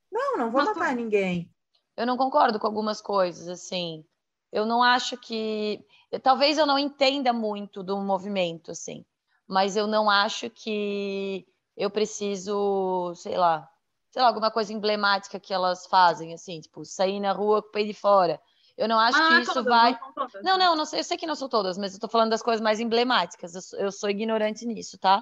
Não, 0.09 0.37
não 0.37 0.49
vou 0.49 0.63
Mas 0.63 0.77
matar 0.77 0.95
ninguém. 0.95 1.51
Eu 1.97 2.05
não 2.05 2.15
concordo 2.15 2.57
com 2.57 2.67
algumas 2.67 3.01
coisas, 3.01 3.49
assim. 3.49 4.05
Eu 4.49 4.65
não 4.65 4.81
acho 4.81 5.17
que. 5.17 5.85
Talvez 6.23 6.57
eu 6.57 6.65
não 6.65 6.79
entenda 6.79 7.33
muito 7.33 7.83
do 7.83 7.97
movimento, 7.97 8.71
assim. 8.71 9.05
Mas 9.45 9.75
eu 9.75 9.87
não 9.87 10.09
acho 10.09 10.49
que 10.49 11.45
eu 11.75 11.89
preciso, 11.89 13.13
sei 13.15 13.37
lá, 13.37 13.69
sei 14.09 14.21
lá, 14.21 14.29
alguma 14.29 14.49
coisa 14.49 14.71
emblemática 14.71 15.37
que 15.37 15.53
elas 15.53 15.85
fazem, 15.85 16.33
assim, 16.33 16.61
tipo, 16.61 16.85
sair 16.85 17.19
na 17.19 17.33
rua 17.33 17.61
com 17.61 17.67
o 17.67 17.71
pé 17.71 17.83
de 17.83 17.93
fora. 17.93 18.41
Eu 18.79 18.87
não 18.87 18.97
acho 18.97 19.17
Mas 19.19 19.27
que 19.27 19.33
é 19.33 19.41
isso 19.41 19.53
todas, 19.53 19.65
vai. 19.65 19.91
não 19.99 20.13
todas. 20.13 20.43
Não, 20.43 20.57
não, 20.57 20.75
não 20.75 20.85
eu 20.93 21.03
sei 21.03 21.17
que 21.17 21.27
não 21.27 21.35
são 21.35 21.49
todas, 21.49 21.77
mas 21.77 21.93
eu 21.93 21.99
tô 21.99 22.07
falando 22.07 22.29
das 22.29 22.41
coisas 22.41 22.61
mais 22.61 22.79
emblemáticas. 22.79 23.53
Eu, 23.53 23.61
sou- 23.61 23.79
eu 23.79 23.91
sou 23.91 24.09
ignorante 24.09 24.65
nisso, 24.65 24.97
tá? 24.97 25.21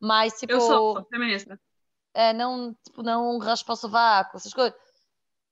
Mas, 0.00 0.38
tipo. 0.38 0.52
Eu 0.52 0.60
sou, 0.60 1.04
feminista. 1.10 1.60
é, 2.14 2.32
não, 2.32 2.72
tipo, 2.84 3.02
não 3.02 3.36
raspa 3.38 3.72
o 3.72 3.76
sovaco, 3.76 4.36
essas 4.36 4.54
coisas. 4.54 4.78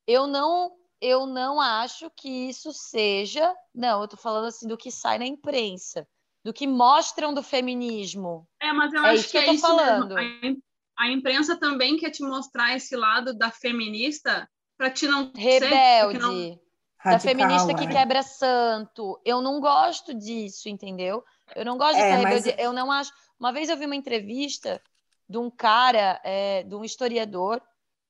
Eu 0.07 0.26
não, 0.28 0.70
eu 1.01 1.26
não 1.26 1.61
acho 1.61 2.11
que 2.11 2.28
isso 2.28 2.72
seja, 2.72 3.53
não, 3.74 4.03
eu 4.03 4.09
tô 4.09 4.16
falando 4.16 4.47
assim 4.47 4.68
do 4.68 4.76
que 4.76 4.90
sai 4.90 5.18
na 5.18 5.26
imprensa, 5.26 6.07
do 6.45 6.53
que 6.53 6.66
mostram 6.66 7.34
do 7.34 7.43
feminismo. 7.43 8.47
É, 8.61 8.72
mas 8.72 8.93
eu 8.93 9.05
É 9.05 9.09
acho 9.11 9.22
isso 9.22 9.26
que, 9.26 9.32
que 9.32 9.38
eu 9.38 9.43
é 9.43 9.47
tô 9.47 9.53
isso 9.55 9.62
falando. 9.62 10.14
mesmo. 10.14 10.18
A, 10.18 10.47
im- 10.47 10.62
a 10.97 11.09
imprensa 11.11 11.57
também 11.59 11.97
quer 11.97 12.11
te 12.11 12.22
mostrar 12.22 12.76
esse 12.76 12.95
lado 12.97 13.34
da 13.34 13.51
feminista 13.51 14.49
para 14.76 14.90
te 14.90 15.07
não 15.07 15.32
ser, 15.34 15.38
Rebelde, 15.38 16.18
porque 16.18 16.18
não- 16.18 16.61
da 17.05 17.11
Radical, 17.12 17.20
feminista 17.34 17.74
que 17.74 17.84
é. 17.84 17.88
quebra 17.88 18.22
santo. 18.22 19.20
Eu 19.24 19.40
não 19.42 19.61
gosto 19.61 20.14
disso, 20.14 20.68
entendeu? 20.68 21.24
Eu 21.55 21.64
não 21.64 21.76
gosto 21.76 21.96
É, 21.96 22.11
dessa 22.12 22.22
mas- 22.22 22.44
rebeldia. 22.44 22.64
Eu 22.64 22.72
não 22.72 22.90
acho. 22.92 23.12
Uma 23.38 23.53
vez 23.53 23.68
eu 23.68 23.76
vi 23.76 23.86
uma 23.86 23.96
entrevista 23.96 24.80
de 25.28 25.38
um 25.38 25.50
cara, 25.50 26.20
é, 26.22 26.62
de 26.62 26.74
um 26.74 26.84
historiador, 26.84 27.61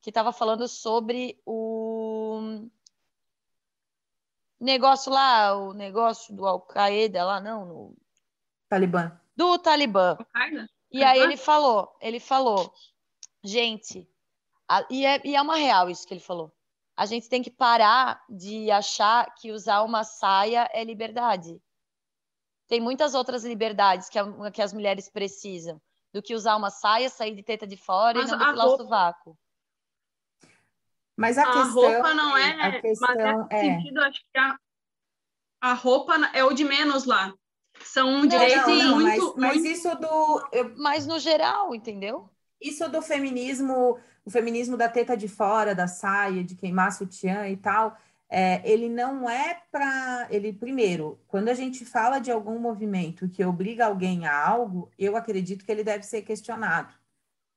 que 0.00 0.10
estava 0.10 0.32
falando 0.32 0.66
sobre 0.68 1.40
o 1.46 2.66
negócio 4.60 5.12
lá, 5.12 5.56
o 5.56 5.72
negócio 5.72 6.34
do 6.34 6.46
Al-Qaeda 6.46 7.24
lá, 7.24 7.40
não, 7.40 7.64
no- 7.64 7.96
Talibã. 8.68 9.18
do 9.36 9.58
Talibã. 9.58 10.16
Al-Qaeda? 10.18 10.68
E 10.90 11.02
aí 11.02 11.18
ele 11.20 11.36
falou, 11.36 11.96
ele 12.00 12.20
falou, 12.20 12.72
gente, 13.42 14.06
a- 14.68 14.84
e, 14.90 15.06
é, 15.06 15.20
e 15.24 15.34
é 15.34 15.40
uma 15.40 15.56
real 15.56 15.88
isso 15.88 16.06
que 16.06 16.12
ele 16.14 16.20
falou. 16.20 16.52
A 16.96 17.06
gente 17.06 17.28
tem 17.28 17.42
que 17.42 17.50
parar 17.50 18.22
de 18.28 18.70
achar 18.70 19.32
que 19.34 19.50
usar 19.50 19.82
uma 19.82 20.04
saia 20.04 20.68
é 20.72 20.84
liberdade. 20.84 21.60
Tem 22.68 22.80
muitas 22.80 23.14
outras 23.14 23.44
liberdades 23.44 24.08
que, 24.08 24.18
a- 24.18 24.50
que 24.50 24.62
as 24.62 24.72
mulheres 24.72 25.08
precisam 25.10 25.80
do 26.12 26.22
que 26.22 26.34
usar 26.34 26.56
uma 26.56 26.70
saia, 26.70 27.08
sair 27.08 27.34
de 27.34 27.42
teta 27.42 27.66
de 27.66 27.76
fora 27.76 28.18
Mas 28.18 28.28
e 28.28 28.32
não 28.32 28.38
a 28.42 28.44
depilar 28.44 28.66
o 28.66 28.68
roupa- 28.70 28.84
sovaco. 28.84 29.38
Mas 31.16 31.38
a, 31.38 31.42
A 31.42 31.52
questão, 31.52 31.72
roupa 31.72 32.14
não 32.14 32.36
é, 32.36 32.50
a 32.52 32.70
mas 32.72 32.80
questão 32.80 33.16
nesse 33.48 33.54
é, 33.54 33.60
sentido, 33.60 34.00
acho 34.00 34.20
que 34.20 34.38
a, 34.38 34.58
a 35.60 35.72
roupa 35.74 36.14
é 36.34 36.44
o 36.44 36.52
de 36.52 36.64
menos 36.64 37.04
lá. 37.04 37.32
São 37.84 38.20
Não, 38.20 38.28
direitos 38.28 38.66
não, 38.66 38.76
não, 38.76 39.00
mas, 39.00 39.18
muito, 39.18 39.34
mas 39.40 39.56
muito 39.56 39.68
isso 39.68 39.94
do 39.96 40.48
eu- 40.52 40.74
Mas 40.76 41.06
no 41.06 41.18
geral, 41.18 41.74
entendeu? 41.74 42.28
isso 42.60 42.88
do 42.88 43.02
feminismo, 43.02 43.98
o 44.24 44.30
feminismo 44.30 44.76
da 44.76 44.88
teta 44.88 45.16
de 45.16 45.28
fora, 45.28 45.74
da 45.74 45.86
saia, 45.86 46.44
de 46.44 46.54
queimar 46.54 46.92
sutiã 46.92 47.48
e 47.48 47.56
tal, 47.56 47.96
é, 48.28 48.62
ele 48.64 48.88
não 48.88 49.28
é 49.28 49.60
para 49.70 50.26
ele 50.30 50.52
primeiro, 50.52 51.20
quando 51.28 51.48
a 51.48 51.54
gente 51.54 51.84
fala 51.84 52.18
de 52.18 52.30
algum 52.30 52.58
movimento 52.58 53.28
que 53.28 53.44
obriga 53.44 53.86
alguém 53.86 54.26
a 54.26 54.48
algo, 54.48 54.90
eu 54.98 55.16
acredito 55.16 55.64
que 55.64 55.70
ele 55.70 55.84
deve 55.84 56.04
ser 56.04 56.22
questionado. 56.22 56.94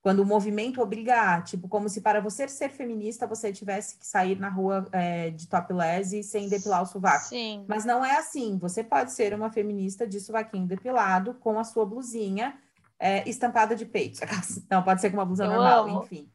Quando 0.01 0.19
o 0.19 0.25
movimento 0.25 0.81
obriga 0.81 1.15
a, 1.33 1.41
tipo, 1.41 1.67
como 1.67 1.89
se 1.89 2.01
para 2.01 2.19
você 2.19 2.47
ser 2.47 2.69
feminista 2.69 3.25
você 3.25 3.51
tivesse 3.51 3.97
que 3.97 4.05
sair 4.05 4.37
na 4.37 4.49
rua 4.49 4.85
é, 4.91 5.31
de 5.31 5.47
topless 5.47 6.19
e 6.19 6.21
sem 6.21 6.47
depilar 6.47 6.83
o 6.83 6.85
sovaco. 6.85 7.25
Sim. 7.25 7.65
Mas 7.67 7.85
não 7.85 8.05
é 8.05 8.17
assim. 8.17 8.57
Você 8.59 8.83
pode 8.83 9.13
ser 9.13 9.33
uma 9.33 9.49
feminista 9.49 10.05
de 10.05 10.19
sovaquinho 10.19 10.67
depilado 10.67 11.33
com 11.35 11.57
a 11.57 11.63
sua 11.63 11.87
blusinha 11.87 12.55
é, 12.99 13.27
estampada 13.27 13.75
de 13.75 13.85
peito. 13.85 14.19
Não, 14.69 14.83
pode 14.83 15.01
ser 15.01 15.09
com 15.09 15.17
uma 15.17 15.25
blusa 15.25 15.45
Eu 15.45 15.51
normal, 15.51 15.87
amo. 15.87 16.03
enfim. 16.03 16.29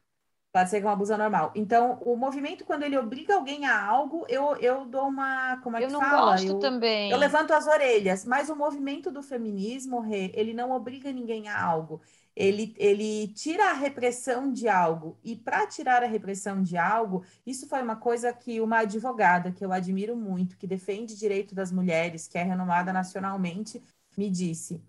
Pode 0.53 0.68
ser 0.68 0.80
com 0.80 0.88
uma 0.88 0.96
blusa 0.96 1.16
normal. 1.16 1.53
Então, 1.55 2.01
o 2.05 2.16
movimento, 2.16 2.64
quando 2.64 2.82
ele 2.82 2.98
obriga 2.98 3.34
alguém 3.36 3.66
a 3.66 3.84
algo, 3.84 4.26
eu, 4.28 4.57
eu 4.57 4.84
dou 4.84 5.07
uma. 5.07 5.59
Como 5.59 5.76
é 5.76 5.84
eu 5.84 5.86
que 5.86 5.92
não 5.92 6.01
fala? 6.01 6.32
gosto 6.32 6.48
eu, 6.48 6.59
também. 6.59 7.09
Eu 7.09 7.18
levanto 7.18 7.53
as 7.53 7.68
orelhas. 7.68 8.24
Mas 8.24 8.51
o 8.51 8.57
movimento 8.57 9.12
do 9.12 9.22
feminismo, 9.22 10.01
Rê, 10.01 10.32
ele 10.34 10.53
não 10.53 10.72
obriga 10.72 11.12
ninguém 11.12 11.48
a 11.48 11.62
algo. 11.62 12.01
Ele, 12.34 12.74
ele 12.78 13.28
tira 13.28 13.70
a 13.70 13.74
repressão 13.74 14.53
de 14.53 14.68
algo. 14.68 15.16
E 15.22 15.36
para 15.36 15.68
tirar 15.68 16.03
a 16.03 16.09
repressão 16.09 16.62
de 16.62 16.76
algo, 16.76 17.24
isso 17.46 17.68
foi 17.68 17.80
uma 17.80 17.94
coisa 17.94 18.32
que 18.32 18.61
uma 18.61 18.78
advogada, 18.78 19.53
que 19.53 19.64
eu 19.64 19.72
admiro 19.72 20.16
muito, 20.16 20.57
que 20.57 20.66
defende 20.66 21.16
direito 21.16 21.55
das 21.55 21.70
mulheres, 21.70 22.26
que 22.26 22.36
é 22.38 22.42
renomada 22.42 22.92
nacionalmente, 22.92 23.80
me 24.16 24.28
disse 24.28 24.82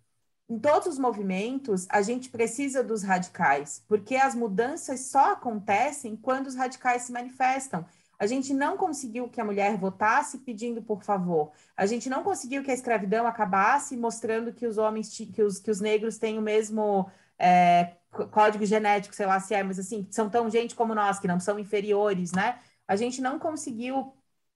em 0.52 0.60
todos 0.60 0.86
os 0.86 1.00
movimentos, 1.00 1.88
a 1.90 2.02
gente 2.02 2.30
precisa 2.30 2.84
dos 2.84 3.04
radicais, 3.04 3.82
porque 3.88 4.18
as 4.18 4.36
mudanças 4.36 5.00
só 5.06 5.32
acontecem 5.32 6.18
quando 6.18 6.48
os 6.48 6.56
radicais 6.56 7.04
se 7.04 7.12
manifestam. 7.14 7.86
A 8.20 8.28
gente 8.28 8.54
não 8.54 8.76
conseguiu 8.76 9.30
que 9.30 9.40
a 9.40 9.46
mulher 9.46 9.78
votasse 9.78 10.40
pedindo 10.40 10.82
por 10.82 11.04
favor. 11.04 11.54
A 11.76 11.86
gente 11.86 12.10
não 12.10 12.22
conseguiu 12.22 12.64
que 12.64 12.70
a 12.70 12.74
escravidão 12.74 13.26
acabasse 13.26 13.96
mostrando 13.96 14.52
que 14.52 14.68
os 14.68 14.78
homens, 14.78 15.16
que 15.16 15.42
os, 15.42 15.58
que 15.58 15.72
os 15.72 15.80
negros 15.80 16.18
têm 16.18 16.38
o 16.38 16.42
mesmo 16.42 17.10
é, 17.40 17.96
código 18.32 18.66
genético, 18.66 19.16
sei 19.16 19.26
lá 19.28 19.40
se 19.40 19.54
é, 19.56 19.64
mas 19.64 19.80
assim, 19.80 20.06
são 20.12 20.30
tão 20.30 20.50
gente 20.50 20.76
como 20.76 20.94
nós, 20.94 21.18
que 21.18 21.28
não 21.30 21.40
são 21.40 21.58
inferiores, 21.60 22.34
né? 22.34 22.60
A 22.86 22.98
gente 22.98 23.22
não 23.22 23.40
conseguiu 23.40 24.14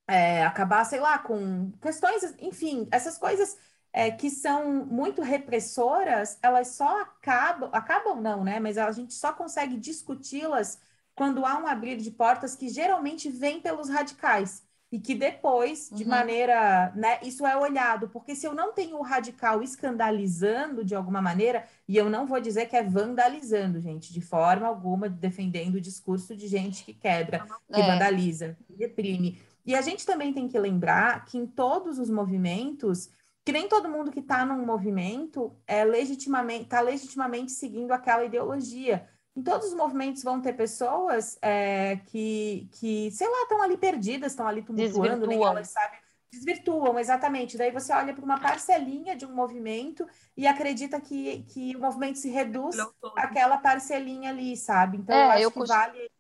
é, 0.08 0.44
acabar, 0.44 0.84
sei 0.84 1.00
lá, 1.00 1.18
com 1.20 1.72
questões, 1.82 2.36
enfim, 2.40 2.86
essas 2.92 3.18
coisas 3.18 3.58
é, 3.98 4.12
que 4.12 4.30
são 4.30 4.86
muito 4.86 5.22
repressoras, 5.22 6.38
elas 6.44 6.76
só 6.76 7.02
acabam, 7.02 7.70
acabam 7.72 8.20
não, 8.20 8.44
né? 8.44 8.60
Mas 8.60 8.78
a 8.78 8.92
gente 8.92 9.14
só 9.14 9.32
consegue 9.32 9.78
discuti-las 9.78 10.82
quando 11.16 11.46
há 11.46 11.58
um 11.58 11.66
abrir 11.66 11.96
de 11.96 12.12
portas 12.12 12.58
que 12.58 12.68
geralmente 12.68 13.30
vem 13.30 13.62
pelos 13.62 13.88
radicais 13.88 14.66
e 14.92 15.00
que 15.00 15.16
depois, 15.16 15.90
de 15.94 16.04
uhum. 16.04 16.10
maneira, 16.10 16.92
né, 16.94 17.20
isso 17.24 17.48
é 17.48 17.56
olhado, 17.56 18.10
porque 18.10 18.36
se 18.36 18.46
eu 18.46 18.54
não 18.54 18.74
tenho 18.74 18.98
o 18.98 19.02
radical 19.02 19.64
escandalizando 19.64 20.84
de 20.84 20.94
alguma 20.94 21.22
maneira, 21.22 21.66
e 21.88 21.96
eu 21.96 22.10
não 22.10 22.28
vou 22.28 22.42
dizer 22.42 22.66
que 22.66 22.76
é 22.76 22.84
vandalizando, 22.84 23.80
gente, 23.80 24.12
de 24.12 24.20
forma 24.20 24.68
alguma, 24.68 25.08
defendendo 25.08 25.76
o 25.76 25.82
discurso 25.82 26.36
de 26.36 26.50
gente 26.50 26.84
que 26.84 26.94
quebra, 26.94 27.46
que 27.74 27.80
é. 27.80 27.88
vandaliza, 27.88 28.58
que 28.68 28.76
reprime. 28.76 29.42
E 29.66 29.74
a 29.74 29.82
gente 29.82 30.06
também 30.06 30.34
tem 30.34 30.50
que 30.50 30.60
lembrar 30.60 31.24
que 31.24 31.38
em 31.38 31.48
todos 31.48 31.98
os 31.98 32.10
movimentos 32.10 33.10
que 33.46 33.52
nem 33.52 33.70
todo 33.70 33.88
mundo 33.88 34.12
que 34.12 34.20
está 34.20 34.44
num 34.44 34.66
movimento 34.66 35.56
é 35.68 35.86
legitimamente 35.86 36.64
está 36.64 36.82
legitimamente 36.82 37.52
seguindo 37.52 37.92
aquela 37.92 38.26
ideologia. 38.26 39.08
Em 39.36 39.44
todos 39.44 39.68
os 39.68 39.76
movimentos 39.76 40.24
vão 40.24 40.42
ter 40.42 40.54
pessoas 40.54 41.38
é, 41.42 41.98
que, 42.08 42.68
que, 42.72 43.12
sei 43.12 43.28
lá, 43.28 43.44
estão 43.44 43.62
ali 43.62 43.78
perdidas, 43.78 44.32
estão 44.32 44.48
ali 44.48 44.64
tumultuando, 44.64 45.28
nem 45.28 45.44
elas 45.44 45.70
sabem. 45.70 46.00
Desvirtuam, 46.32 46.98
exatamente. 46.98 47.56
Daí 47.56 47.72
você 47.72 47.94
olha 47.94 48.14
para 48.14 48.26
uma 48.26 48.40
parcelinha 48.40 49.16
de 49.16 49.26
um 49.26 49.34
movimento 49.34 50.08
e 50.36 50.48
acredita 50.48 51.00
que, 51.00 51.44
que 51.44 51.76
o 51.76 51.80
movimento 51.80 52.18
se 52.18 52.30
reduz 52.30 52.76
àquela 53.16 53.58
parcelinha 53.58 54.32
ali, 54.32 54.58
sabe? 54.58 54.98
Então, 54.98 55.16
é, 55.16 55.24
eu 55.24 55.32
acho 55.32 55.44
eu 55.44 55.52
que 55.52 55.60
cost... 55.60 55.70
vale. 55.70 56.12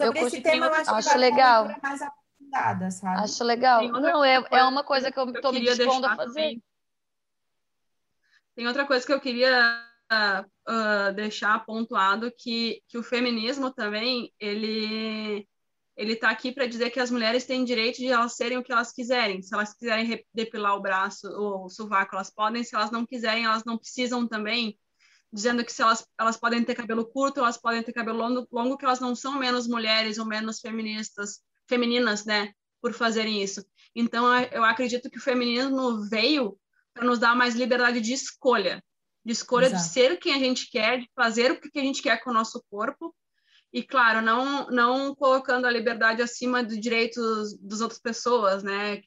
Sobre 0.00 0.20
eu 0.20 0.26
esse 0.26 0.40
tema, 0.40 0.66
eu 0.66 0.74
acho, 0.74 0.90
acho 0.94 1.08
que 1.08 1.14
vale 1.14 1.30
legal. 1.30 1.68
mais 1.82 2.00
aprofundada, 2.48 2.90
sabe? 2.90 3.20
Acho 3.20 3.44
legal. 3.44 3.82
Não, 3.88 4.24
é, 4.24 4.42
é 4.50 4.64
uma 4.64 4.82
coisa 4.82 5.10
que 5.10 5.18
eu 5.18 5.28
estou 5.30 5.52
me 5.52 5.60
dispondo 5.60 6.06
a 6.06 6.16
fazer. 6.16 6.34
Também. 6.34 6.62
Tem 8.54 8.66
outra 8.66 8.86
coisa 8.86 9.06
que 9.06 9.12
eu 9.12 9.20
queria 9.20 9.84
uh, 10.12 11.12
deixar 11.14 11.64
pontuado 11.64 12.32
que, 12.36 12.82
que 12.88 12.98
o 12.98 13.02
feminismo 13.02 13.70
também 13.70 14.32
ele 14.40 15.46
ele 15.96 16.12
está 16.12 16.30
aqui 16.30 16.52
para 16.52 16.68
dizer 16.68 16.90
que 16.90 17.00
as 17.00 17.10
mulheres 17.10 17.44
têm 17.44 17.64
direito 17.64 17.96
de 17.96 18.06
elas 18.06 18.36
serem 18.36 18.56
o 18.56 18.62
que 18.62 18.70
elas 18.70 18.92
quiserem. 18.92 19.42
Se 19.42 19.52
elas 19.52 19.74
quiserem 19.74 20.24
depilar 20.32 20.76
o 20.76 20.80
braço 20.80 21.26
ou 21.28 21.64
o 21.64 21.68
sovaco, 21.68 22.14
elas 22.14 22.30
podem. 22.30 22.62
Se 22.62 22.76
elas 22.76 22.92
não 22.92 23.04
quiserem, 23.04 23.46
elas 23.46 23.64
não 23.64 23.76
precisam 23.76 24.24
também. 24.24 24.78
Dizendo 25.32 25.64
que 25.64 25.72
se 25.72 25.82
elas, 25.82 26.06
elas 26.16 26.36
podem 26.36 26.62
ter 26.64 26.76
cabelo 26.76 27.04
curto, 27.04 27.40
elas 27.40 27.58
podem 27.58 27.82
ter 27.82 27.92
cabelo 27.92 28.16
longo, 28.16 28.46
longo, 28.52 28.78
que 28.78 28.84
elas 28.84 29.00
não 29.00 29.12
são 29.16 29.40
menos 29.40 29.66
mulheres 29.66 30.18
ou 30.18 30.24
menos 30.24 30.60
feministas 30.60 31.40
femininas, 31.68 32.24
né, 32.24 32.52
por 32.80 32.92
fazerem 32.92 33.42
isso. 33.42 33.64
Então, 33.94 34.26
eu 34.52 34.64
acredito 34.64 35.10
que 35.10 35.18
o 35.18 35.22
feminismo 35.22 36.08
veio 36.08 36.58
para 36.94 37.04
nos 37.04 37.18
dar 37.18 37.34
mais 37.34 37.54
liberdade 37.54 38.00
de 38.00 38.12
escolha, 38.12 38.82
de 39.24 39.32
escolha 39.32 39.66
Exato. 39.66 39.82
de 39.82 39.88
ser 39.88 40.16
quem 40.18 40.34
a 40.34 40.38
gente 40.38 40.70
quer, 40.70 41.00
de 41.00 41.10
fazer 41.14 41.52
o 41.52 41.60
que 41.60 41.78
a 41.78 41.82
gente 41.82 42.02
quer 42.02 42.22
com 42.22 42.30
o 42.30 42.34
nosso 42.34 42.64
corpo. 42.70 43.14
E, 43.72 43.82
claro, 43.82 44.22
não, 44.22 44.66
não 44.70 45.14
colocando 45.14 45.66
a 45.66 45.70
liberdade 45.70 46.22
acima 46.22 46.64
dos 46.64 46.80
direitos 46.80 47.58
das 47.60 47.82
outras 47.82 48.00
pessoas, 48.00 48.62
né? 48.62 49.02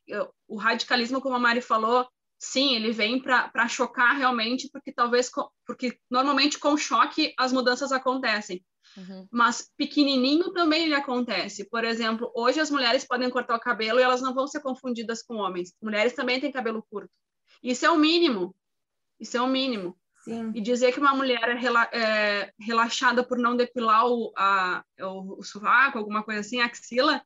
O 0.48 0.56
radicalismo, 0.56 1.20
como 1.20 1.36
a 1.36 1.40
Mari 1.40 1.62
falou, 1.62 2.08
sim, 2.38 2.76
ele 2.76 2.92
vem 2.92 3.20
para 3.20 3.68
chocar 3.68 4.16
realmente, 4.16 4.70
porque 4.72 4.92
talvez, 4.92 5.32
porque 5.66 5.98
normalmente 6.10 6.60
com 6.60 6.78
choque 6.78 7.34
as 7.38 7.52
mudanças 7.52 7.92
acontecem. 7.92 8.64
Uhum. 8.98 9.28
Mas 9.32 9.70
pequenininho 9.78 10.52
também 10.52 10.84
ele 10.84 10.94
acontece. 10.94 11.70
Por 11.70 11.84
exemplo, 11.84 12.32
hoje 12.36 12.60
as 12.60 12.70
mulheres 12.70 13.06
podem 13.06 13.30
cortar 13.30 13.56
o 13.56 13.60
cabelo 13.60 14.00
e 14.00 14.04
elas 14.04 14.22
não 14.22 14.34
vão 14.34 14.48
ser 14.48 14.62
confundidas 14.62 15.24
com 15.24 15.36
homens. 15.36 15.74
Mulheres 15.82 16.14
também 16.14 16.40
têm 16.40 16.52
cabelo 16.52 16.86
curto. 16.90 17.12
Isso 17.64 17.86
é 17.86 17.90
o 17.90 17.98
mínimo. 17.98 18.56
Isso 19.20 19.38
é 19.38 19.42
o 19.42 19.48
mínimo. 19.48 19.98
Sim. 20.24 20.52
E 20.54 20.62
dizer 20.62 20.92
que 20.94 21.00
uma 21.00 21.16
mulher 21.16 21.50
é, 21.50 21.54
rela 21.54 21.90
é 21.92 22.54
relaxada 22.60 23.24
por 23.24 23.38
não 23.38 23.56
depilar 23.56 24.06
o, 24.06 24.32
a, 24.38 24.84
o, 25.00 25.40
o 25.40 25.44
sovaco, 25.44 25.98
alguma 25.98 26.24
coisa 26.24 26.42
assim, 26.42 26.62
a 26.62 26.66
axila, 26.66 27.22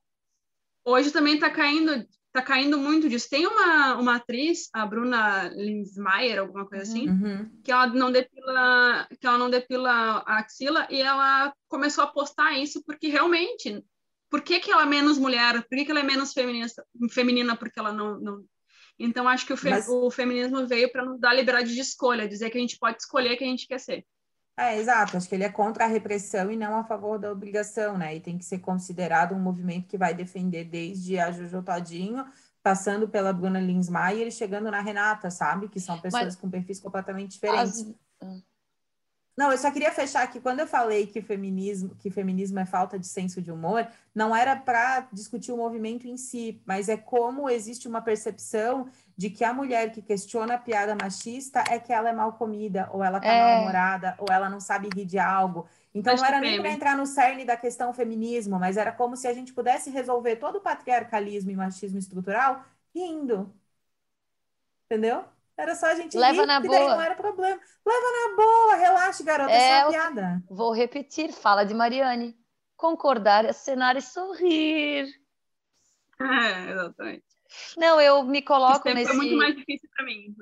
hoje 0.84 1.12
também 1.12 1.36
está 1.36 1.50
caindo 1.50 2.06
tá 2.36 2.42
caindo 2.42 2.78
muito 2.78 3.08
disso. 3.08 3.30
Tem 3.30 3.48
uma, 3.48 3.96
uma 3.96 4.16
atriz, 4.18 4.68
a 4.74 4.86
Bruna 4.86 5.48
Linsmeyer, 5.56 6.40
alguma 6.40 6.66
coisa 6.66 6.84
assim, 6.84 7.08
uhum. 7.08 7.50
que 7.64 7.72
ela 7.72 7.88
não 7.88 8.12
depila, 8.12 9.08
que 9.20 9.26
ela 9.26 9.38
não 9.38 9.50
depila 9.50 9.90
a 10.26 10.40
axila 10.40 10.86
e 10.90 11.02
ela 11.02 11.54
começou 11.70 12.04
a 12.04 12.08
postar 12.08 12.52
isso 12.60 12.84
porque 12.84 13.08
realmente, 13.08 13.82
por 14.30 14.42
que, 14.42 14.60
que 14.60 14.70
ela 14.70 14.84
é 14.84 14.86
menos 14.86 15.18
mulher? 15.18 15.64
Por 15.64 15.78
que, 15.78 15.86
que 15.86 15.92
ela 15.92 16.02
é 16.02 16.04
menos 16.04 16.34
feminista, 16.34 16.86
feminina 17.10 17.56
porque 17.56 17.80
ela 17.80 17.94
não, 17.94 18.20
não... 18.20 18.44
Então 19.00 19.30
acho 19.30 19.46
que 19.46 19.54
o, 19.54 19.58
fe, 19.58 19.70
Mas... 19.70 19.88
o 19.88 20.12
feminismo 20.12 20.68
veio 20.68 20.92
para 20.92 21.06
nos 21.06 21.18
dar 21.18 21.34
liberdade 21.34 21.74
de 21.74 21.80
escolha, 21.80 22.28
dizer 22.28 22.50
que 22.50 22.58
a 22.58 22.62
gente 22.62 22.78
pode 22.78 22.98
escolher 22.98 23.38
quem 23.38 23.48
a 23.48 23.52
gente 23.52 23.68
quer 23.68 23.80
ser. 23.80 24.06
É, 24.58 24.78
exato. 24.78 25.18
Acho 25.18 25.28
que 25.28 25.36
ele 25.36 25.44
é 25.44 25.50
contra 25.50 25.84
a 25.84 25.88
repressão 25.88 26.50
e 26.50 26.56
não 26.56 26.78
a 26.78 26.84
favor 26.84 27.20
da 27.20 27.32
obrigação, 27.32 27.98
né? 27.98 28.16
E 28.16 28.22
tem 28.22 28.38
que 28.38 28.46
ser 28.46 28.60
considerado 28.60 29.36
um 29.36 29.40
movimento 29.40 29.88
que 29.88 29.98
vai 29.98 30.14
defender 30.14 30.64
desde 30.64 31.20
a 31.20 31.32
Jojo 31.32 31.62
Todinho, 31.62 32.26
passando 32.64 33.08
pela 33.08 33.34
Bruna 33.34 33.60
Linsmaier 33.60 34.28
e 34.28 34.32
chegando 34.32 34.72
na 34.72 34.80
Renata, 34.80 35.30
sabe? 35.30 35.68
Que 35.68 35.80
são 35.80 36.00
pessoas 36.00 36.24
Mas, 36.24 36.36
com 36.36 36.50
perfis 36.50 36.80
completamente 36.80 37.32
diferentes. 37.32 37.94
As... 38.22 38.46
Não, 39.38 39.52
eu 39.52 39.58
só 39.58 39.70
queria 39.70 39.92
fechar 39.92 40.24
aqui. 40.24 40.40
Quando 40.40 40.62
eu 40.62 40.68
falei 40.68 41.06
que 41.06 41.22
feminismo, 41.22 41.94
que 41.96 42.10
feminismo 42.10 42.58
é 42.58 42.66
falta 42.66 42.98
de 42.98 43.06
senso 43.06 43.42
de 43.42 43.52
humor, 43.52 43.86
não 44.14 44.34
era 44.34 44.56
para 44.56 45.10
discutir 45.12 45.52
o 45.52 45.58
movimento 45.58 46.08
em 46.08 46.16
si, 46.16 46.62
mas 46.66 46.88
é 46.88 46.96
como 46.96 47.50
existe 47.50 47.90
uma 47.90 48.02
percepção 48.02 48.88
de 49.18 49.30
que 49.30 49.44
a 49.44 49.54
mulher 49.54 49.92
que 49.92 50.02
questiona 50.02 50.56
a 50.56 50.58
piada 50.58 50.96
machista 50.96 51.64
é 51.70 51.80
que 51.80 51.94
ela 51.94 52.10
é 52.10 52.14
mal 52.14 52.34
comida, 52.34 52.90
ou 52.92 53.04
ela 53.04 53.20
tá 53.20 53.28
é... 53.28 53.42
mal-humorada, 53.42 54.16
ou 54.18 54.28
ela 54.30 54.50
não 54.50 54.60
sabe 54.60 54.90
rir 54.94 55.06
de 55.06 55.18
algo. 55.18 55.68
Então 55.94 56.14
Acho 56.14 56.24
não 56.24 56.30
era 56.30 56.42
nem 56.42 56.60
para 56.60 56.72
entrar 56.72 56.98
no 56.98 57.06
cerne 57.06 57.46
da 57.46 57.56
questão 57.56 57.94
feminismo, 57.94 58.60
mas 58.60 58.76
era 58.76 58.92
como 58.92 59.16
se 59.16 59.28
a 59.28 59.34
gente 59.34 59.54
pudesse 59.54 59.90
resolver 59.90 60.36
todo 60.36 60.58
o 60.58 60.62
patriarcalismo 60.62 61.52
e 61.52 61.56
machismo 61.56 61.98
estrutural 61.98 62.64
rindo. 62.94 63.54
Entendeu? 64.86 65.24
Era 65.58 65.74
só 65.74 65.88
a 65.88 65.96
gente 65.96 66.18
Leva 66.18 66.42
rir, 66.42 66.48
na 66.48 66.60
boa. 66.60 66.96
não 66.96 67.02
era 67.02 67.16
problema. 67.16 67.60
Leva 67.86 68.08
na 68.12 68.36
boa, 68.36 68.76
relaxa, 68.76 69.24
garota, 69.24 69.52
é, 69.52 69.70
é 69.70 69.82
só 69.84 69.90
piada. 69.90 70.44
Vou 70.50 70.74
repetir, 70.74 71.32
fala 71.32 71.64
de 71.64 71.74
Mariane. 71.74 72.38
Concordar, 72.76 73.46
acenar 73.46 73.96
e 73.96 74.02
sorrir. 74.02 75.08
É, 76.18 76.72
exatamente. 76.72 77.35
Não, 77.78 78.00
eu 78.00 78.24
me 78.24 78.42
coloco 78.42 78.88
Isso 78.88 78.96
nesse. 78.96 79.08
Foi 79.08 79.18
muito 79.18 79.38
mais 79.38 79.56
difícil 79.56 79.90
para 79.96 80.06
mim. 80.06 80.36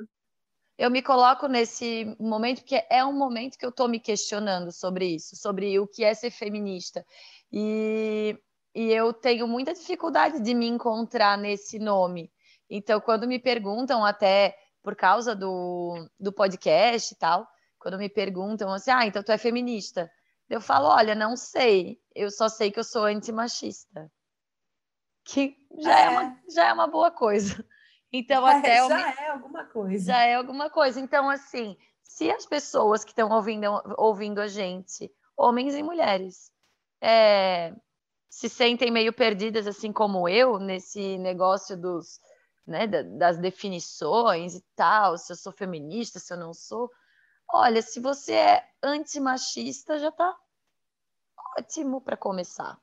Eu 0.77 0.89
me 0.89 1.01
coloco 1.01 1.47
nesse 1.47 2.15
momento 2.19 2.61
porque 2.61 2.83
é 2.89 3.05
um 3.05 3.13
momento 3.13 3.57
que 3.57 3.65
eu 3.65 3.69
estou 3.69 3.87
me 3.87 3.99
questionando 3.99 4.71
sobre 4.71 5.05
isso, 5.15 5.35
sobre 5.35 5.79
o 5.79 5.87
que 5.87 6.03
é 6.03 6.13
ser 6.13 6.31
feminista. 6.31 7.05
E, 7.51 8.37
e 8.73 8.91
eu 8.91 9.13
tenho 9.13 9.47
muita 9.47 9.73
dificuldade 9.73 10.41
de 10.41 10.53
me 10.53 10.67
encontrar 10.67 11.37
nesse 11.37 11.77
nome. 11.77 12.31
Então, 12.69 12.99
quando 12.99 13.27
me 13.27 13.37
perguntam, 13.37 14.03
até 14.03 14.57
por 14.81 14.95
causa 14.95 15.35
do, 15.35 16.09
do 16.19 16.33
podcast 16.33 17.13
e 17.13 17.17
tal, 17.17 17.47
quando 17.77 17.97
me 17.97 18.09
perguntam 18.09 18.71
assim, 18.71 18.91
ah, 18.91 19.05
então 19.05 19.23
tu 19.23 19.31
é 19.31 19.37
feminista? 19.37 20.11
Eu 20.49 20.59
falo, 20.59 20.87
olha, 20.87 21.13
não 21.13 21.37
sei, 21.37 21.99
eu 22.15 22.31
só 22.31 22.49
sei 22.49 22.71
que 22.71 22.79
eu 22.79 22.83
sou 22.83 23.05
antimachista 23.05 24.11
que 25.23 25.55
já 25.79 25.99
é, 25.99 26.03
é 26.03 26.09
uma, 26.09 26.39
já 26.49 26.67
é 26.67 26.73
uma 26.73 26.87
boa 26.87 27.11
coisa. 27.11 27.65
Então, 28.11 28.43
já 28.43 28.57
até. 28.57 28.77
É, 28.77 28.87
já 28.87 28.97
me... 28.97 29.03
é 29.03 29.29
alguma 29.29 29.65
coisa. 29.65 30.05
Já 30.05 30.23
é 30.23 30.35
alguma 30.35 30.69
coisa. 30.69 30.99
Então, 30.99 31.29
assim, 31.29 31.75
se 32.03 32.29
as 32.29 32.45
pessoas 32.45 33.03
que 33.03 33.11
estão 33.11 33.29
ouvindo, 33.31 33.65
ouvindo 33.97 34.39
a 34.39 34.47
gente, 34.47 35.11
homens 35.35 35.73
e 35.73 35.81
mulheres, 35.81 36.51
é, 37.01 37.73
se 38.29 38.47
sentem 38.49 38.91
meio 38.91 39.11
perdidas, 39.13 39.65
assim 39.65 39.91
como 39.91 40.29
eu, 40.29 40.59
nesse 40.59 41.17
negócio 41.17 41.75
dos, 41.75 42.19
né, 42.65 42.87
das 42.87 43.37
definições 43.37 44.55
e 44.55 44.61
tal, 44.75 45.17
se 45.17 45.31
eu 45.31 45.35
sou 45.35 45.51
feminista, 45.51 46.19
se 46.19 46.33
eu 46.33 46.37
não 46.37 46.53
sou. 46.53 46.91
Olha, 47.51 47.81
se 47.81 47.99
você 47.99 48.33
é 48.33 48.69
antimachista, 48.81 49.99
já 49.99 50.09
está 50.09 50.35
ótimo 51.57 52.01
para 52.01 52.17
começar. 52.17 52.79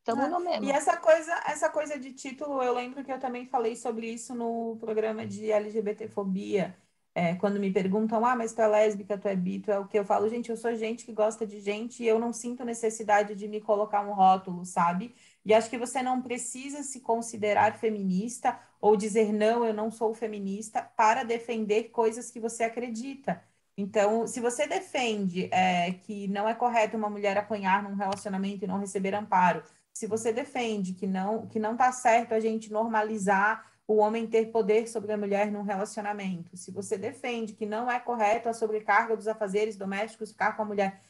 Estamos 0.00 0.30
no 0.30 0.40
mesmo. 0.40 0.64
E 0.64 0.70
essa 0.70 0.96
coisa, 0.96 1.32
essa 1.46 1.68
coisa 1.68 1.98
de 1.98 2.12
título, 2.12 2.62
eu 2.62 2.74
lembro 2.74 3.04
que 3.04 3.12
eu 3.12 3.18
também 3.18 3.46
falei 3.46 3.76
sobre 3.76 4.10
isso 4.10 4.34
no 4.34 4.76
programa 4.78 5.26
de 5.26 5.50
LGBTfobia. 5.50 6.76
É, 7.14 7.34
quando 7.34 7.58
me 7.58 7.72
perguntam, 7.72 8.24
ah, 8.24 8.36
mas 8.36 8.52
tu 8.54 8.62
é 8.62 8.68
lésbica, 8.68 9.18
tu 9.18 9.26
é 9.28 9.34
bi, 9.34 9.58
tu 9.58 9.70
é 9.70 9.78
o 9.78 9.86
que? 9.86 9.98
Eu 9.98 10.04
falo, 10.04 10.28
gente, 10.28 10.48
eu 10.48 10.56
sou 10.56 10.74
gente 10.76 11.04
que 11.04 11.12
gosta 11.12 11.44
de 11.46 11.60
gente 11.60 12.02
e 12.02 12.06
eu 12.06 12.18
não 12.20 12.32
sinto 12.32 12.64
necessidade 12.64 13.34
de 13.34 13.48
me 13.48 13.60
colocar 13.60 14.00
um 14.06 14.12
rótulo, 14.12 14.64
sabe? 14.64 15.14
E 15.44 15.52
acho 15.52 15.68
que 15.68 15.76
você 15.76 16.02
não 16.02 16.22
precisa 16.22 16.82
se 16.82 17.00
considerar 17.00 17.78
feminista 17.78 18.58
ou 18.80 18.96
dizer, 18.96 19.32
não, 19.32 19.64
eu 19.64 19.74
não 19.74 19.90
sou 19.90 20.14
feminista, 20.14 20.82
para 20.96 21.24
defender 21.24 21.90
coisas 21.90 22.30
que 22.30 22.40
você 22.40 22.62
acredita. 22.64 23.42
Então, 23.76 24.26
se 24.26 24.40
você 24.40 24.66
defende 24.66 25.48
é, 25.52 25.92
que 25.92 26.28
não 26.28 26.48
é 26.48 26.54
correto 26.54 26.96
uma 26.96 27.10
mulher 27.10 27.36
apanhar 27.38 27.82
num 27.82 27.94
relacionamento 27.94 28.64
e 28.64 28.68
não 28.68 28.78
receber 28.78 29.14
amparo, 29.14 29.62
se 30.00 30.06
você 30.06 30.32
defende 30.32 30.94
que 30.94 31.06
não 31.06 31.46
que 31.46 31.58
não 31.58 31.72
está 31.72 31.92
certo 31.92 32.32
a 32.32 32.40
gente 32.40 32.72
normalizar 32.72 33.70
o 33.86 33.96
homem 33.96 34.26
ter 34.26 34.46
poder 34.46 34.88
sobre 34.88 35.12
a 35.12 35.16
mulher 35.18 35.52
num 35.52 35.60
relacionamento, 35.60 36.56
se 36.56 36.70
você 36.70 36.96
defende 36.96 37.52
que 37.52 37.66
não 37.66 37.90
é 37.90 38.00
correto 38.00 38.48
a 38.48 38.54
sobrecarga 38.54 39.14
dos 39.14 39.28
afazeres 39.28 39.76
domésticos 39.76 40.30
ficar 40.30 40.56
com 40.56 40.62
a 40.62 40.64
mulher, 40.64 41.02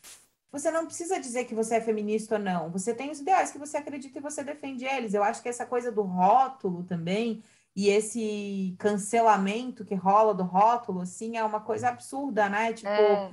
você 0.51 0.73
não 0.73 0.87
precisa 0.87 1.21
dizer 1.21 1.45
que 1.45 1.55
você 1.55 1.77
é 1.77 1.81
feminista 1.81 2.35
ou 2.35 2.41
não. 2.41 2.69
Você 2.71 2.93
tem 2.93 3.13
os 3.13 3.21
ideais 3.21 3.53
que 3.53 3.59
você 3.59 3.77
acredita 3.77 4.19
e 4.19 4.23
você 4.23 4.43
defende 4.43 4.85
eles. 4.85 5.15
Eu 5.15 5.23
acho 5.23 5.41
que 5.41 5.49
essa 5.49 5.65
coisa 5.65 5.93
do 5.93 6.03
rótulo 6.03 6.83
também 6.83 7.45
e 7.77 7.91
esse 7.91 8.75
cancelamento 8.77 9.85
que 9.85 9.95
rola 9.95 10.35
do 10.35 10.43
rótulo, 10.43 11.03
assim, 11.03 11.37
é 11.37 11.45
uma 11.45 11.61
coisa 11.61 11.91
absurda, 11.91 12.49
né? 12.49 12.73
Tipo, 12.73 12.89
é. 12.89 13.33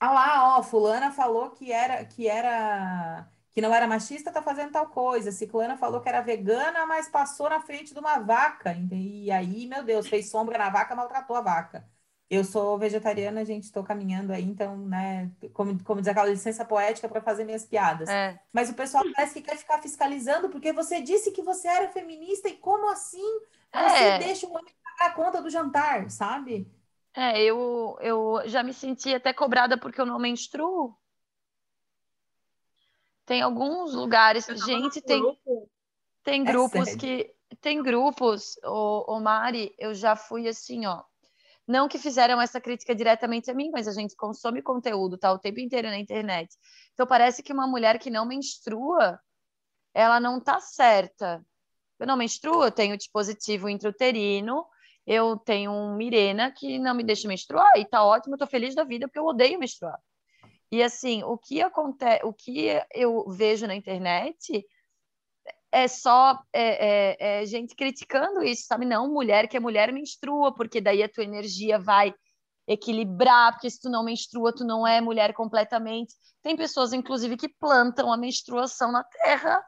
ah 0.00 0.10
lá, 0.10 0.56
ó, 0.58 0.62
fulana 0.62 1.12
falou 1.12 1.50
que 1.50 1.70
era 1.70 2.02
que 2.06 2.26
era 2.26 3.28
que 3.54 3.60
não 3.60 3.72
era 3.72 3.86
machista, 3.86 4.32
tá 4.32 4.42
fazendo 4.42 4.72
tal 4.72 4.88
coisa. 4.88 5.30
Ciclana 5.30 5.76
falou 5.76 6.00
que 6.00 6.08
era 6.08 6.20
vegana, 6.20 6.84
mas 6.86 7.08
passou 7.08 7.48
na 7.48 7.60
frente 7.60 7.94
de 7.94 8.00
uma 8.00 8.18
vaca. 8.18 8.76
E 8.90 9.30
aí, 9.30 9.66
meu 9.66 9.84
Deus, 9.84 10.08
fez 10.08 10.28
sombra 10.28 10.58
na 10.58 10.70
vaca, 10.70 10.96
maltratou 10.96 11.36
a 11.36 11.40
vaca. 11.40 11.88
Eu 12.28 12.42
sou 12.42 12.76
vegetariana, 12.76 13.44
gente, 13.44 13.64
estou 13.64 13.84
caminhando 13.84 14.32
aí, 14.32 14.42
então, 14.42 14.76
né, 14.76 15.30
como, 15.52 15.80
como 15.84 16.00
diz 16.00 16.08
aquela 16.08 16.28
licença 16.28 16.64
poética 16.64 17.08
para 17.08 17.20
fazer 17.20 17.44
minhas 17.44 17.64
piadas. 17.64 18.08
É. 18.08 18.40
Mas 18.52 18.70
o 18.70 18.74
pessoal 18.74 19.04
parece 19.14 19.34
que 19.34 19.48
quer 19.48 19.56
ficar 19.56 19.80
fiscalizando, 19.80 20.48
porque 20.48 20.72
você 20.72 21.00
disse 21.00 21.30
que 21.30 21.42
você 21.42 21.68
era 21.68 21.88
feminista 21.90 22.48
e 22.48 22.56
como 22.56 22.90
assim 22.90 23.40
você 23.72 24.04
é. 24.04 24.18
deixa 24.18 24.46
o 24.46 24.50
homem 24.50 24.74
pagar 24.82 25.12
a 25.12 25.14
conta 25.14 25.40
do 25.40 25.50
jantar, 25.50 26.10
sabe? 26.10 26.66
É, 27.14 27.40
eu, 27.40 27.96
eu 28.00 28.42
já 28.46 28.64
me 28.64 28.72
senti 28.72 29.14
até 29.14 29.32
cobrada 29.32 29.78
porque 29.78 30.00
eu 30.00 30.06
não 30.06 30.18
menstruo. 30.18 30.96
Tem 33.26 33.40
alguns 33.40 33.94
lugares, 33.94 34.46
gente, 34.46 35.00
tem, 35.00 35.22
tem 36.22 36.42
é 36.42 36.44
grupos 36.44 36.88
é 36.88 36.96
que. 36.96 37.34
Tem 37.60 37.82
grupos, 37.82 38.58
o, 38.64 39.16
o 39.16 39.20
Mari, 39.20 39.74
eu 39.78 39.94
já 39.94 40.16
fui 40.16 40.48
assim, 40.48 40.86
ó. 40.86 41.02
Não 41.66 41.88
que 41.88 41.98
fizeram 41.98 42.40
essa 42.40 42.60
crítica 42.60 42.94
diretamente 42.94 43.50
a 43.50 43.54
mim, 43.54 43.70
mas 43.70 43.88
a 43.88 43.92
gente 43.92 44.14
consome 44.16 44.60
conteúdo, 44.60 45.16
tá? 45.16 45.32
O 45.32 45.38
tempo 45.38 45.60
inteiro 45.60 45.88
na 45.88 45.98
internet. 45.98 46.54
Então 46.92 47.06
parece 47.06 47.42
que 47.42 47.52
uma 47.52 47.66
mulher 47.66 47.98
que 47.98 48.10
não 48.10 48.26
menstrua, 48.26 49.18
ela 49.94 50.20
não 50.20 50.40
tá 50.40 50.60
certa. 50.60 51.44
Eu 51.98 52.06
não 52.06 52.16
menstruo, 52.16 52.64
eu 52.64 52.72
tenho 52.72 52.96
dispositivo 52.96 53.68
intrauterino, 53.68 54.66
eu 55.06 55.36
tenho 55.38 55.70
um 55.70 55.96
Mirena 55.96 56.50
que 56.50 56.78
não 56.78 56.94
me 56.94 57.04
deixa 57.04 57.28
menstruar 57.28 57.70
e 57.76 57.84
tá 57.84 58.04
ótimo, 58.04 58.34
eu 58.34 58.38
tô 58.38 58.46
feliz 58.46 58.74
da 58.74 58.84
vida 58.84 59.06
porque 59.06 59.18
eu 59.18 59.24
odeio 59.24 59.58
menstruar. 59.58 59.98
E 60.74 60.82
assim, 60.82 61.22
o 61.22 61.38
que 61.38 61.62
acontece, 61.62 62.26
o 62.26 62.32
que 62.32 62.66
eu 62.92 63.24
vejo 63.28 63.64
na 63.64 63.76
internet 63.76 64.66
é 65.70 65.86
só 65.86 66.36
é, 66.52 67.12
é, 67.14 67.42
é 67.42 67.46
gente 67.46 67.76
criticando 67.76 68.42
isso, 68.42 68.66
sabe? 68.66 68.84
Não, 68.84 69.08
mulher 69.08 69.46
que 69.46 69.56
é 69.56 69.60
mulher 69.60 69.92
menstrua, 69.92 70.52
porque 70.52 70.80
daí 70.80 71.00
a 71.00 71.08
tua 71.08 71.22
energia 71.22 71.78
vai 71.78 72.12
equilibrar, 72.66 73.52
porque 73.52 73.70
se 73.70 73.82
tu 73.82 73.88
não 73.88 74.02
menstrua, 74.02 74.52
tu 74.52 74.64
não 74.64 74.84
é 74.84 75.00
mulher 75.00 75.32
completamente. 75.32 76.12
Tem 76.42 76.56
pessoas, 76.56 76.92
inclusive, 76.92 77.36
que 77.36 77.48
plantam 77.48 78.12
a 78.12 78.16
menstruação 78.16 78.90
na 78.90 79.04
terra. 79.04 79.64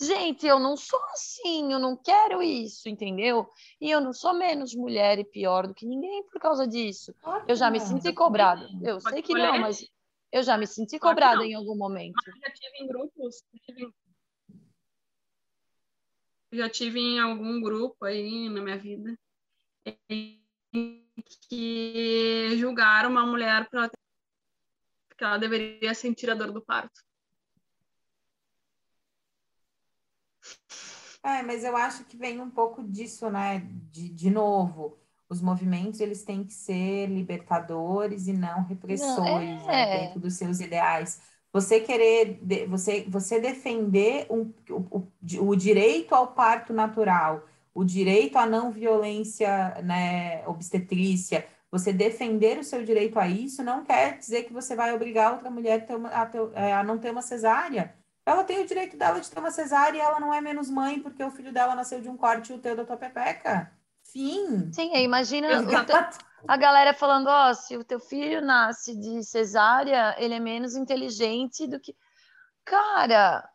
Gente, 0.00 0.46
eu 0.46 0.60
não 0.60 0.76
sou 0.76 1.02
assim, 1.12 1.72
eu 1.72 1.80
não 1.80 1.96
quero 1.96 2.40
isso, 2.40 2.88
entendeu? 2.88 3.48
E 3.80 3.90
eu 3.90 4.00
não 4.00 4.12
sou 4.12 4.32
menos 4.32 4.76
mulher 4.76 5.18
e 5.18 5.24
pior 5.24 5.66
do 5.66 5.74
que 5.74 5.84
ninguém 5.84 6.22
por 6.28 6.40
causa 6.40 6.68
disso. 6.68 7.12
eu 7.48 7.56
já 7.56 7.68
me 7.68 7.80
senti 7.80 8.12
cobrada. 8.12 8.68
Eu 8.80 9.00
sei 9.00 9.20
que 9.20 9.34
não, 9.34 9.58
mas 9.58 9.90
eu 10.32 10.42
já 10.42 10.56
me 10.56 10.66
senti 10.66 10.98
cobrada 10.98 11.44
em 11.44 11.54
algum 11.54 11.76
momento. 11.76 12.14
Mas 12.26 12.40
já 12.40 12.50
tive 12.52 12.78
em 12.78 12.86
grupos. 12.86 13.42
Já 16.52 16.68
tive 16.68 17.00
em 17.00 17.20
algum 17.20 17.60
grupo 17.60 18.04
aí 18.04 18.48
na 18.48 18.60
minha 18.60 18.78
vida 18.78 19.16
que 21.48 22.56
julgaram 22.56 23.10
uma 23.10 23.26
mulher 23.26 23.68
para 23.68 23.90
que 25.16 25.24
ela 25.24 25.38
deveria 25.38 25.94
sentir 25.94 26.30
a 26.30 26.34
dor 26.34 26.52
do 26.52 26.62
parto. 26.62 27.00
É, 31.22 31.42
mas 31.42 31.64
eu 31.64 31.76
acho 31.76 32.04
que 32.04 32.16
vem 32.16 32.40
um 32.40 32.50
pouco 32.50 32.82
disso, 32.82 33.30
né? 33.30 33.60
De, 33.92 34.08
de 34.08 34.30
novo, 34.30 34.99
os 35.30 35.40
movimentos 35.40 36.00
eles 36.00 36.24
têm 36.24 36.42
que 36.42 36.52
ser 36.52 37.06
libertadores 37.06 38.26
e 38.26 38.32
não 38.32 38.64
repressores 38.64 39.62
não, 39.62 39.70
é... 39.70 39.86
né, 39.86 39.98
dentro 40.00 40.20
dos 40.20 40.34
seus 40.34 40.58
ideais. 40.58 41.20
Você 41.52 41.80
querer, 41.80 42.40
você, 42.68 43.04
você 43.08 43.40
defender 43.40 44.26
um, 44.28 44.52
o, 44.68 45.06
o, 45.40 45.56
direito 45.56 46.14
ao 46.14 46.28
parto 46.28 46.72
natural, 46.72 47.44
o 47.72 47.84
direito 47.84 48.38
à 48.38 48.46
não 48.46 48.70
violência 48.70 49.80
né, 49.82 50.46
obstetrícia, 50.46 51.46
você 51.70 51.92
defender 51.92 52.58
o 52.58 52.64
seu 52.64 52.84
direito 52.84 53.18
a 53.18 53.28
isso 53.28 53.62
não 53.62 53.84
quer 53.84 54.18
dizer 54.18 54.44
que 54.44 54.52
você 54.52 54.74
vai 54.74 54.92
obrigar 54.92 55.32
outra 55.32 55.50
mulher 55.50 55.80
a, 55.80 55.86
ter 55.86 55.94
uma, 55.94 56.08
a, 56.08 56.26
ter, 56.26 56.40
é, 56.54 56.72
a 56.72 56.82
não 56.82 56.98
ter 56.98 57.10
uma 57.10 57.22
cesárea. 57.22 57.94
Ela 58.26 58.44
tem 58.44 58.60
o 58.60 58.66
direito 58.66 58.96
dela 58.96 59.20
de 59.20 59.30
ter 59.30 59.38
uma 59.38 59.50
cesárea 59.50 59.98
e 59.98 60.00
ela 60.00 60.20
não 60.20 60.34
é 60.34 60.40
menos 60.40 60.68
mãe 60.68 61.00
porque 61.00 61.22
o 61.22 61.30
filho 61.30 61.52
dela 61.52 61.74
nasceu 61.74 62.00
de 62.00 62.08
um 62.08 62.16
corte 62.16 62.52
e 62.52 62.56
o 62.56 62.58
teu 62.58 62.76
da 62.76 62.84
tua 62.84 62.96
pepeca. 62.96 63.72
Fim. 64.12 64.72
Sim, 64.72 64.94
imagina 64.96 65.48
a 66.48 66.56
galera 66.56 66.94
falando, 66.94 67.28
ó, 67.28 67.50
oh, 67.50 67.54
se 67.54 67.76
o 67.76 67.84
teu 67.84 68.00
filho 68.00 68.40
nasce 68.40 68.94
de 68.96 69.22
cesárea, 69.22 70.14
ele 70.18 70.34
é 70.34 70.40
menos 70.40 70.74
inteligente 70.74 71.66
do 71.66 71.78
que. 71.78 71.94
Cara. 72.64 73.48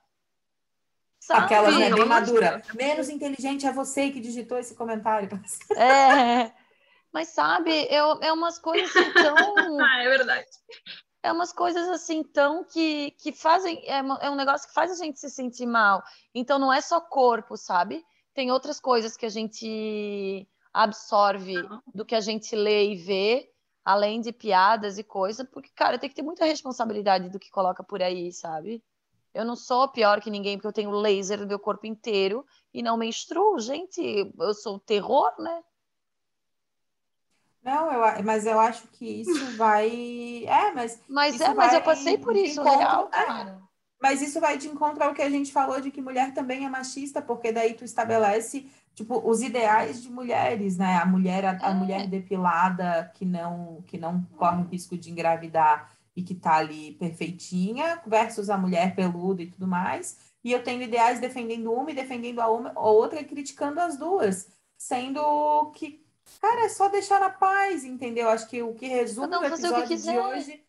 Sabe? 1.19 1.45
Aquelas 1.45 1.77
né, 1.77 1.91
bem 1.91 2.05
madura. 2.05 2.61
Menos 2.73 3.09
inteligente 3.09 3.65
é 3.65 3.71
você 3.71 4.11
que 4.11 4.19
digitou 4.19 4.57
esse 4.57 4.75
comentário. 4.75 5.29
É. 5.75 6.51
Mas 7.11 7.29
sabe, 7.29 7.71
eu, 7.89 8.19
é 8.21 8.31
umas 8.33 8.59
coisas 8.59 8.93
assim 8.93 9.13
tão. 9.13 9.35
ah, 9.79 10.03
é 10.03 10.09
verdade. 10.09 10.47
É 11.23 11.31
umas 11.31 11.53
coisas 11.53 11.87
assim 11.87 12.23
tão 12.23 12.63
que, 12.65 13.11
que 13.11 13.31
fazem. 13.31 13.81
É, 13.85 13.99
é 13.99 14.29
um 14.29 14.35
negócio 14.35 14.67
que 14.67 14.73
faz 14.73 14.91
a 14.91 15.03
gente 15.03 15.19
se 15.19 15.29
sentir 15.29 15.65
mal. 15.65 16.03
Então 16.33 16.59
não 16.59 16.71
é 16.71 16.81
só 16.81 16.99
corpo, 16.99 17.55
sabe? 17.55 18.05
Tem 18.35 18.51
outras 18.51 18.79
coisas 18.79 19.15
que 19.15 19.25
a 19.25 19.29
gente 19.29 20.47
absorve 20.73 21.55
do 21.93 22.05
que 22.05 22.13
a 22.13 22.19
gente 22.19 22.53
lê 22.53 22.91
e 22.91 22.95
vê, 22.95 23.49
além 23.83 24.19
de 24.19 24.33
piadas 24.33 24.97
e 24.97 25.03
coisas, 25.03 25.47
porque, 25.49 25.69
cara, 25.73 25.97
tem 25.97 26.09
que 26.09 26.15
ter 26.15 26.21
muita 26.21 26.43
responsabilidade 26.43 27.29
do 27.29 27.39
que 27.39 27.49
coloca 27.49 27.81
por 27.81 28.03
aí, 28.03 28.31
sabe? 28.33 28.83
Eu 29.33 29.45
não 29.45 29.55
sou 29.55 29.87
pior 29.87 30.19
que 30.21 30.29
ninguém 30.29 30.57
porque 30.57 30.67
eu 30.67 30.73
tenho 30.73 30.91
laser 30.91 31.39
no 31.39 31.47
meu 31.47 31.59
corpo 31.59 31.87
inteiro 31.87 32.45
e 32.73 32.83
não 32.83 32.97
menstruo. 32.97 33.59
Gente, 33.59 34.31
eu 34.37 34.53
sou 34.53 34.79
terror, 34.79 35.33
né? 35.39 35.63
Não, 37.63 37.91
eu, 37.91 38.23
mas 38.23 38.45
eu 38.45 38.59
acho 38.59 38.87
que 38.89 39.21
isso 39.21 39.57
vai. 39.57 40.45
É, 40.45 40.71
mas. 40.71 41.01
Mas 41.07 41.41
é, 41.41 41.53
mas 41.53 41.73
eu 41.73 41.81
passei 41.81 42.17
por 42.17 42.35
isso, 42.35 42.61
real, 42.61 43.09
é. 43.11 43.25
cara. 43.25 43.64
Mas 44.01 44.21
isso 44.21 44.39
vai 44.39 44.57
de 44.57 44.67
encontro 44.67 45.03
ao 45.03 45.13
que 45.13 45.21
a 45.21 45.29
gente 45.29 45.51
falou 45.51 45.79
de 45.79 45.89
que 45.89 46.01
mulher 46.01 46.33
também 46.33 46.65
é 46.65 46.69
machista, 46.69 47.21
porque 47.21 47.51
daí 47.51 47.73
tu 47.73 47.83
estabelece 47.83 48.67
tipo 48.93 49.17
os 49.27 49.41
ideais 49.41 50.01
de 50.01 50.09
mulheres, 50.09 50.77
né? 50.77 50.97
A 50.97 51.05
mulher 51.05 51.45
a, 51.45 51.57
a 51.61 51.71
é. 51.71 51.73
mulher 51.73 52.07
depilada 52.07 53.11
que 53.13 53.25
não 53.25 53.83
que 53.87 53.97
não 53.97 54.23
corre 54.37 54.63
o 54.63 54.67
risco 54.67 54.97
de 54.97 55.11
engravidar 55.11 55.91
e 56.15 56.23
que 56.23 56.33
tá 56.33 56.55
ali 56.55 56.93
perfeitinha 56.93 58.01
versus 58.05 58.49
a 58.49 58.57
mulher 58.57 58.95
peluda 58.95 59.41
e 59.43 59.47
tudo 59.47 59.67
mais. 59.67 60.17
E 60.43 60.51
eu 60.51 60.63
tenho 60.63 60.81
ideais 60.81 61.19
defendendo 61.19 61.71
uma 61.71 61.91
e 61.91 61.95
defendendo 61.95 62.39
a, 62.39 62.49
uma, 62.49 62.71
a 62.75 62.89
outra 62.89 63.19
e 63.19 63.25
criticando 63.25 63.79
as 63.79 63.97
duas, 63.97 64.47
sendo 64.77 65.71
que 65.71 66.05
cara, 66.39 66.65
é 66.65 66.69
só 66.69 66.87
deixar 66.87 67.19
na 67.19 67.29
paz, 67.29 67.83
entendeu? 67.83 68.29
Acho 68.29 68.47
que 68.47 68.61
o 68.61 68.73
que 68.73 68.87
resume 68.87 69.35
o 69.35 69.43
episódio 69.43 69.97
de 69.97 70.09
hoje 70.09 70.64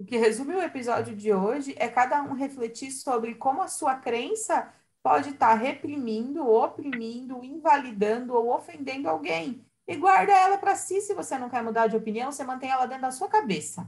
O 0.00 0.04
que 0.04 0.16
resume 0.16 0.54
o 0.54 0.62
episódio 0.62 1.14
de 1.14 1.30
hoje 1.30 1.74
é 1.76 1.86
cada 1.86 2.22
um 2.22 2.32
refletir 2.32 2.90
sobre 2.90 3.34
como 3.34 3.60
a 3.60 3.68
sua 3.68 3.96
crença 3.96 4.72
pode 5.02 5.28
estar 5.28 5.52
reprimindo, 5.52 6.42
oprimindo, 6.48 7.44
invalidando 7.44 8.32
ou 8.32 8.50
ofendendo 8.50 9.10
alguém. 9.10 9.62
E 9.86 9.94
guarda 9.96 10.32
ela 10.32 10.56
para 10.56 10.74
si 10.74 11.02
se 11.02 11.12
você 11.12 11.36
não 11.36 11.50
quer 11.50 11.62
mudar 11.62 11.86
de 11.86 11.96
opinião, 11.96 12.32
você 12.32 12.42
mantém 12.42 12.70
ela 12.70 12.86
dentro 12.86 13.02
da 13.02 13.10
sua 13.10 13.28
cabeça. 13.28 13.86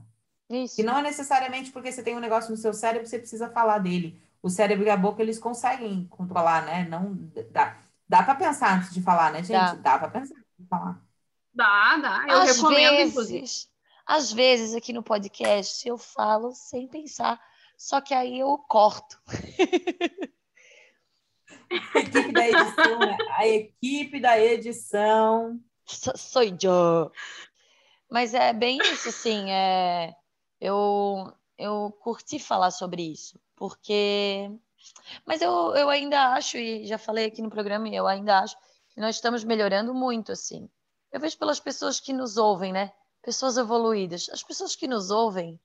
Isso. 0.51 0.83
E 0.83 0.85
não 0.85 0.99
é 0.99 1.03
necessariamente 1.03 1.73
porque 1.73 1.91
você 1.91 2.03
tem 2.03 2.15
um 2.15 2.21
negócio 2.21 2.51
no 2.51 2.59
seu 2.59 2.75
cérebro, 2.75 3.09
você 3.09 3.19
precisa 3.19 3.49
falar 3.49 3.79
dele. 3.79 4.21
O 4.43 4.51
cérebro 4.51 4.85
e 4.85 4.91
a 4.91 4.97
boca, 4.99 5.23
eles 5.23 5.39
conseguem 5.39 6.07
controlar, 6.11 6.67
né? 6.67 6.87
Não 6.91 7.15
dá, 7.51 7.79
dá 8.07 8.23
para 8.23 8.35
pensar 8.35 8.77
antes 8.77 8.93
de 8.93 9.01
falar, 9.01 9.33
né, 9.33 9.39
gente? 9.39 9.53
Dá, 9.53 9.73
dá 9.77 9.99
para 9.99 10.11
pensar 10.11 10.35
antes 10.35 10.59
de 10.59 10.67
falar. 10.67 11.01
Dá, 11.55 11.97
dá. 11.97 12.27
Eu 12.29 12.41
às 12.41 12.57
recomendo, 12.57 12.97
vezes, 12.97 13.13
inclusive. 13.13 13.72
Às 14.07 14.33
vezes 14.33 14.75
aqui 14.75 14.93
no 14.93 15.03
podcast 15.03 15.87
eu 15.87 15.97
falo 15.97 16.53
sem 16.53 16.89
pensar, 16.89 17.41
só 17.77 18.01
que 18.01 18.15
aí 18.15 18.41
eu 18.41 18.59
corto. 18.69 19.21
A 21.95 21.99
equipe 21.99 22.33
da 22.33 22.49
edição, 22.49 22.99
né? 22.99 23.19
a 23.31 23.49
equipe 23.49 24.21
da 24.21 24.41
edição. 24.41 25.61
Sou 25.87 26.43
eu. 26.43 27.13
Mas 28.11 28.35
é 28.35 28.53
bem 28.53 28.79
isso, 28.79 29.09
assim, 29.09 29.51
é... 29.51 30.15
eu, 30.61 31.33
eu 31.57 31.97
curti 32.01 32.39
falar 32.39 32.71
sobre 32.71 33.03
isso, 33.03 33.41
porque... 33.57 34.51
Mas 35.25 35.41
eu, 35.41 35.75
eu 35.77 35.89
ainda 35.89 36.35
acho, 36.35 36.59
e 36.59 36.87
já 36.87 36.99
falei 36.99 37.27
aqui 37.27 37.41
no 37.41 37.49
programa, 37.49 37.89
eu 37.89 38.07
ainda 38.07 38.41
acho 38.41 38.57
que 38.91 39.01
nós 39.01 39.15
estamos 39.15 39.45
melhorando 39.45 39.95
muito, 39.95 40.33
assim. 40.33 40.69
Eu 41.11 41.21
vejo 41.21 41.39
pelas 41.39 41.61
pessoas 41.61 42.01
que 42.01 42.13
nos 42.13 42.37
ouvem, 42.37 42.73
né? 42.73 42.93
Pessoas 43.23 43.57
evoluídas. 43.57 44.29
As 44.31 44.43
pessoas 44.43 44.75
que 44.75 44.87
nos 44.89 45.11
ouvem 45.11 45.59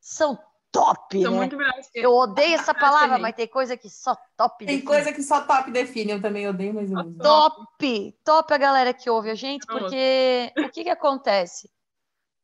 são 0.00 0.38
top, 0.70 1.22
São 1.22 1.32
né? 1.32 1.36
muito 1.36 1.56
melhores 1.56 1.88
que 1.90 1.98
Eu 2.00 2.12
odeio 2.12 2.54
essa 2.54 2.74
palavra, 2.74 3.18
mas 3.18 3.34
tem 3.34 3.46
coisa 3.46 3.76
que 3.76 3.90
só 3.90 4.16
top 4.36 4.64
Tem 4.64 4.76
define. 4.76 4.82
coisa 4.86 5.12
que 5.12 5.22
só 5.22 5.42
top 5.46 5.70
define, 5.70 6.12
eu 6.12 6.22
também 6.22 6.48
odeio, 6.48 6.74
mas 6.74 6.90
eu 6.90 6.98
uso. 6.98 7.18
Top! 7.18 8.18
Top 8.24 8.52
a 8.54 8.58
galera 8.58 8.94
que 8.94 9.10
ouve 9.10 9.30
a 9.30 9.34
gente, 9.34 9.66
porque 9.66 10.52
o 10.56 10.70
que 10.70 10.84
que 10.84 10.90
acontece? 10.90 11.70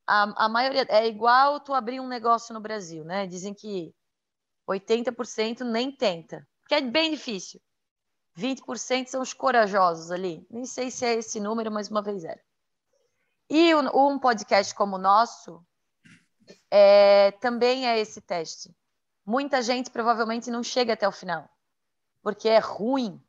A, 0.07 0.45
a 0.45 0.49
maioria 0.49 0.87
é 0.89 1.07
igual 1.07 1.61
tu 1.61 1.75
abrir 1.75 2.01
um 2.01 2.09
negócio 2.09 2.53
no 2.55 2.61
Brasil, 2.61 3.05
né? 3.05 3.27
Dizem 3.27 3.55
que 3.55 3.95
80% 4.69 5.61
nem 5.61 5.91
tenta, 5.91 6.47
que 6.69 6.75
é 6.75 6.81
bem 6.81 7.11
difícil. 7.11 7.61
20% 8.37 9.09
são 9.09 9.21
os 9.21 9.33
corajosos 9.33 10.11
ali. 10.11 10.47
Nem 10.49 10.65
sei 10.65 10.91
se 10.91 11.05
é 11.05 11.15
esse 11.15 11.41
número, 11.41 11.73
mas 11.73 11.91
uma 11.91 12.01
vez 12.03 12.25
era. 12.25 12.41
E 13.51 13.75
um, 13.75 14.19
podcast 14.19 14.75
como 14.75 14.97
o 14.97 15.01
nosso 15.01 15.65
é, 16.71 17.31
também 17.41 17.89
é 17.89 17.99
esse 17.99 18.21
teste. 18.21 18.75
Muita 19.25 19.63
gente 19.63 19.91
provavelmente 19.91 20.51
não 20.51 20.63
chega 20.63 20.93
até 20.93 21.09
o 21.09 21.13
final, 21.13 21.49
porque 22.23 22.49
é 22.49 22.59
ruim. 22.59 23.23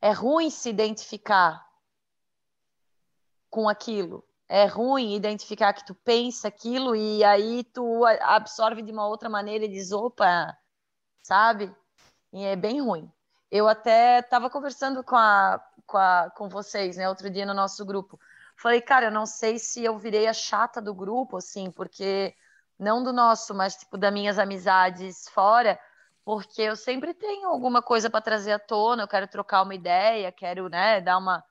É 0.00 0.10
ruim 0.10 0.50
se 0.50 0.68
identificar 0.68 1.64
com 3.48 3.68
aquilo. 3.68 4.24
É 4.48 4.64
ruim 4.64 5.14
identificar 5.14 5.72
que 5.72 5.84
tu 5.84 5.94
pensa 5.94 6.48
aquilo 6.48 6.96
e 6.96 7.22
aí 7.22 7.64
tu 7.64 8.04
absorve 8.22 8.82
de 8.82 8.90
uma 8.90 9.06
outra 9.06 9.28
maneira 9.28 9.64
e 9.64 9.68
diz, 9.68 9.92
opa, 9.92 10.56
sabe? 11.22 11.74
E 12.32 12.44
é 12.44 12.56
bem 12.56 12.80
ruim. 12.80 13.12
Eu 13.50 13.68
até 13.68 14.20
estava 14.20 14.50
conversando 14.50 15.04
com, 15.04 15.16
a, 15.16 15.62
com, 15.86 15.98
a, 15.98 16.30
com 16.36 16.48
vocês, 16.48 16.96
né, 16.96 17.08
outro 17.08 17.30
dia 17.30 17.46
no 17.46 17.54
nosso 17.54 17.84
grupo. 17.84 18.18
Falei, 18.58 18.80
cara, 18.80 19.06
eu 19.06 19.12
não 19.12 19.24
sei 19.24 19.56
se 19.58 19.84
eu 19.84 19.96
virei 19.96 20.26
a 20.26 20.32
chata 20.32 20.82
do 20.82 20.92
grupo, 20.92 21.36
assim, 21.36 21.70
porque 21.70 22.34
não 22.78 23.04
do 23.04 23.12
nosso, 23.12 23.54
mas 23.54 23.76
tipo 23.76 23.96
das 23.96 24.12
minhas 24.12 24.36
amizades 24.36 25.28
fora, 25.28 25.78
porque 26.24 26.62
eu 26.62 26.74
sempre 26.76 27.14
tenho 27.14 27.48
alguma 27.48 27.80
coisa 27.80 28.10
para 28.10 28.20
trazer 28.20 28.52
à 28.52 28.58
tona, 28.58 29.04
eu 29.04 29.08
quero 29.08 29.28
trocar 29.28 29.62
uma 29.62 29.74
ideia, 29.76 30.32
quero, 30.32 30.68
né, 30.68 31.00
dar 31.00 31.18
uma 31.18 31.44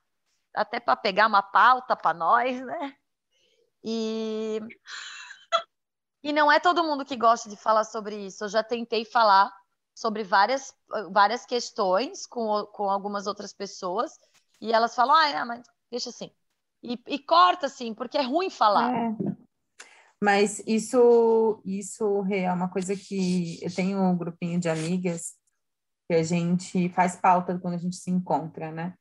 até 0.54 0.78
para 0.80 0.96
pegar 0.96 1.26
uma 1.28 1.42
pauta 1.42 1.96
para 1.96 2.12
nós, 2.16 2.60
né? 2.60 2.94
E 3.82 4.60
e 6.22 6.32
não 6.32 6.52
é 6.52 6.60
todo 6.60 6.84
mundo 6.84 7.04
que 7.06 7.16
gosta 7.16 7.48
de 7.48 7.56
falar 7.56 7.84
sobre 7.84 8.16
isso. 8.16 8.44
Eu 8.44 8.48
já 8.48 8.62
tentei 8.62 9.04
falar 9.04 9.50
sobre 9.94 10.24
várias 10.24 10.74
várias 11.10 11.46
questões 11.46 12.26
com, 12.26 12.66
com 12.66 12.90
algumas 12.90 13.26
outras 13.26 13.52
pessoas 13.54 14.12
e 14.60 14.72
elas 14.72 14.94
falam, 14.94 15.14
ah, 15.16 15.44
mas 15.46 15.66
deixa 15.90 16.10
assim. 16.10 16.30
E, 16.82 16.98
e 17.06 17.18
corta 17.18 17.66
assim, 17.66 17.92
porque 17.94 18.16
é 18.18 18.22
ruim 18.22 18.50
falar. 18.50 18.94
É. 18.94 19.16
Mas 20.22 20.62
isso, 20.66 21.62
isso 21.64 22.24
é 22.30 22.52
uma 22.52 22.68
coisa 22.68 22.96
que 22.96 23.58
eu 23.62 23.72
tenho 23.72 24.00
um 24.02 24.16
grupinho 24.16 24.58
de 24.58 24.68
amigas 24.68 25.34
que 26.08 26.14
a 26.14 26.22
gente 26.22 26.88
faz 26.90 27.16
pauta 27.16 27.58
quando 27.58 27.74
a 27.74 27.78
gente 27.78 27.96
se 27.96 28.10
encontra, 28.10 28.72
né? 28.72 28.94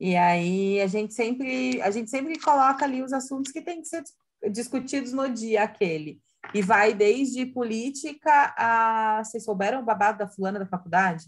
E 0.00 0.16
aí 0.16 0.80
a 0.80 0.86
gente 0.86 1.12
sempre, 1.14 1.80
a 1.82 1.90
gente 1.90 2.10
sempre 2.10 2.38
coloca 2.38 2.84
ali 2.84 3.02
os 3.02 3.12
assuntos 3.12 3.52
que 3.52 3.60
têm 3.60 3.80
que 3.80 3.88
ser 3.88 4.02
dis- 4.02 4.14
discutidos 4.52 5.12
no 5.12 5.28
dia 5.28 5.64
aquele. 5.64 6.20
E 6.52 6.62
vai 6.62 6.92
desde 6.92 7.46
política 7.46 8.54
a. 8.56 9.22
Vocês 9.24 9.44
souberam 9.44 9.80
o 9.80 9.84
babado 9.84 10.18
da 10.18 10.28
fulana 10.28 10.58
da 10.58 10.66
faculdade? 10.66 11.24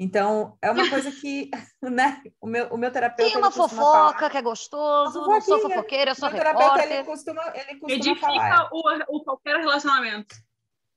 Então, 0.00 0.56
é 0.62 0.70
uma 0.70 0.88
coisa 0.88 1.10
que, 1.10 1.50
né? 1.82 2.22
O 2.40 2.46
meu, 2.46 2.68
o 2.68 2.76
meu 2.76 2.92
terapeuta. 2.92 3.30
Tem 3.30 3.36
uma 3.36 3.50
costuma 3.50 3.68
falar- 3.68 4.08
fofoca 4.12 4.30
que 4.30 4.36
é 4.36 4.42
gostoso, 4.42 5.18
Uma 5.20 5.34
não 5.34 5.40
sou 5.40 5.60
fofoqueira, 5.60 6.12
eu 6.12 6.14
sou 6.14 6.30
meu 6.30 6.38
terapeuta, 6.38 6.84
ele 6.84 7.04
costuma, 7.04 7.42
ele 7.54 7.80
costuma 7.80 8.16
falar. 8.16 8.34
Edifica 8.34 8.68
o, 8.72 9.16
o 9.16 9.24
qualquer 9.24 9.56
relacionamento. 9.58 10.36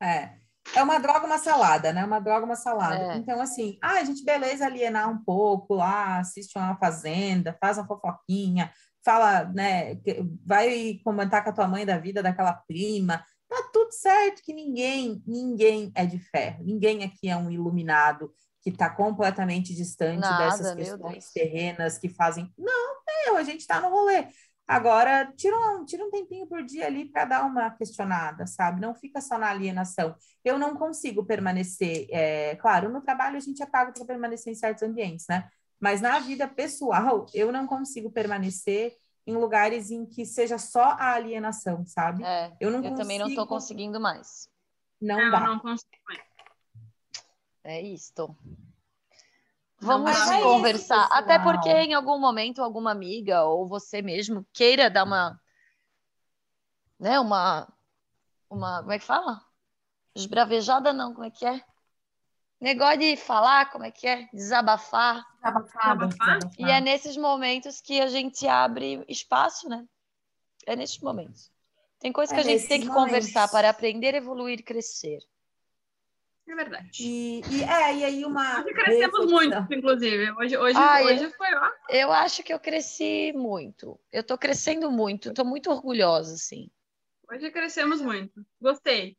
É. 0.01 0.41
É 0.75 0.83
uma 0.83 0.99
droga, 0.99 1.25
uma 1.25 1.39
salada, 1.39 1.91
né? 1.91 2.05
Uma 2.05 2.19
droga, 2.19 2.45
uma 2.45 2.55
salada. 2.55 3.13
É. 3.13 3.17
Então, 3.17 3.41
assim, 3.41 3.79
ah, 3.81 3.93
a 3.93 4.03
gente, 4.03 4.23
beleza, 4.23 4.65
alienar 4.65 5.09
um 5.09 5.17
pouco 5.23 5.73
lá, 5.73 6.19
assiste 6.19 6.55
uma 6.57 6.77
fazenda, 6.77 7.57
faz 7.59 7.79
uma 7.79 7.87
fofoquinha, 7.87 8.71
fala, 9.03 9.45
né? 9.45 9.95
Vai 10.45 10.99
comentar 11.03 11.43
com 11.43 11.49
a 11.49 11.53
tua 11.53 11.67
mãe 11.67 11.83
da 11.83 11.97
vida 11.97 12.21
daquela 12.21 12.53
prima. 12.53 13.25
Tá 13.49 13.69
tudo 13.73 13.91
certo 13.91 14.43
que 14.43 14.53
ninguém, 14.53 15.21
ninguém 15.25 15.91
é 15.95 16.05
de 16.05 16.19
ferro. 16.19 16.63
Ninguém 16.63 17.03
aqui 17.03 17.27
é 17.27 17.35
um 17.35 17.49
iluminado 17.49 18.31
que 18.61 18.69
está 18.69 18.89
completamente 18.89 19.73
distante 19.75 20.19
Nada, 20.19 20.45
dessas 20.45 20.75
questões 20.75 21.31
terrenas 21.31 21.97
que 21.97 22.07
fazem. 22.09 22.51
Não, 22.57 22.95
meu, 23.25 23.37
a 23.37 23.43
gente 23.43 23.61
está 23.61 23.79
no 23.81 23.89
rolê. 23.89 24.27
Agora, 24.67 25.31
tira 25.35 25.57
um, 25.57 25.83
tira 25.83 26.05
um 26.05 26.09
tempinho 26.11 26.47
por 26.47 26.63
dia 26.63 26.85
ali 26.85 27.05
para 27.05 27.25
dar 27.25 27.45
uma 27.45 27.71
questionada, 27.71 28.45
sabe? 28.47 28.79
Não 28.79 28.93
fica 28.95 29.19
só 29.19 29.37
na 29.37 29.49
alienação. 29.49 30.15
Eu 30.45 30.57
não 30.57 30.75
consigo 30.75 31.25
permanecer. 31.25 32.07
é, 32.11 32.55
claro, 32.55 32.87
no 32.89 33.01
trabalho 33.01 33.35
a 33.35 33.39
gente 33.39 33.61
é 33.61 33.65
pago 33.65 33.91
para 33.93 34.05
permanecer 34.05 34.53
em 34.53 34.55
certos 34.55 34.83
ambientes, 34.83 35.25
né? 35.27 35.49
Mas 35.79 35.99
na 35.99 36.19
vida 36.19 36.47
pessoal, 36.47 37.25
eu 37.33 37.51
não 37.51 37.65
consigo 37.67 38.11
permanecer 38.11 38.93
em 39.27 39.35
lugares 39.35 39.91
em 39.91 40.05
que 40.05 40.25
seja 40.25 40.57
só 40.57 40.83
a 40.97 41.13
alienação, 41.13 41.83
sabe? 41.85 42.23
É, 42.23 42.53
Eu 42.59 42.71
não 42.71 42.83
eu 42.83 42.95
também 42.95 43.17
não 43.19 43.27
estou 43.27 43.45
consigo- 43.47 43.47
conseguindo 43.47 43.99
mais. 43.99 44.47
Não 45.01 45.19
eu 45.19 45.31
dá. 45.31 45.39
não 45.39 45.59
consigo. 45.59 45.89
mais. 46.07 46.21
É 47.63 47.81
isto. 47.81 48.35
Vamos 49.79 50.11
é 50.11 50.35
isso, 50.35 50.43
conversar. 50.43 51.07
Até 51.11 51.37
pessoal. 51.37 51.55
porque 51.55 51.69
em 51.69 51.93
algum 51.93 52.19
momento 52.19 52.61
alguma 52.61 52.91
amiga 52.91 53.43
ou 53.45 53.67
você 53.67 54.01
mesmo 54.01 54.45
queira 54.53 54.89
dar 54.89 55.03
uma, 55.03 55.39
né, 56.99 57.19
uma, 57.19 57.67
uma, 58.49 58.79
como 58.81 58.91
é 58.91 58.99
que 58.99 59.05
fala? 59.05 59.41
Esbravejada 60.15 60.93
não, 60.93 61.13
como 61.13 61.25
é 61.25 61.31
que 61.31 61.45
é? 61.45 61.63
Negócio 62.59 62.99
de 62.99 63.17
falar, 63.17 63.71
como 63.71 63.83
é 63.83 63.89
que 63.89 64.07
é? 64.07 64.29
Desabafar. 64.31 65.25
Desabafar? 65.37 65.97
desabafada. 65.97 66.51
E 66.59 66.69
é 66.69 66.79
nesses 66.79 67.17
momentos 67.17 67.81
que 67.81 67.99
a 67.99 68.07
gente 68.07 68.47
abre 68.47 69.03
espaço, 69.09 69.67
né? 69.67 69.83
É 70.67 70.75
nesses 70.75 70.99
momentos. 70.99 71.51
Tem 71.99 72.11
coisa 72.11 72.33
É 72.33 72.35
que 72.35 72.41
a 72.41 72.43
gente 72.43 72.67
tem 72.67 72.81
que 72.81 72.87
conversar 72.87 73.41
momentos. 73.41 73.51
para 73.51 73.69
aprender, 73.69 74.13
evoluir 74.13 74.59
e 74.59 74.63
crescer. 74.63 75.19
É 76.47 76.55
verdade. 76.55 76.89
E, 76.99 77.41
e, 77.49 77.63
é, 77.63 77.95
e 77.97 78.03
aí 78.03 78.25
uma. 78.25 78.61
Hoje 78.61 78.73
crescemos 78.73 79.31
muito, 79.31 79.73
inclusive. 79.73 80.31
Hoje, 80.31 80.57
hoje, 80.57 80.77
Ai, 80.77 81.05
hoje 81.05 81.29
foi, 81.37 81.47
ó. 81.55 81.71
Eu 81.89 82.11
acho 82.11 82.43
que 82.43 82.53
eu 82.53 82.59
cresci 82.59 83.31
muito. 83.33 83.99
Eu 84.11 84.23
tô 84.23 84.37
crescendo 84.37 84.91
muito. 84.91 85.33
Tô 85.33 85.45
muito 85.45 85.69
orgulhosa, 85.69 86.33
assim. 86.33 86.69
Hoje 87.31 87.49
crescemos 87.51 88.01
muito. 88.01 88.45
Gostei. 88.59 89.17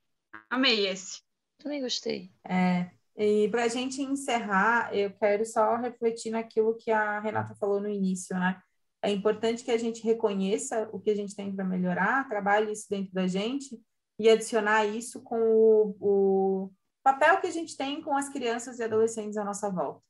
Amei 0.51 0.87
esse. 0.87 1.23
Também 1.59 1.81
gostei. 1.81 2.31
É, 2.45 2.91
e 3.17 3.49
para 3.49 3.65
a 3.65 3.69
gente 3.69 4.03
encerrar, 4.03 4.95
eu 4.95 5.11
quero 5.13 5.45
só 5.47 5.77
refletir 5.77 6.31
naquilo 6.31 6.77
que 6.77 6.91
a 6.91 7.21
Renata 7.21 7.55
falou 7.55 7.81
no 7.81 7.89
início, 7.89 8.37
né? 8.39 8.61
É 9.01 9.11
importante 9.11 9.65
que 9.65 9.71
a 9.71 9.79
gente 9.79 10.03
reconheça 10.03 10.89
o 10.93 11.01
que 11.01 11.11
a 11.11 11.15
gente 11.15 11.35
tem 11.35 11.55
para 11.55 11.65
melhorar, 11.65 12.29
trabalhe 12.29 12.73
isso 12.73 12.87
dentro 12.89 13.13
da 13.13 13.27
gente 13.27 13.81
e 14.19 14.29
adicionar 14.29 14.87
isso 14.87 15.21
com 15.23 15.41
o, 15.41 15.97
o 16.01 16.73
papel 17.03 17.41
que 17.41 17.47
a 17.47 17.51
gente 17.51 17.77
tem 17.77 18.01
com 18.03 18.17
as 18.17 18.29
crianças 18.29 18.79
e 18.79 18.85
adolescentes 18.85 19.37
à 19.37 19.45
nossa 19.45 19.71
volta. 19.71 20.03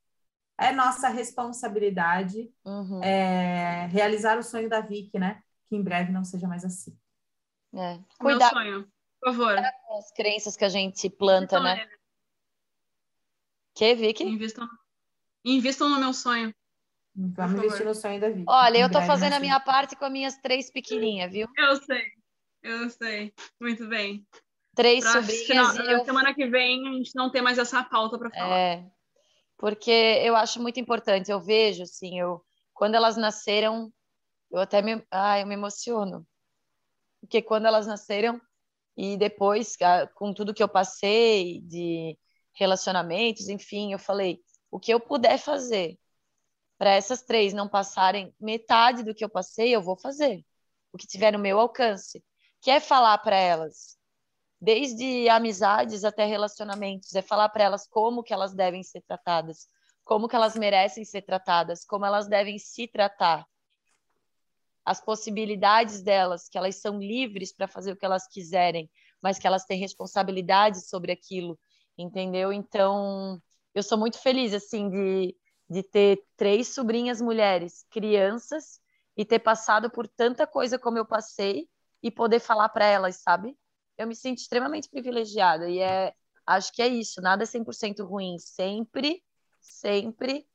É 0.58 0.70
nossa 0.72 1.08
responsabilidade 1.08 2.52
Uhum. 2.64 3.02
é, 3.02 3.86
realizar 3.86 4.38
o 4.38 4.42
sonho 4.42 4.68
da 4.68 4.80
Vicky, 4.80 5.18
né? 5.18 5.42
Que 5.66 5.76
em 5.76 5.82
breve 5.82 6.12
não 6.12 6.24
seja 6.24 6.46
mais 6.46 6.64
assim. 6.64 6.96
É. 7.74 7.94
Meu 7.96 8.04
Cuidar, 8.20 8.50
sonho. 8.50 8.86
Por 9.20 9.32
favor. 9.32 9.58
As 9.98 10.12
crenças 10.12 10.56
que 10.56 10.64
a 10.64 10.68
gente 10.68 11.08
planta, 11.08 11.56
Invistam 11.56 11.62
né? 11.62 11.76
nele. 11.76 11.98
Que, 13.74 13.94
Vicky? 13.94 14.24
Invistam, 14.24 14.68
invistam 15.44 15.88
no 15.88 15.98
meu 15.98 16.12
sonho. 16.12 16.54
Vamos 17.14 17.58
investir 17.58 17.86
no 17.86 17.94
sonho 17.94 18.20
da 18.20 18.28
vida. 18.28 18.44
Olha, 18.46 18.78
eu 18.78 18.90
tô 18.90 19.00
fazendo 19.02 19.32
a 19.32 19.36
assim. 19.36 19.46
minha 19.46 19.60
parte 19.60 19.96
com 19.96 20.04
as 20.04 20.12
minhas 20.12 20.36
três 20.38 20.70
pequenininhas, 20.70 21.30
viu? 21.32 21.48
Eu 21.56 21.76
sei. 21.76 22.02
Eu 22.62 22.90
sei. 22.90 23.34
Muito 23.60 23.86
bem. 23.88 24.26
Três 24.74 25.04
Pra 25.04 25.20
sobrinhas 25.20 25.46
final- 25.46 25.86
e 25.86 25.92
eu 25.92 26.04
semana 26.04 26.34
que 26.34 26.46
vem 26.46 26.88
a 26.88 26.92
gente 26.92 27.14
não 27.14 27.30
tem 27.30 27.42
mais 27.42 27.58
essa 27.58 27.82
pauta 27.84 28.18
para 28.18 28.30
falar. 28.30 28.58
É, 28.58 28.84
porque 29.58 29.90
eu 29.90 30.34
acho 30.34 30.60
muito 30.60 30.80
importante. 30.80 31.30
Eu 31.30 31.40
vejo, 31.40 31.82
assim, 31.82 32.18
eu, 32.18 32.42
quando 32.72 32.94
elas 32.94 33.16
nasceram, 33.16 33.92
eu 34.50 34.60
até 34.60 34.80
me, 34.80 35.04
ah, 35.10 35.38
eu 35.38 35.46
me 35.46 35.54
emociono. 35.54 36.26
Porque 37.20 37.42
quando 37.42 37.66
elas 37.66 37.86
nasceram 37.86 38.40
e 38.96 39.16
depois, 39.16 39.76
com 40.14 40.32
tudo 40.32 40.54
que 40.54 40.62
eu 40.62 40.68
passei 40.68 41.60
de 41.60 42.18
relacionamentos, 42.54 43.48
enfim, 43.48 43.92
eu 43.92 43.98
falei, 43.98 44.40
o 44.70 44.80
que 44.80 44.92
eu 44.92 44.98
puder 44.98 45.38
fazer 45.38 45.98
para 46.78 46.90
essas 46.90 47.22
três 47.22 47.52
não 47.52 47.68
passarem 47.68 48.34
metade 48.40 49.02
do 49.04 49.14
que 49.14 49.24
eu 49.24 49.28
passei, 49.28 49.74
eu 49.74 49.80
vou 49.80 49.96
fazer. 49.96 50.44
O 50.92 50.98
que 50.98 51.06
tiver 51.06 51.30
no 51.32 51.38
meu 51.38 51.60
alcance. 51.60 52.22
Que 52.60 52.70
é 52.70 52.80
falar 52.80 53.16
para 53.18 53.36
elas, 53.36 53.96
desde 54.62 55.28
amizades 55.28 56.04
até 56.04 56.24
relacionamentos, 56.24 57.12
é 57.16 57.20
falar 57.20 57.48
para 57.48 57.64
elas 57.64 57.84
como 57.88 58.22
que 58.22 58.32
elas 58.32 58.54
devem 58.54 58.84
ser 58.84 59.02
tratadas, 59.02 59.66
como 60.04 60.28
que 60.28 60.36
elas 60.36 60.54
merecem 60.54 61.04
ser 61.04 61.22
tratadas, 61.22 61.84
como 61.84 62.06
elas 62.06 62.28
devem 62.28 62.56
se 62.60 62.86
tratar. 62.86 63.44
As 64.84 65.04
possibilidades 65.04 66.00
delas, 66.00 66.48
que 66.48 66.56
elas 66.56 66.76
são 66.76 67.00
livres 67.00 67.52
para 67.52 67.66
fazer 67.66 67.90
o 67.90 67.96
que 67.96 68.06
elas 68.06 68.28
quiserem, 68.28 68.88
mas 69.20 69.36
que 69.36 69.48
elas 69.48 69.64
têm 69.64 69.80
responsabilidade 69.80 70.86
sobre 70.86 71.10
aquilo, 71.10 71.58
entendeu? 71.98 72.52
Então, 72.52 73.42
eu 73.74 73.82
sou 73.82 73.98
muito 73.98 74.18
feliz 74.18 74.54
assim 74.54 74.88
de 74.88 75.36
de 75.70 75.82
ter 75.82 76.22
três 76.36 76.68
sobrinhas 76.68 77.18
mulheres, 77.18 77.86
crianças, 77.88 78.78
e 79.16 79.24
ter 79.24 79.38
passado 79.38 79.90
por 79.90 80.06
tanta 80.06 80.46
coisa 80.46 80.78
como 80.78 80.98
eu 80.98 81.06
passei 81.06 81.66
e 82.02 82.10
poder 82.10 82.40
falar 82.40 82.68
para 82.68 82.84
elas, 82.84 83.16
sabe? 83.22 83.56
Eu 83.98 84.06
me 84.06 84.14
sinto 84.14 84.38
extremamente 84.38 84.88
privilegiada 84.88 85.68
e 85.68 85.78
é, 85.78 86.14
acho 86.46 86.72
que 86.72 86.82
é 86.82 86.88
isso, 86.88 87.20
nada 87.20 87.44
é 87.44 87.46
100% 87.46 88.04
ruim, 88.04 88.38
sempre, 88.38 89.22
sempre 89.60 90.46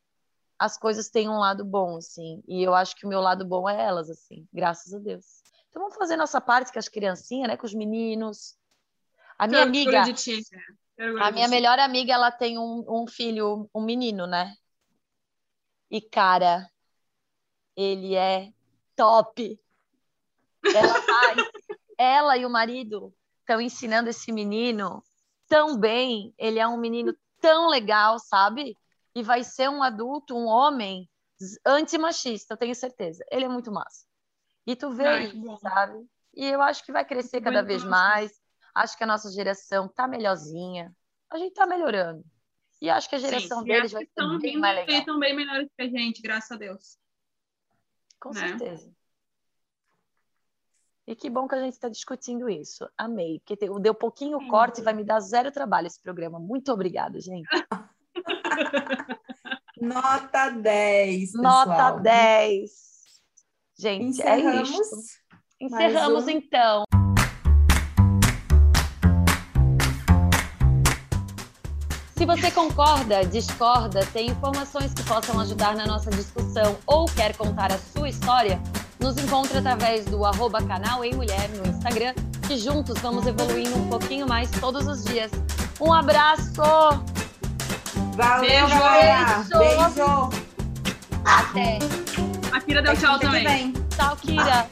as 0.60 0.78
coisas 0.78 1.10
têm 1.10 1.30
um 1.30 1.38
lado 1.38 1.64
bom, 1.64 1.98
assim, 1.98 2.44
e 2.48 2.64
eu 2.64 2.74
acho 2.74 2.96
que 2.96 3.06
o 3.06 3.10
meu 3.10 3.22
lado 3.22 3.46
bom 3.46 3.70
é 3.70 3.80
elas, 3.80 4.10
assim, 4.10 4.48
graças 4.52 4.94
a 4.94 4.98
Deus. 4.98 5.44
Então 5.70 5.82
vamos 5.84 5.96
fazer 5.96 6.18
nossa 6.18 6.42
parte 6.42 6.74
com 6.74 6.80
as 6.80 6.90
criancinhas, 6.90 7.48
né, 7.48 7.58
com 7.58 7.66
os 7.66 7.74
meninos. 7.74 8.58
A 9.38 9.48
minha 9.48 9.62
orgulho 9.62 9.96
amiga, 9.96 10.16
a 11.22 11.32
minha 11.32 11.48
melhor 11.48 11.78
amiga, 11.78 12.14
ela 12.14 12.32
tem 12.32 12.58
um, 12.58 12.84
um 12.88 13.08
filho, 13.08 13.70
um 13.74 13.82
menino, 13.82 14.26
né? 14.26 14.56
E, 15.92 16.02
cara, 16.02 16.68
ele 17.76 18.16
é 18.16 18.52
top. 18.96 19.60
Ela, 20.66 20.96
ela 21.98 22.38
e 22.38 22.46
o 22.46 22.50
marido 22.50 23.14
estão 23.48 23.62
ensinando 23.62 24.10
esse 24.10 24.30
menino 24.34 25.02
tão 25.48 25.80
bem. 25.80 26.34
Ele 26.38 26.60
é 26.60 26.68
um 26.68 26.78
menino 26.78 27.16
tão 27.40 27.70
legal, 27.70 28.20
sabe? 28.20 28.78
E 29.16 29.24
vai 29.24 29.44
ser 29.44 29.70
um 29.70 29.82
adulto, 29.82 30.36
um 30.36 30.46
homem 30.46 31.10
antimachista, 31.66 32.54
eu 32.54 32.58
tenho 32.58 32.76
certeza. 32.76 33.24
Ele 33.32 33.46
é 33.46 33.48
muito 33.48 33.72
massa. 33.72 34.06
E 34.66 34.76
tu 34.76 34.92
vê 34.92 35.06
Ai, 35.06 35.26
isso, 35.28 35.38
bom. 35.40 35.58
sabe? 35.58 36.06
E 36.36 36.46
eu 36.46 36.62
acho 36.62 36.84
que 36.84 36.92
vai 36.92 37.06
crescer 37.06 37.40
cada 37.40 37.64
vez 37.64 37.84
massa. 37.84 37.90
mais. 37.90 38.32
Acho 38.76 38.98
que 38.98 39.04
a 39.04 39.08
nossa 39.08 39.32
geração 39.32 39.88
tá 39.88 40.08
melhorzinha. 40.08 40.94
A 41.30 41.38
gente 41.38 41.54
tá 41.54 41.66
melhorando. 41.66 42.24
E 42.82 42.90
acho 42.90 43.10
que 43.10 43.16
a 43.16 43.20
geração 43.20 43.62
Sim, 43.62 43.66
deles 43.66 43.92
vai 43.92 44.06
ser 44.06 44.40
bem 44.40 44.58
mais 44.58 44.76
legal. 44.76 45.00
estão 45.00 45.20
bem 45.20 45.36
melhores 45.36 45.68
que 45.76 45.82
a 45.82 45.90
gente, 45.90 46.22
graças 46.22 46.52
a 46.52 46.58
Deus. 46.58 47.00
Com 48.20 48.32
né? 48.32 48.48
certeza. 48.50 48.92
E 51.08 51.16
que 51.16 51.30
bom 51.30 51.48
que 51.48 51.56
a 51.56 51.62
gente 51.62 51.72
está 51.74 51.88
discutindo 51.88 52.50
isso. 52.50 52.88
Amei. 52.98 53.40
Porque 53.40 53.56
te- 53.56 53.80
deu 53.80 53.94
pouquinho 53.96 54.40
Sim. 54.40 54.48
corte, 54.50 54.82
vai 54.82 54.94
me 54.94 55.06
dar 55.06 55.22
zero 55.22 55.52
trabalho 55.52 55.88
esse 55.88 56.02
programa. 56.02 56.38
Muito 56.38 56.70
obrigada, 56.72 57.20
gente. 57.22 57.48
Nota 59.80 60.50
10, 60.50 61.34
Nota 61.36 61.70
pessoal. 61.72 62.00
10. 62.02 62.72
Gente, 63.80 64.22
é 64.22 64.38
Encerramos. 64.40 64.70
isso. 64.70 64.96
Encerramos 65.62 66.26
um. 66.26 66.30
então. 66.30 66.84
Se 72.16 72.26
você 72.26 72.50
concorda, 72.52 73.24
discorda, 73.26 74.06
tem 74.08 74.28
informações 74.32 74.94
que 74.94 75.04
possam 75.04 75.40
ajudar 75.40 75.76
na 75.76 75.86
nossa 75.86 76.10
discussão 76.10 76.76
ou 76.88 77.06
quer 77.06 77.38
contar 77.38 77.72
a 77.72 77.78
sua 77.78 78.10
história, 78.10 78.60
nos 79.00 79.18
encontre 79.18 79.58
através 79.58 80.06
do 80.06 80.26
arroba 80.26 80.62
canal 80.64 81.04
em 81.04 81.14
mulher 81.14 81.50
no 81.50 81.68
Instagram, 81.68 82.14
que 82.48 82.58
juntos 82.58 83.00
vamos 83.02 83.26
evoluindo 83.26 83.76
um 83.78 83.88
pouquinho 83.88 84.28
mais 84.28 84.50
todos 84.52 84.88
os 84.88 85.04
dias. 85.04 85.32
Um 85.80 85.94
abraço! 85.94 86.62
Valeu, 88.16 88.42
Beijo. 88.42 88.80
galera. 88.80 89.46
Beijo. 89.58 89.90
Beijo. 89.94 90.30
Até! 91.26 91.80
A 92.52 92.62
Kira 92.62 92.82
deu 92.82 92.94
Até 92.94 93.02
tchau 93.02 93.20
também. 93.20 93.74
Tchau, 93.96 94.16
Kira! 94.18 94.68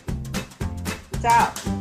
Tchau. 1.21 1.74